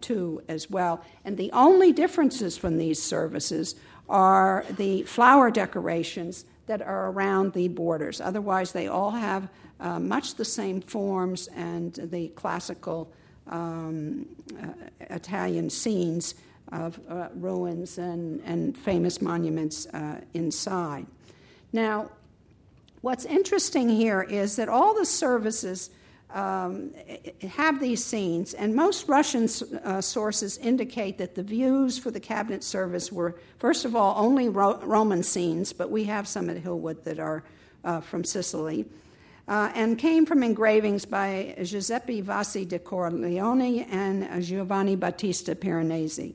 two 0.00 0.40
as 0.48 0.70
well. 0.70 1.04
And 1.26 1.36
the 1.36 1.52
only 1.52 1.92
differences 1.92 2.56
from 2.56 2.78
these 2.78 3.02
services 3.02 3.74
are 4.08 4.64
the 4.78 5.02
flower 5.02 5.50
decorations 5.50 6.46
that 6.66 6.82
are 6.82 7.10
around 7.10 7.52
the 7.52 7.68
borders. 7.68 8.20
Otherwise, 8.20 8.72
they 8.72 8.88
all 8.88 9.10
have 9.10 9.48
uh, 9.80 10.00
much 10.00 10.34
the 10.34 10.44
same 10.44 10.80
forms 10.80 11.48
and 11.48 11.94
the 11.94 12.28
classical 12.28 13.12
um, 13.48 14.26
uh, 14.60 14.68
Italian 15.00 15.70
scenes 15.70 16.34
of 16.72 16.98
uh, 17.08 17.28
ruins 17.34 17.98
and, 17.98 18.40
and 18.44 18.76
famous 18.76 19.22
monuments 19.22 19.86
uh, 19.86 20.20
inside. 20.34 21.06
Now, 21.72 22.10
what's 23.02 23.24
interesting 23.24 23.88
here 23.88 24.22
is 24.22 24.56
that 24.56 24.68
all 24.68 24.94
the 24.94 25.06
services 25.06 25.90
um, 26.36 26.92
have 27.48 27.80
these 27.80 28.04
scenes, 28.04 28.52
and 28.52 28.74
most 28.74 29.08
Russian 29.08 29.48
uh, 29.84 30.02
sources 30.02 30.58
indicate 30.58 31.16
that 31.16 31.34
the 31.34 31.42
views 31.42 31.98
for 31.98 32.10
the 32.10 32.20
cabinet 32.20 32.62
service 32.62 33.10
were, 33.10 33.36
first 33.58 33.86
of 33.86 33.96
all, 33.96 34.14
only 34.22 34.50
Ro- 34.50 34.78
Roman 34.82 35.22
scenes, 35.22 35.72
but 35.72 35.90
we 35.90 36.04
have 36.04 36.28
some 36.28 36.50
at 36.50 36.62
Hillwood 36.62 37.04
that 37.04 37.18
are 37.18 37.42
uh, 37.84 38.02
from 38.02 38.22
Sicily, 38.22 38.84
uh, 39.48 39.72
and 39.74 39.98
came 39.98 40.26
from 40.26 40.42
engravings 40.42 41.06
by 41.06 41.56
Giuseppe 41.62 42.20
Vasi 42.20 42.68
de 42.68 42.78
Corleone 42.78 43.86
and 43.90 44.44
Giovanni 44.44 44.94
Battista 44.94 45.54
Piranesi. 45.54 46.34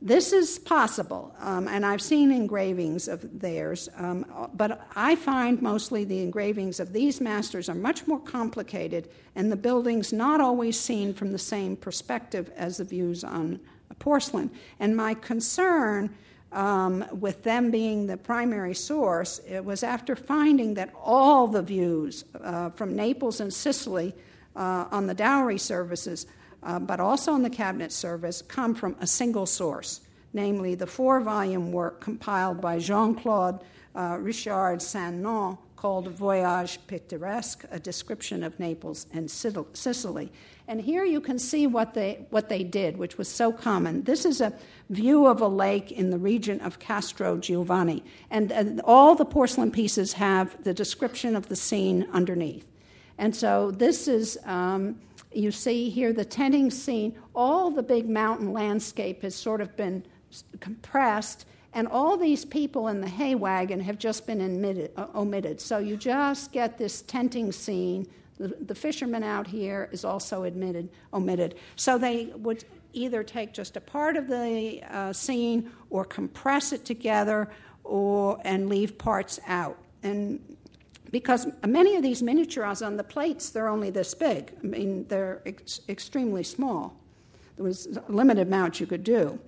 This 0.00 0.32
is 0.32 0.60
possible, 0.60 1.34
um, 1.40 1.66
and 1.66 1.84
I've 1.84 2.00
seen 2.00 2.30
engravings 2.30 3.08
of 3.08 3.40
theirs, 3.40 3.88
um, 3.96 4.24
but 4.54 4.86
I 4.94 5.16
find 5.16 5.60
mostly 5.60 6.04
the 6.04 6.20
engravings 6.20 6.78
of 6.78 6.92
these 6.92 7.20
masters 7.20 7.68
are 7.68 7.74
much 7.74 8.06
more 8.06 8.20
complicated, 8.20 9.08
and 9.34 9.50
the 9.50 9.56
buildings 9.56 10.12
not 10.12 10.40
always 10.40 10.78
seen 10.78 11.14
from 11.14 11.32
the 11.32 11.38
same 11.38 11.76
perspective 11.76 12.52
as 12.56 12.76
the 12.76 12.84
views 12.84 13.24
on 13.24 13.58
porcelain. 13.98 14.52
And 14.78 14.96
my 14.96 15.14
concern 15.14 16.14
um, 16.52 17.04
with 17.12 17.42
them 17.42 17.72
being 17.72 18.06
the 18.06 18.16
primary 18.16 18.74
source, 18.74 19.40
it 19.48 19.64
was 19.64 19.82
after 19.82 20.14
finding 20.14 20.74
that 20.74 20.92
all 21.02 21.48
the 21.48 21.62
views 21.62 22.24
uh, 22.40 22.70
from 22.70 22.94
Naples 22.94 23.40
and 23.40 23.52
Sicily 23.52 24.14
uh, 24.54 24.86
on 24.90 25.08
the 25.08 25.14
dowry 25.14 25.58
services 25.58 26.26
uh, 26.62 26.78
but 26.78 27.00
also 27.00 27.34
in 27.34 27.42
the 27.42 27.50
Cabinet 27.50 27.92
Service, 27.92 28.42
come 28.42 28.74
from 28.74 28.96
a 29.00 29.06
single 29.06 29.46
source, 29.46 30.00
namely 30.32 30.74
the 30.74 30.86
four 30.86 31.20
volume 31.20 31.72
work 31.72 32.00
compiled 32.00 32.60
by 32.60 32.78
Jean 32.78 33.14
Claude 33.14 33.62
uh, 33.94 34.16
Richard 34.20 34.80
Saint-Non 34.80 35.58
called 35.78 36.08
Voyage 36.08 36.80
Pittoresque, 36.88 37.64
a 37.70 37.78
description 37.78 38.42
of 38.42 38.58
Naples 38.58 39.06
and 39.12 39.30
Sicily. 39.30 40.32
And 40.66 40.80
here 40.80 41.04
you 41.04 41.20
can 41.20 41.38
see 41.38 41.68
what 41.68 41.94
they, 41.94 42.26
what 42.30 42.48
they 42.48 42.64
did, 42.64 42.96
which 42.96 43.16
was 43.16 43.28
so 43.28 43.52
common. 43.52 44.02
This 44.02 44.24
is 44.24 44.40
a 44.40 44.52
view 44.90 45.26
of 45.26 45.40
a 45.40 45.46
lake 45.46 45.92
in 45.92 46.10
the 46.10 46.18
region 46.18 46.60
of 46.60 46.80
Castrogiovanni. 46.80 48.02
And, 48.30 48.50
and 48.50 48.80
all 48.82 49.14
the 49.14 49.24
porcelain 49.24 49.70
pieces 49.70 50.14
have 50.14 50.62
the 50.64 50.74
description 50.74 51.36
of 51.36 51.48
the 51.48 51.56
scene 51.56 52.08
underneath. 52.12 52.66
And 53.16 53.34
so 53.34 53.70
this 53.70 54.08
is 54.08 54.36
um, 54.44 55.00
you 55.32 55.50
see 55.50 55.90
here 55.90 56.12
the 56.12 56.24
tenting 56.24 56.70
scene, 56.70 57.18
all 57.34 57.70
the 57.70 57.82
big 57.82 58.08
mountain 58.08 58.52
landscape 58.52 59.22
has 59.22 59.34
sort 59.34 59.60
of 59.60 59.76
been 59.76 60.02
compressed, 60.60 61.46
and 61.74 61.86
all 61.86 62.16
these 62.16 62.44
people 62.44 62.88
in 62.88 63.00
the 63.00 63.08
hay 63.08 63.34
wagon 63.34 63.80
have 63.80 63.98
just 63.98 64.26
been 64.26 64.40
omitted. 64.40 64.90
Uh, 64.96 65.06
omitted. 65.14 65.60
So 65.60 65.78
you 65.78 65.96
just 65.96 66.52
get 66.52 66.78
this 66.78 67.02
tenting 67.02 67.52
scene. 67.52 68.06
The, 68.38 68.48
the 68.48 68.74
fisherman 68.74 69.22
out 69.22 69.46
here 69.46 69.88
is 69.92 70.04
also 70.04 70.44
admitted, 70.44 70.88
omitted. 71.12 71.56
So 71.76 71.98
they 71.98 72.26
would 72.36 72.64
either 72.92 73.22
take 73.22 73.52
just 73.52 73.76
a 73.76 73.80
part 73.80 74.16
of 74.16 74.28
the 74.28 74.82
uh, 74.90 75.12
scene 75.12 75.70
or 75.90 76.04
compress 76.04 76.72
it 76.72 76.84
together 76.84 77.50
or, 77.84 78.40
and 78.44 78.68
leave 78.68 78.96
parts 78.96 79.38
out. 79.46 79.78
And 80.02 80.56
because 81.10 81.46
many 81.66 81.96
of 81.96 82.02
these 82.02 82.22
miniatures 82.22 82.82
on 82.82 82.96
the 82.96 83.04
plates, 83.04 83.50
they're 83.50 83.68
only 83.68 83.90
this 83.90 84.14
big. 84.14 84.52
I 84.62 84.66
mean, 84.66 85.06
they're 85.08 85.42
ex- 85.46 85.80
extremely 85.88 86.42
small. 86.42 86.96
There 87.56 87.64
was 87.64 87.86
a 87.86 88.12
limited 88.12 88.46
amount 88.46 88.80
you 88.80 88.86
could 88.86 89.04
do. 89.04 89.38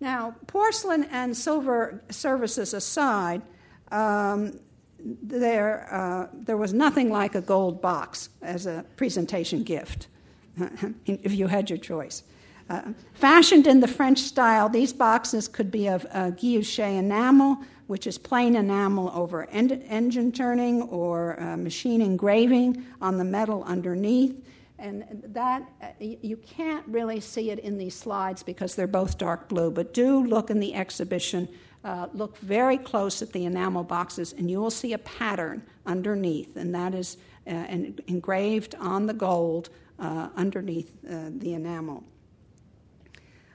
Now, 0.00 0.34
porcelain 0.46 1.04
and 1.04 1.36
silver 1.36 2.02
services 2.10 2.72
aside, 2.72 3.42
um, 3.90 4.58
there, 5.04 5.88
uh, 5.90 6.28
there 6.32 6.56
was 6.56 6.72
nothing 6.72 7.10
like 7.10 7.34
a 7.34 7.40
gold 7.40 7.82
box 7.82 8.30
as 8.40 8.66
a 8.66 8.84
presentation 8.96 9.62
gift, 9.62 10.08
if 11.06 11.32
you 11.32 11.46
had 11.46 11.68
your 11.68 11.78
choice. 11.78 12.22
Uh, 12.70 12.82
fashioned 13.14 13.66
in 13.66 13.80
the 13.80 13.88
French 13.88 14.20
style, 14.20 14.68
these 14.68 14.92
boxes 14.92 15.48
could 15.48 15.70
be 15.70 15.88
of 15.88 16.06
uh, 16.12 16.30
guilloche 16.30 16.98
enamel, 16.98 17.58
which 17.90 18.06
is 18.06 18.18
plain 18.18 18.54
enamel 18.54 19.10
over 19.12 19.50
en- 19.50 19.82
engine 19.88 20.30
turning 20.30 20.80
or 20.82 21.38
uh, 21.40 21.56
machine 21.56 22.00
engraving 22.00 22.86
on 23.00 23.18
the 23.18 23.24
metal 23.24 23.64
underneath. 23.64 24.46
And 24.78 25.04
that, 25.34 25.68
uh, 25.82 25.86
you 25.98 26.36
can't 26.36 26.86
really 26.86 27.18
see 27.18 27.50
it 27.50 27.58
in 27.58 27.78
these 27.78 27.96
slides 27.96 28.44
because 28.44 28.76
they're 28.76 28.86
both 28.86 29.18
dark 29.18 29.48
blue, 29.48 29.72
but 29.72 29.92
do 29.92 30.24
look 30.24 30.50
in 30.50 30.60
the 30.60 30.72
exhibition. 30.72 31.48
Uh, 31.82 32.06
look 32.14 32.38
very 32.38 32.78
close 32.78 33.22
at 33.22 33.32
the 33.32 33.44
enamel 33.44 33.82
boxes, 33.82 34.34
and 34.38 34.48
you 34.48 34.60
will 34.60 34.70
see 34.70 34.92
a 34.92 34.98
pattern 34.98 35.60
underneath, 35.84 36.56
and 36.56 36.72
that 36.72 36.94
is 36.94 37.16
uh, 37.48 37.64
engraved 38.06 38.76
on 38.78 39.06
the 39.06 39.14
gold 39.14 39.68
uh, 39.98 40.28
underneath 40.36 40.92
uh, 41.10 41.30
the 41.38 41.54
enamel. 41.54 42.04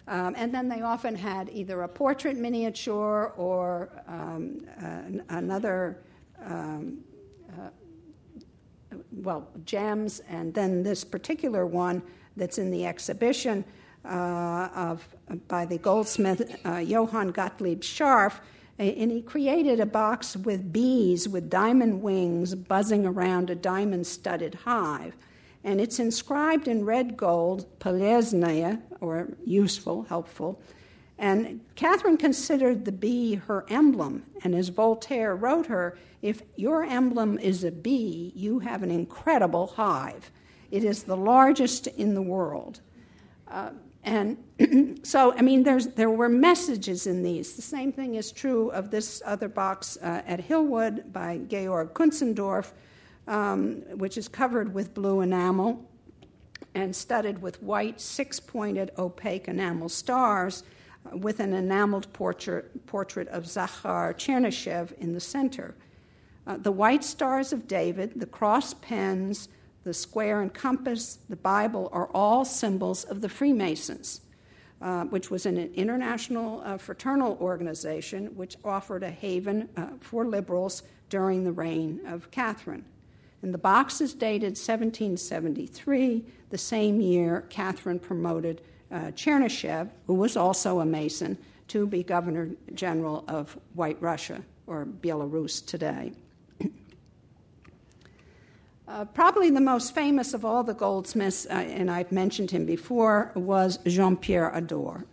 Um, 0.07 0.35
and 0.37 0.53
then 0.53 0.69
they 0.69 0.81
often 0.81 1.15
had 1.15 1.49
either 1.49 1.81
a 1.81 1.87
portrait 1.87 2.37
miniature 2.37 3.33
or 3.37 3.89
um, 4.07 4.59
uh, 4.83 5.35
another 5.35 6.03
um, 6.45 6.99
well, 9.11 9.47
gems, 9.65 10.21
and 10.29 10.53
then 10.53 10.83
this 10.83 11.03
particular 11.03 11.65
one 11.65 12.01
that's 12.37 12.57
in 12.57 12.71
the 12.71 12.85
exhibition 12.85 13.63
uh, 14.03 14.69
of, 14.75 15.07
by 15.47 15.65
the 15.65 15.77
goldsmith 15.77 16.59
uh, 16.65 16.77
Johann 16.77 17.31
Gottlieb 17.31 17.81
Scharff, 17.81 18.39
and 18.77 19.09
he 19.09 19.21
created 19.21 19.79
a 19.79 19.85
box 19.85 20.35
with 20.35 20.73
bees 20.73 21.29
with 21.29 21.49
diamond 21.49 22.01
wings 22.01 22.53
buzzing 22.55 23.05
around 23.05 23.49
a 23.49 23.55
diamond 23.55 24.05
studded 24.05 24.53
hive 24.65 25.15
and 25.65 25.81
it's 25.81 25.99
inscribed 25.99 26.67
in 26.67 26.85
red 26.85 27.17
gold, 27.17 27.65
Polesnaya, 27.79 28.79
or 29.01 29.29
useful, 29.43 30.03
helpful. 30.03 30.61
And 31.17 31.61
Catherine 31.75 32.17
considered 32.17 32.85
the 32.85 32.91
bee 32.91 33.35
her 33.35 33.65
emblem, 33.67 34.23
and 34.43 34.53
as 34.53 34.69
Voltaire 34.69 35.35
wrote 35.35 35.65
her, 35.65 35.97
if 36.21 36.43
your 36.55 36.83
emblem 36.83 37.39
is 37.39 37.63
a 37.63 37.71
bee, 37.71 38.31
you 38.35 38.59
have 38.59 38.83
an 38.83 38.91
incredible 38.91 39.67
hive. 39.67 40.29
It 40.69 40.83
is 40.83 41.03
the 41.03 41.17
largest 41.17 41.87
in 41.87 42.13
the 42.13 42.21
world. 42.21 42.81
Uh, 43.47 43.71
and 44.03 44.37
so, 45.03 45.33
I 45.33 45.41
mean, 45.41 45.63
there 45.63 46.09
were 46.11 46.29
messages 46.29 47.07
in 47.07 47.23
these. 47.23 47.55
The 47.55 47.61
same 47.63 47.91
thing 47.91 48.15
is 48.15 48.31
true 48.31 48.69
of 48.69 48.91
this 48.91 49.21
other 49.25 49.47
box 49.47 49.97
uh, 49.99 50.21
at 50.27 50.47
Hillwood 50.47 51.11
by 51.11 51.39
Georg 51.47 51.93
Kunzendorf, 51.93 52.71
um, 53.27 53.81
which 53.97 54.17
is 54.17 54.27
covered 54.27 54.73
with 54.73 54.93
blue 54.93 55.21
enamel 55.21 55.83
and 56.73 56.95
studded 56.95 57.41
with 57.41 57.61
white, 57.63 57.99
six 58.01 58.39
pointed, 58.39 58.91
opaque 58.97 59.47
enamel 59.47 59.89
stars 59.89 60.63
with 61.13 61.39
an 61.39 61.53
enameled 61.53 62.11
portrait, 62.13 62.85
portrait 62.87 63.27
of 63.29 63.43
Zakhar 63.43 64.13
Chernyshev 64.15 64.91
in 64.97 65.13
the 65.13 65.19
center. 65.19 65.75
Uh, 66.47 66.57
the 66.57 66.71
white 66.71 67.03
stars 67.03 67.53
of 67.53 67.67
David, 67.67 68.19
the 68.19 68.25
cross 68.25 68.73
pens, 68.73 69.49
the 69.83 69.93
square 69.93 70.41
and 70.41 70.53
compass, 70.53 71.19
the 71.29 71.35
Bible 71.35 71.89
are 71.91 72.07
all 72.13 72.43
symbols 72.43 73.03
of 73.05 73.21
the 73.21 73.29
Freemasons, 73.29 74.21
uh, 74.81 75.05
which 75.05 75.29
was 75.29 75.45
an 75.45 75.57
international 75.75 76.61
uh, 76.65 76.77
fraternal 76.77 77.37
organization 77.39 78.35
which 78.35 78.57
offered 78.63 79.03
a 79.03 79.09
haven 79.09 79.69
uh, 79.77 79.87
for 79.99 80.25
liberals 80.25 80.83
during 81.09 81.43
the 81.43 81.51
reign 81.51 82.01
of 82.07 82.29
Catherine. 82.31 82.83
And 83.45 83.53
the 83.53 83.59
box 83.59 84.01
is 84.01 84.15
dated 84.15 84.57
1773, 84.57 86.25
the 86.49 86.57
same 86.57 86.99
year 86.99 87.45
Catherine 87.51 87.99
promoted 87.99 88.61
uh, 88.91 89.11
Chernyshev, 89.11 89.91
who 90.07 90.15
was 90.15 90.35
also 90.35 90.79
a 90.79 90.85
Mason, 90.85 91.37
to 91.67 91.85
be 91.85 92.01
Governor 92.01 92.49
General 92.73 93.23
of 93.27 93.55
White 93.75 94.01
Russia, 94.01 94.41
or 94.65 94.87
Belarus 94.87 95.63
today. 95.63 96.13
uh, 98.87 99.05
probably 99.05 99.51
the 99.51 99.61
most 99.61 99.93
famous 99.93 100.33
of 100.33 100.43
all 100.43 100.63
the 100.63 100.73
goldsmiths, 100.73 101.45
uh, 101.45 101.53
and 101.53 101.91
I've 101.91 102.11
mentioned 102.11 102.49
him 102.49 102.65
before, 102.65 103.31
was 103.35 103.77
Jean 103.85 104.17
Pierre 104.17 104.49
Ador. 104.55 105.05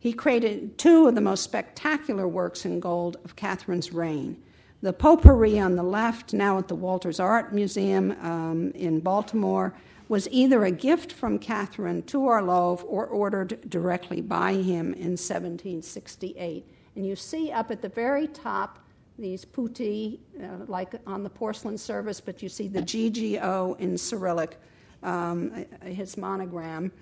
He 0.00 0.12
created 0.12 0.78
two 0.78 1.06
of 1.06 1.14
the 1.14 1.20
most 1.20 1.44
spectacular 1.44 2.26
works 2.26 2.64
in 2.64 2.80
gold 2.80 3.18
of 3.24 3.36
Catherine's 3.36 3.92
reign. 3.92 4.42
The 4.80 4.92
potpourri 4.92 5.58
on 5.58 5.74
the 5.74 5.82
left, 5.82 6.32
now 6.32 6.56
at 6.58 6.68
the 6.68 6.76
Walters 6.76 7.18
Art 7.18 7.52
Museum 7.52 8.12
um, 8.22 8.70
in 8.72 9.00
Baltimore, 9.00 9.74
was 10.08 10.28
either 10.30 10.64
a 10.64 10.70
gift 10.70 11.12
from 11.12 11.38
Catherine 11.38 12.02
to 12.04 12.20
Orlov 12.20 12.84
or 12.86 13.06
ordered 13.06 13.68
directly 13.68 14.20
by 14.20 14.54
him 14.54 14.94
in 14.94 15.16
1768. 15.16 16.64
And 16.94 17.04
you 17.04 17.16
see 17.16 17.50
up 17.50 17.70
at 17.72 17.82
the 17.82 17.88
very 17.88 18.28
top 18.28 18.78
these 19.18 19.44
putti, 19.44 20.20
uh, 20.40 20.64
like 20.68 20.94
on 21.06 21.24
the 21.24 21.30
porcelain 21.30 21.76
service, 21.76 22.20
but 22.20 22.40
you 22.40 22.48
see 22.48 22.68
the 22.68 22.80
GGO 22.82 23.78
in 23.80 23.98
Cyrillic, 23.98 24.60
um, 25.02 25.66
his 25.82 26.16
monogram. 26.16 26.92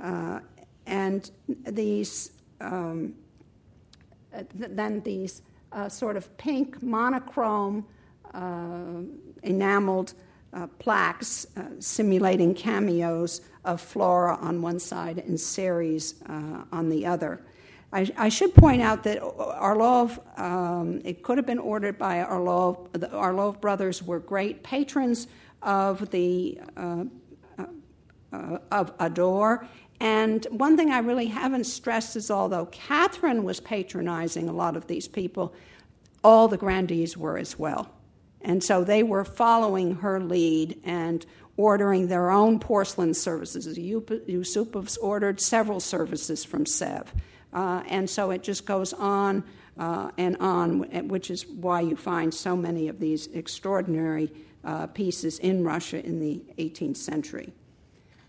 Uh, 0.00 0.40
and 0.86 1.30
these, 1.66 2.32
um, 2.62 3.14
then 4.54 5.00
these 5.02 5.42
uh, 5.72 5.88
sort 5.88 6.16
of 6.16 6.36
pink 6.36 6.82
monochrome 6.82 7.86
uh, 8.34 9.02
enameled 9.42 10.14
uh, 10.52 10.66
plaques 10.78 11.46
uh, 11.56 11.62
simulating 11.78 12.54
cameos 12.54 13.40
of 13.64 13.80
Flora 13.80 14.36
on 14.36 14.62
one 14.62 14.78
side 14.78 15.18
and 15.18 15.38
Ceres 15.38 16.14
uh, 16.28 16.64
on 16.72 16.88
the 16.88 17.06
other. 17.06 17.40
I, 17.92 18.10
I, 18.16 18.28
should 18.28 18.54
point 18.54 18.82
out 18.82 19.02
that 19.02 19.20
Orlov, 19.20 20.20
um, 20.36 21.00
it 21.04 21.24
could 21.24 21.38
have 21.38 21.46
been 21.46 21.58
ordered 21.58 21.98
by 21.98 22.22
Orlov. 22.22 22.88
The 22.92 23.12
Orlov 23.12 23.60
brothers 23.60 24.00
were 24.02 24.20
great 24.20 24.62
patrons 24.62 25.26
of 25.62 26.08
the 26.10 26.60
uh, 26.76 27.04
uh, 27.58 27.64
uh, 28.32 28.58
of 28.70 28.92
Ador. 29.00 29.66
And 30.00 30.46
one 30.50 30.76
thing 30.78 30.90
I 30.90 30.98
really 30.98 31.26
haven't 31.26 31.64
stressed 31.64 32.16
is 32.16 32.30
although 32.30 32.66
Catherine 32.66 33.44
was 33.44 33.60
patronizing 33.60 34.48
a 34.48 34.52
lot 34.52 34.76
of 34.76 34.86
these 34.86 35.06
people, 35.06 35.54
all 36.24 36.48
the 36.48 36.56
grandees 36.56 37.16
were 37.16 37.36
as 37.36 37.58
well. 37.58 37.90
And 38.40 38.64
so 38.64 38.82
they 38.82 39.02
were 39.02 39.24
following 39.24 39.96
her 39.96 40.18
lead 40.18 40.80
and 40.84 41.24
ordering 41.58 42.08
their 42.08 42.30
own 42.30 42.58
porcelain 42.58 43.12
services. 43.12 43.78
Yusupovs 43.78 44.96
ordered 45.02 45.40
several 45.40 45.80
services 45.80 46.44
from 46.44 46.64
Sèvres. 46.64 47.08
Uh, 47.52 47.82
and 47.88 48.08
so 48.08 48.30
it 48.30 48.42
just 48.42 48.64
goes 48.64 48.92
on 48.94 49.44
uh, 49.78 50.10
and 50.16 50.36
on, 50.38 51.08
which 51.08 51.30
is 51.30 51.46
why 51.46 51.80
you 51.80 51.96
find 51.96 52.32
so 52.32 52.56
many 52.56 52.88
of 52.88 53.00
these 53.00 53.26
extraordinary 53.28 54.32
uh, 54.64 54.86
pieces 54.86 55.38
in 55.40 55.64
Russia 55.64 56.04
in 56.04 56.20
the 56.20 56.42
18th 56.58 56.96
century. 56.96 57.52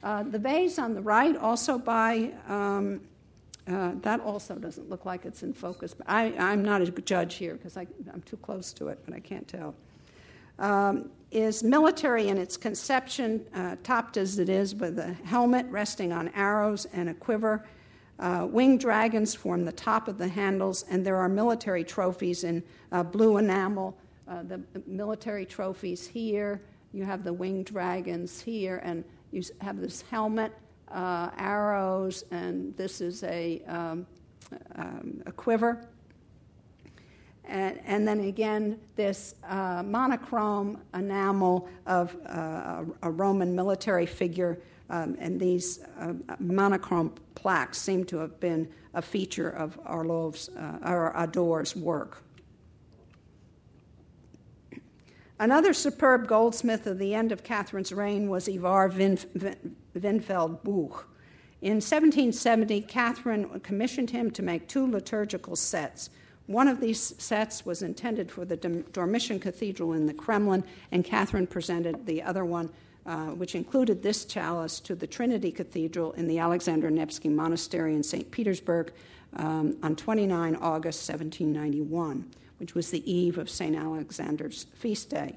Uh, 0.04 0.24
the 0.24 0.40
vase 0.40 0.80
on 0.80 0.94
the 0.94 1.02
right, 1.02 1.36
also 1.38 1.78
by, 1.78 2.32
um, 2.48 3.02
uh, 3.68 3.92
that 4.02 4.20
also 4.20 4.56
doesn't 4.56 4.90
look 4.90 5.06
like 5.06 5.26
it's 5.26 5.44
in 5.44 5.54
focus. 5.54 5.94
But 5.94 6.10
I, 6.10 6.34
am 6.52 6.64
not 6.64 6.82
a 6.82 6.90
judge 6.90 7.36
here 7.36 7.54
because 7.54 7.78
I'm 7.78 8.24
too 8.26 8.38
close 8.38 8.74
to 8.74 8.88
it, 8.88 9.00
but 9.06 9.14
I 9.14 9.20
can't 9.20 9.48
tell 9.48 9.76
um, 10.62 11.10
is 11.32 11.64
military 11.64 12.28
in 12.28 12.38
its 12.38 12.56
conception, 12.56 13.46
uh, 13.54 13.76
topped 13.84 14.18
as 14.18 14.38
it 14.38 14.48
is 14.48 14.76
with 14.76 15.00
a 15.00 15.14
helmet 15.26 15.66
resting 15.70 16.14
on 16.14 16.30
arrows 16.30 16.86
and 16.94 17.10
a 17.10 17.14
quiver. 17.14 17.66
Uh, 18.20 18.48
winged 18.50 18.80
dragons 18.80 19.34
form 19.34 19.66
the 19.66 19.72
top 19.72 20.08
of 20.08 20.18
the 20.18 20.28
handles, 20.28 20.86
and 20.90 21.06
there 21.06 21.18
are 21.18 21.28
military 21.28 21.84
trophies 21.84 22.44
in 22.44 22.62
uh, 22.92 23.02
blue 23.02 23.38
enamel. 23.38 23.98
Uh, 24.28 24.44
the 24.44 24.62
military 24.86 25.46
trophies 25.46 26.06
here, 26.06 26.62
you 26.94 27.04
have 27.04 27.24
the 27.24 27.34
winged 27.34 27.66
dragons 27.66 28.40
here, 28.40 28.80
and 28.84 29.04
you 29.32 29.44
have 29.62 29.80
this 29.80 30.02
helmet, 30.02 30.52
uh, 30.90 31.30
arrows, 31.38 32.24
and 32.32 32.76
this 32.76 33.02
is 33.02 33.24
a, 33.24 33.62
um, 33.68 34.06
um, 34.76 35.22
a 35.26 35.32
quiver. 35.32 35.88
And, 37.46 37.82
and 37.86 38.08
then 38.08 38.22
again, 38.22 38.80
this 38.96 39.36
uh, 39.48 39.84
monochrome 39.84 40.80
enamel 40.94 41.68
of 41.86 42.16
uh, 42.28 42.84
a 43.02 43.10
Roman 43.10 43.56
military 43.56 44.06
figure, 44.06 44.60
um, 44.90 45.18
and 45.20 45.40
these 45.40 45.80
uh, 46.00 46.14
monochrome 46.40 47.14
plaques 47.36 47.78
seem 47.78 48.06
to 48.06 48.18
have 48.18 48.40
been 48.40 48.70
a 48.94 49.02
feature 49.02 49.50
of 49.50 49.80
Orlov's 49.86 50.50
uh, 50.50 50.80
or 50.84 51.14
Ador's 51.16 51.76
work. 51.76 52.24
Another 55.42 55.74
superb 55.74 56.28
goldsmith 56.28 56.86
of 56.86 57.00
the 57.00 57.14
end 57.14 57.32
of 57.32 57.44
Catherine's 57.44 57.92
reign 57.92 58.30
was 58.30 58.48
Iver 58.48 58.90
Windfeldt 58.92 60.64
Buch. 60.64 61.08
In 61.62 61.76
1770, 61.76 62.82
Catherine 62.82 63.60
commissioned 63.60 64.12
him 64.12 64.32
to 64.32 64.42
make 64.42 64.68
two 64.68 64.90
liturgical 64.90 65.56
sets 65.56 66.10
one 66.52 66.68
of 66.68 66.82
these 66.82 67.16
sets 67.18 67.66
was 67.66 67.82
intended 67.82 68.30
for 68.30 68.44
the 68.44 68.58
Dormition 68.58 69.40
Cathedral 69.40 69.94
in 69.94 70.06
the 70.06 70.14
Kremlin, 70.14 70.64
and 70.92 71.06
Catherine 71.06 71.48
presented 71.48 72.06
the 72.06 72.22
other 72.22 72.44
one, 72.44 72.70
uh, 73.06 73.28
which 73.28 73.56
included 73.56 74.04
this 74.04 74.26
chalice, 74.26 74.80
to 74.82 74.96
the 74.96 75.08
Trinity 75.08 75.52
Cathedral 75.52 76.12
in 76.14 76.28
the 76.28 76.40
Alexander 76.40 76.90
Nevsky 76.90 77.30
Monastery 77.30 77.96
in 77.96 78.04
St. 78.04 78.30
Petersburg 78.32 78.92
um, 79.38 79.78
on 79.82 79.96
29 79.96 80.56
August 80.58 81.08
1791. 81.08 82.30
Which 82.62 82.76
was 82.76 82.92
the 82.92 83.12
eve 83.12 83.40
of 83.40 83.50
St. 83.50 83.76
Alexander's 83.76 84.68
feast 84.76 85.10
day. 85.10 85.36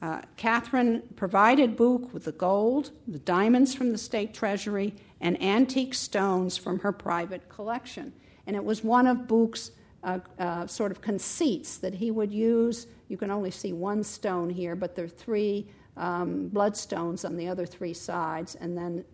Uh, 0.00 0.22
Catherine 0.38 1.02
provided 1.14 1.76
Buch 1.76 2.10
with 2.14 2.24
the 2.24 2.32
gold, 2.32 2.90
the 3.06 3.18
diamonds 3.18 3.74
from 3.74 3.92
the 3.92 3.98
state 3.98 4.32
treasury, 4.32 4.94
and 5.20 5.40
antique 5.42 5.92
stones 5.92 6.56
from 6.56 6.78
her 6.78 6.90
private 6.90 7.50
collection. 7.50 8.14
And 8.46 8.56
it 8.56 8.64
was 8.64 8.82
one 8.82 9.06
of 9.06 9.28
Buch's 9.28 9.72
uh, 10.02 10.20
uh, 10.38 10.66
sort 10.66 10.90
of 10.90 11.02
conceits 11.02 11.76
that 11.78 11.92
he 11.92 12.10
would 12.10 12.32
use. 12.32 12.86
You 13.08 13.18
can 13.18 13.30
only 13.30 13.50
see 13.50 13.74
one 13.74 14.02
stone 14.02 14.48
here, 14.48 14.74
but 14.74 14.96
there 14.96 15.04
are 15.04 15.08
three 15.08 15.68
um, 15.98 16.48
bloodstones 16.48 17.26
on 17.26 17.36
the 17.36 17.46
other 17.46 17.66
three 17.66 17.92
sides. 17.92 18.54
And 18.54 18.74
then, 18.74 19.04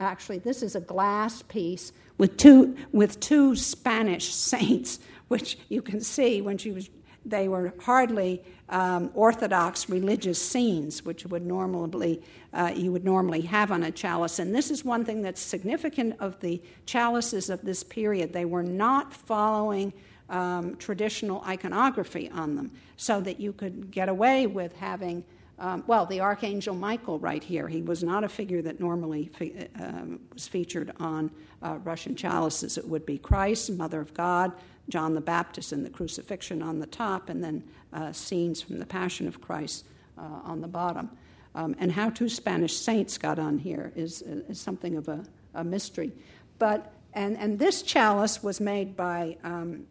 actually, 0.00 0.38
this 0.38 0.64
is 0.64 0.74
a 0.74 0.80
glass 0.80 1.42
piece 1.42 1.92
with 2.18 2.36
two, 2.36 2.76
with 2.92 3.20
two 3.20 3.54
Spanish 3.54 4.32
saints, 4.34 4.98
which 5.28 5.58
you 5.68 5.82
can 5.82 6.00
see 6.00 6.40
when 6.40 6.58
she 6.58 6.70
was 6.70 6.88
they 7.26 7.48
were 7.48 7.74
hardly 7.80 8.40
um, 8.68 9.10
orthodox 9.14 9.88
religious 9.88 10.40
scenes, 10.40 11.04
which 11.04 11.26
would 11.26 11.44
normally 11.44 12.22
uh, 12.52 12.72
you 12.74 12.92
would 12.92 13.04
normally 13.04 13.42
have 13.42 13.72
on 13.72 13.82
a 13.82 13.90
chalice. 13.90 14.38
And 14.38 14.54
this 14.54 14.70
is 14.70 14.84
one 14.84 15.04
thing 15.04 15.22
that's 15.22 15.40
significant 15.40 16.16
of 16.20 16.40
the 16.40 16.62
chalices 16.86 17.50
of 17.50 17.60
this 17.62 17.82
period. 17.82 18.32
They 18.32 18.44
were 18.44 18.62
not 18.62 19.12
following 19.12 19.92
um, 20.30 20.76
traditional 20.76 21.42
iconography 21.42 22.30
on 22.30 22.56
them, 22.56 22.70
so 22.96 23.20
that 23.20 23.38
you 23.40 23.52
could 23.52 23.90
get 23.90 24.08
away 24.08 24.46
with 24.46 24.72
having. 24.76 25.24
Um, 25.58 25.84
well, 25.86 26.04
the 26.04 26.20
Archangel 26.20 26.74
Michael, 26.74 27.18
right 27.18 27.42
here, 27.42 27.66
he 27.66 27.80
was 27.80 28.04
not 28.04 28.24
a 28.24 28.28
figure 28.28 28.60
that 28.60 28.78
normally 28.78 29.30
fe- 29.38 29.68
uh, 29.80 30.02
was 30.34 30.46
featured 30.46 30.92
on 31.00 31.30
uh, 31.62 31.78
Russian 31.82 32.14
chalices. 32.14 32.76
It 32.76 32.86
would 32.86 33.06
be 33.06 33.16
Christ, 33.16 33.70
Mother 33.70 34.00
of 34.00 34.12
God, 34.12 34.52
John 34.88 35.14
the 35.14 35.20
Baptist 35.20 35.72
and 35.72 35.84
the 35.84 35.90
crucifixion 35.90 36.62
on 36.62 36.78
the 36.78 36.86
top, 36.86 37.28
and 37.28 37.42
then 37.42 37.64
uh, 37.92 38.12
scenes 38.12 38.62
from 38.62 38.78
the 38.78 38.86
Passion 38.86 39.26
of 39.26 39.40
Christ 39.40 39.84
uh, 40.18 40.22
on 40.44 40.60
the 40.60 40.68
bottom. 40.68 41.10
Um, 41.54 41.74
and 41.78 41.90
how 41.90 42.10
two 42.10 42.28
Spanish 42.28 42.76
saints 42.76 43.16
got 43.18 43.38
on 43.38 43.58
here 43.58 43.92
is, 43.96 44.22
is 44.22 44.60
something 44.60 44.96
of 44.96 45.08
a, 45.08 45.24
a, 45.54 45.64
mystery. 45.64 46.12
But 46.58 46.92
and, 47.14 47.36
and 47.38 47.58
this 47.58 47.82
chalice 47.82 48.42
was 48.42 48.60
made 48.60 48.94
by 48.94 49.38
um, 49.42 49.86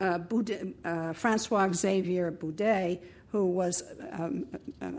uh, 0.00 0.18
Boudet, 0.18 0.74
uh, 0.84 1.12
Francois 1.12 1.70
Xavier 1.72 2.30
Boudet, 2.30 3.02
who 3.30 3.44
was 3.44 3.82
um, 4.12 4.46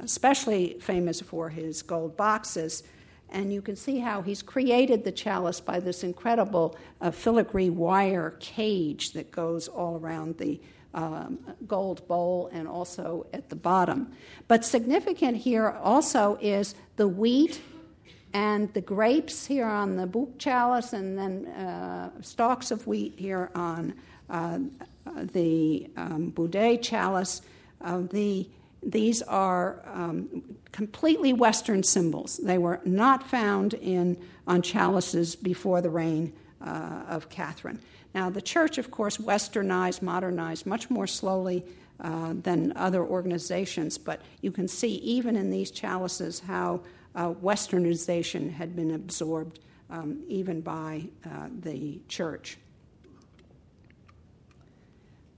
especially 0.04 0.78
famous 0.80 1.20
for 1.20 1.50
his 1.50 1.82
gold 1.82 2.16
boxes 2.16 2.84
and 3.30 3.54
you 3.54 3.62
can 3.62 3.76
see 3.76 4.00
how 4.00 4.22
he's 4.22 4.42
created 4.42 5.04
the 5.04 5.12
chalice 5.12 5.60
by 5.60 5.80
this 5.80 6.04
incredible 6.04 6.78
uh, 7.02 7.12
filigree 7.12 7.70
wire 7.70 8.36
cage 8.40 9.14
that 9.14 9.32
goes 9.32 9.68
all 9.68 9.98
around 9.98 10.38
the 10.38 10.60
um, 10.94 11.38
gold 11.68 12.08
bowl 12.08 12.50
and 12.54 12.68
also 12.68 13.28
at 13.34 13.50
the 13.50 13.56
bottom. 13.56 14.12
But 14.48 14.66
significant 14.66 15.38
here 15.38 15.70
also 15.70 16.38
is 16.42 16.76
the 16.96 17.08
wheat 17.08 17.62
and 18.34 18.74
the 18.74 18.82
grapes 18.82 19.46
here 19.46 19.66
on 19.66 19.96
the 19.96 20.06
Buch 20.06 20.38
chalice, 20.38 20.94
and 20.94 21.18
then 21.18 21.48
uh, 21.48 22.10
stalks 22.22 22.72
of 22.72 22.86
wheat 22.86 23.14
here 23.18 23.50
on 23.56 23.94
uh, 24.30 24.60
the 25.34 25.90
um, 25.96 26.32
Boudet 26.32 26.82
chalice. 26.82 27.42
Uh, 27.82 28.02
the 28.12 28.48
these 28.88 29.22
are 29.22 29.82
um, 29.94 30.42
completely 30.72 31.34
Western 31.34 31.84
symbols. 31.84 32.38
They 32.38 32.58
were 32.58 32.80
not 32.86 33.30
found 33.30 33.74
in, 33.74 34.18
on 34.48 34.62
chalices 34.62 35.36
before 35.36 35.82
the 35.82 35.90
reign 35.90 36.32
uh, 36.66 37.04
of 37.10 37.30
Catherine. 37.30 37.82
Now, 38.16 38.30
the 38.30 38.42
church, 38.42 38.78
of 38.78 38.90
course, 38.90 39.18
westernized, 39.18 40.02
modernized 40.02 40.66
much 40.66 40.90
more 40.90 41.06
slowly 41.06 41.66
uh, 42.00 42.34
than 42.42 42.72
other 42.78 43.04
organizations, 43.04 43.98
but 43.98 44.22
you 44.42 44.52
can 44.52 44.70
see 44.70 44.96
even 44.96 45.36
in 45.36 45.52
these 45.52 45.70
chalices 45.70 46.40
how 46.40 46.80
uh, 47.14 47.34
westernization 47.34 48.52
had 48.54 48.74
been 48.74 48.92
absorbed 48.92 49.60
um, 49.90 50.24
even 50.30 50.62
by 50.62 51.04
uh, 51.26 51.50
the 51.60 52.00
church. 52.08 52.58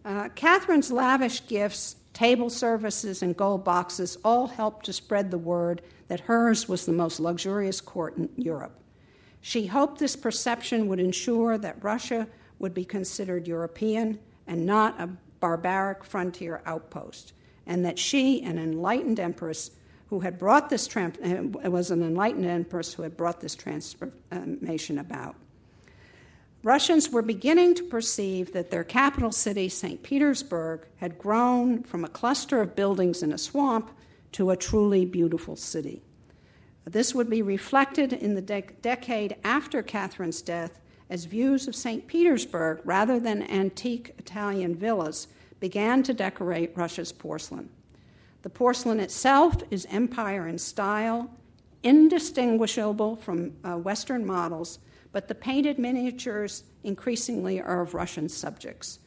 Uh, 0.06 0.30
Catherine's 0.30 0.92
lavish 0.92 1.48
gifts 1.48 1.96
Table 2.20 2.50
services 2.50 3.22
and 3.22 3.38
gold 3.38 3.64
boxes 3.64 4.18
all 4.26 4.48
helped 4.48 4.86
to 4.88 4.92
spread 4.92 5.32
the 5.32 5.38
word 5.38 5.82
that 6.10 6.20
hers 6.20 6.68
was 6.68 6.86
the 6.86 6.92
most 6.92 7.18
luxurious 7.22 7.80
court 7.80 8.18
in 8.18 8.28
Europe. 8.36 8.78
She 9.40 9.68
hoped 9.68 10.00
this 10.00 10.18
perception 10.18 10.90
would 10.90 11.00
ensure 11.00 11.58
that 11.58 11.82
Russia 11.82 12.28
would 12.60 12.74
be 12.74 12.84
considered 12.84 13.48
European 13.48 14.20
and 14.48 14.66
not 14.66 15.00
a 15.00 15.08
barbaric 15.40 16.04
frontier 16.04 16.62
outpost, 16.66 17.32
and 17.66 17.86
that 17.86 17.98
she, 17.98 18.44
an 18.44 18.60
enlightened 18.60 19.22
empress 19.22 19.72
who 20.10 20.20
had 20.20 20.38
brought 20.38 20.70
this 20.70 20.94
uh, 20.98 21.12
was 21.70 21.90
an 21.90 22.04
enlightened 22.04 22.46
empress 22.46 22.94
who 22.94 23.04
had 23.04 23.16
brought 23.16 23.40
this 23.40 23.56
transformation 23.56 24.98
about. 24.98 25.38
Russians 26.62 27.10
were 27.10 27.22
beginning 27.22 27.74
to 27.76 27.84
perceive 27.84 28.52
that 28.52 28.70
their 28.70 28.84
capital 28.84 29.32
city, 29.32 29.70
St. 29.70 30.04
Petersburg, 30.04 30.86
had 30.98 31.18
grown 31.18 31.84
from 31.84 32.04
a 32.04 32.10
cluster 32.10 32.60
of 32.60 32.76
buildings 32.76 33.24
in 33.24 33.32
a 33.32 33.38
swamp 33.38 33.92
to 34.34 34.52
a 34.52 34.58
truly 34.58 35.06
beautiful 35.06 35.56
city. 35.56 36.02
This 36.86 37.16
would 37.16 37.30
be 37.30 37.42
reflected 37.42 38.12
in 38.12 38.36
the 38.36 38.42
de- 38.42 38.64
decade 38.82 39.38
after 39.44 39.82
Catherine's 39.82 40.42
death 40.42 40.82
as 41.10 41.26
views 41.26 41.68
of 41.68 41.76
St. 41.76 42.06
Petersburg, 42.08 42.82
rather 42.84 43.20
than 43.20 43.50
antique 43.50 44.14
Italian 44.18 44.76
villas, 44.76 45.28
began 45.60 46.04
to 46.04 46.14
decorate 46.14 46.76
Russia's 46.76 47.12
porcelain. 47.12 47.70
The 48.42 48.50
porcelain 48.50 49.00
itself 49.00 49.64
is 49.72 49.88
empire 49.90 50.48
in 50.48 50.58
style, 50.58 51.32
indistinguishable 51.84 53.16
from 53.16 53.54
uh, 53.64 53.78
Western 53.78 54.26
models 54.26 54.80
but 55.12 55.28
the 55.28 55.36
painted 55.36 55.80
miniatures 55.80 56.64
increasingly 56.84 57.62
are 57.62 57.82
of 57.82 57.94
Russian 57.94 58.30
subjects. 58.30 59.00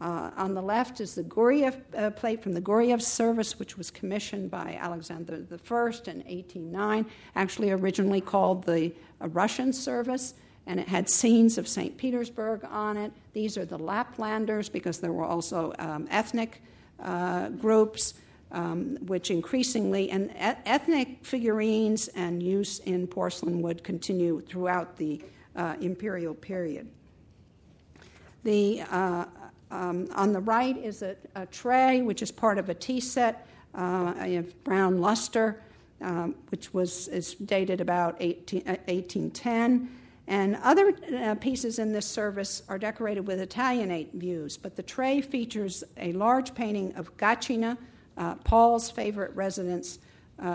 Uh, 0.00 0.30
on 0.38 0.54
the 0.54 0.62
left 0.62 1.00
is 1.00 1.14
the 1.14 1.22
Guriev 1.22 1.78
uh, 1.94 2.10
plate 2.10 2.42
from 2.42 2.54
the 2.54 2.60
Guriev 2.60 3.02
service, 3.02 3.58
which 3.58 3.76
was 3.76 3.90
commissioned 3.90 4.50
by 4.50 4.78
Alexander 4.80 5.34
I 5.34 5.36
in 5.36 6.22
1809, 6.24 7.06
actually 7.36 7.70
originally 7.70 8.22
called 8.22 8.64
the 8.64 8.92
uh, 9.20 9.28
Russian 9.28 9.74
service, 9.74 10.34
and 10.66 10.80
it 10.80 10.88
had 10.88 11.10
scenes 11.10 11.58
of 11.58 11.68
St. 11.68 11.98
Petersburg 11.98 12.64
on 12.70 12.96
it. 12.96 13.12
These 13.34 13.58
are 13.58 13.66
the 13.66 13.78
Laplanders 13.78 14.72
because 14.72 15.00
there 15.00 15.12
were 15.12 15.24
also 15.24 15.74
um, 15.78 16.08
ethnic 16.10 16.62
uh, 17.02 17.50
groups. 17.50 18.14
Um, 18.52 18.96
which 19.06 19.30
increasingly, 19.30 20.10
and 20.10 20.32
ethnic 20.34 21.24
figurines 21.24 22.08
and 22.16 22.42
use 22.42 22.80
in 22.80 23.06
porcelain 23.06 23.62
would 23.62 23.84
continue 23.84 24.40
throughout 24.40 24.96
the 24.96 25.22
uh, 25.56 25.76
imperial 25.80 26.34
period. 26.34 26.88
The, 28.42 28.82
uh, 28.90 29.24
um, 29.70 30.08
on 30.14 30.32
the 30.32 30.40
right 30.40 30.76
is 30.76 31.02
a, 31.02 31.16
a, 31.34 31.46
tray, 31.46 32.02
which 32.02 32.22
is 32.22 32.30
part 32.30 32.58
of 32.58 32.68
a 32.68 32.74
tea 32.74 33.00
set 33.00 33.46
uh, 33.74 34.14
of 34.16 34.64
brown 34.64 35.00
luster, 35.00 35.62
um, 36.00 36.34
which 36.48 36.72
was 36.72 37.08
is 37.08 37.34
dated 37.34 37.80
about 37.80 38.16
18, 38.20 38.62
1810. 38.64 39.82
Uh, 39.82 39.96
and 40.26 40.56
other 40.62 40.94
uh, 41.16 41.34
pieces 41.36 41.78
in 41.78 41.92
this 41.92 42.06
service 42.06 42.62
are 42.68 42.78
decorated 42.78 43.26
with 43.26 43.40
Italianate 43.40 44.12
views, 44.14 44.56
but 44.56 44.76
the 44.76 44.82
tray 44.82 45.20
features 45.20 45.82
a 45.96 46.12
large 46.12 46.54
painting 46.54 46.94
of 46.94 47.16
Gatchina, 47.16 47.76
uh, 48.16 48.36
Paul's 48.36 48.90
favorite 48.90 49.34
residence, 49.34 49.98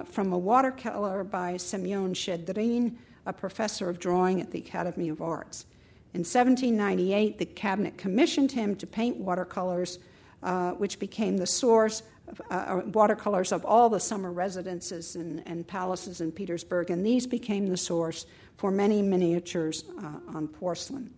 from 0.09 0.33
a 0.33 0.37
watercolor 0.37 1.23
by 1.23 1.55
Semyon 1.57 2.15
Shchedrin, 2.15 2.95
a 3.25 3.33
professor 3.33 3.89
of 3.89 3.99
drawing 3.99 4.41
at 4.41 4.51
the 4.51 4.59
Academy 4.59 5.09
of 5.09 5.21
Arts. 5.21 5.65
In 6.13 6.19
1798, 6.19 7.37
the 7.37 7.45
cabinet 7.45 7.97
commissioned 7.97 8.51
him 8.51 8.75
to 8.77 8.87
paint 8.87 9.17
watercolors, 9.17 9.99
uh, 10.43 10.71
which 10.71 10.99
became 10.99 11.37
the 11.37 11.47
source 11.47 12.03
of 12.27 12.41
uh, 12.49 12.53
uh, 12.53 12.81
watercolors 12.87 13.51
of 13.51 13.65
all 13.65 13.89
the 13.89 13.99
summer 13.99 14.31
residences 14.31 15.15
and, 15.15 15.43
and, 15.45 15.67
palaces 15.67 16.21
in 16.21 16.31
Petersburg, 16.31 16.89
and 16.89 17.05
these 17.05 17.27
became 17.27 17.67
the 17.67 17.77
source 17.77 18.25
for 18.55 18.71
many 18.71 19.01
miniatures 19.01 19.83
uh, 20.01 20.35
on 20.35 20.47
porcelain. 20.47 21.13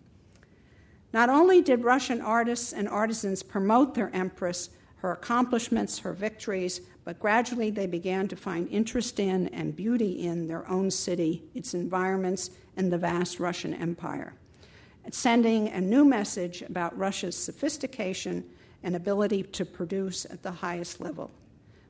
Not 1.12 1.30
only 1.30 1.62
did 1.62 1.84
Russian 1.84 2.20
artists 2.20 2.72
and 2.72 2.88
artisans 2.88 3.42
promote 3.42 3.94
their 3.94 4.10
empress, 4.14 4.68
her 4.98 5.12
accomplishments, 5.12 5.98
her 5.98 6.12
victories, 6.12 6.80
but 7.04 7.18
gradually 7.18 7.70
they 7.70 7.86
began 7.86 8.28
to 8.28 8.36
find 8.36 8.68
interest 8.68 9.20
in 9.20 9.48
and 9.48 9.74
beauty 9.74 10.26
in 10.26 10.46
their 10.46 10.68
own 10.68 10.90
city, 10.90 11.42
its 11.54 11.74
environments, 11.74 12.50
and 12.76 12.92
the 12.92 12.98
vast 12.98 13.40
Russian 13.40 13.74
Empire, 13.74 14.34
sending 15.10 15.68
a 15.68 15.80
new 15.80 16.04
message 16.04 16.62
about 16.62 16.96
Russia's 16.98 17.36
sophistication 17.36 18.44
and 18.82 18.94
ability 18.94 19.42
to 19.42 19.64
produce 19.64 20.24
at 20.26 20.42
the 20.42 20.50
highest 20.50 21.00
level. 21.00 21.30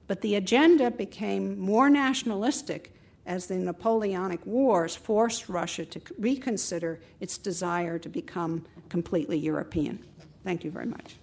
But 0.07 0.21
the 0.21 0.37
agenda 0.37 0.91
became 0.91 1.59
more 1.59 1.91
nationalistic 1.91 2.95
as 3.27 3.47
the 3.47 3.57
Napoleonic 3.57 4.45
Wars 4.47 4.97
forced 4.97 5.49
Russia 5.51 5.85
to 5.85 6.01
reconsider 6.19 7.01
its 7.21 7.37
desire 7.37 7.99
to 7.99 8.09
become 8.09 8.65
completely 8.89 9.39
European. 9.39 10.03
Thank 10.45 10.65
you 10.65 10.71
very 10.71 10.87
much. 10.87 11.17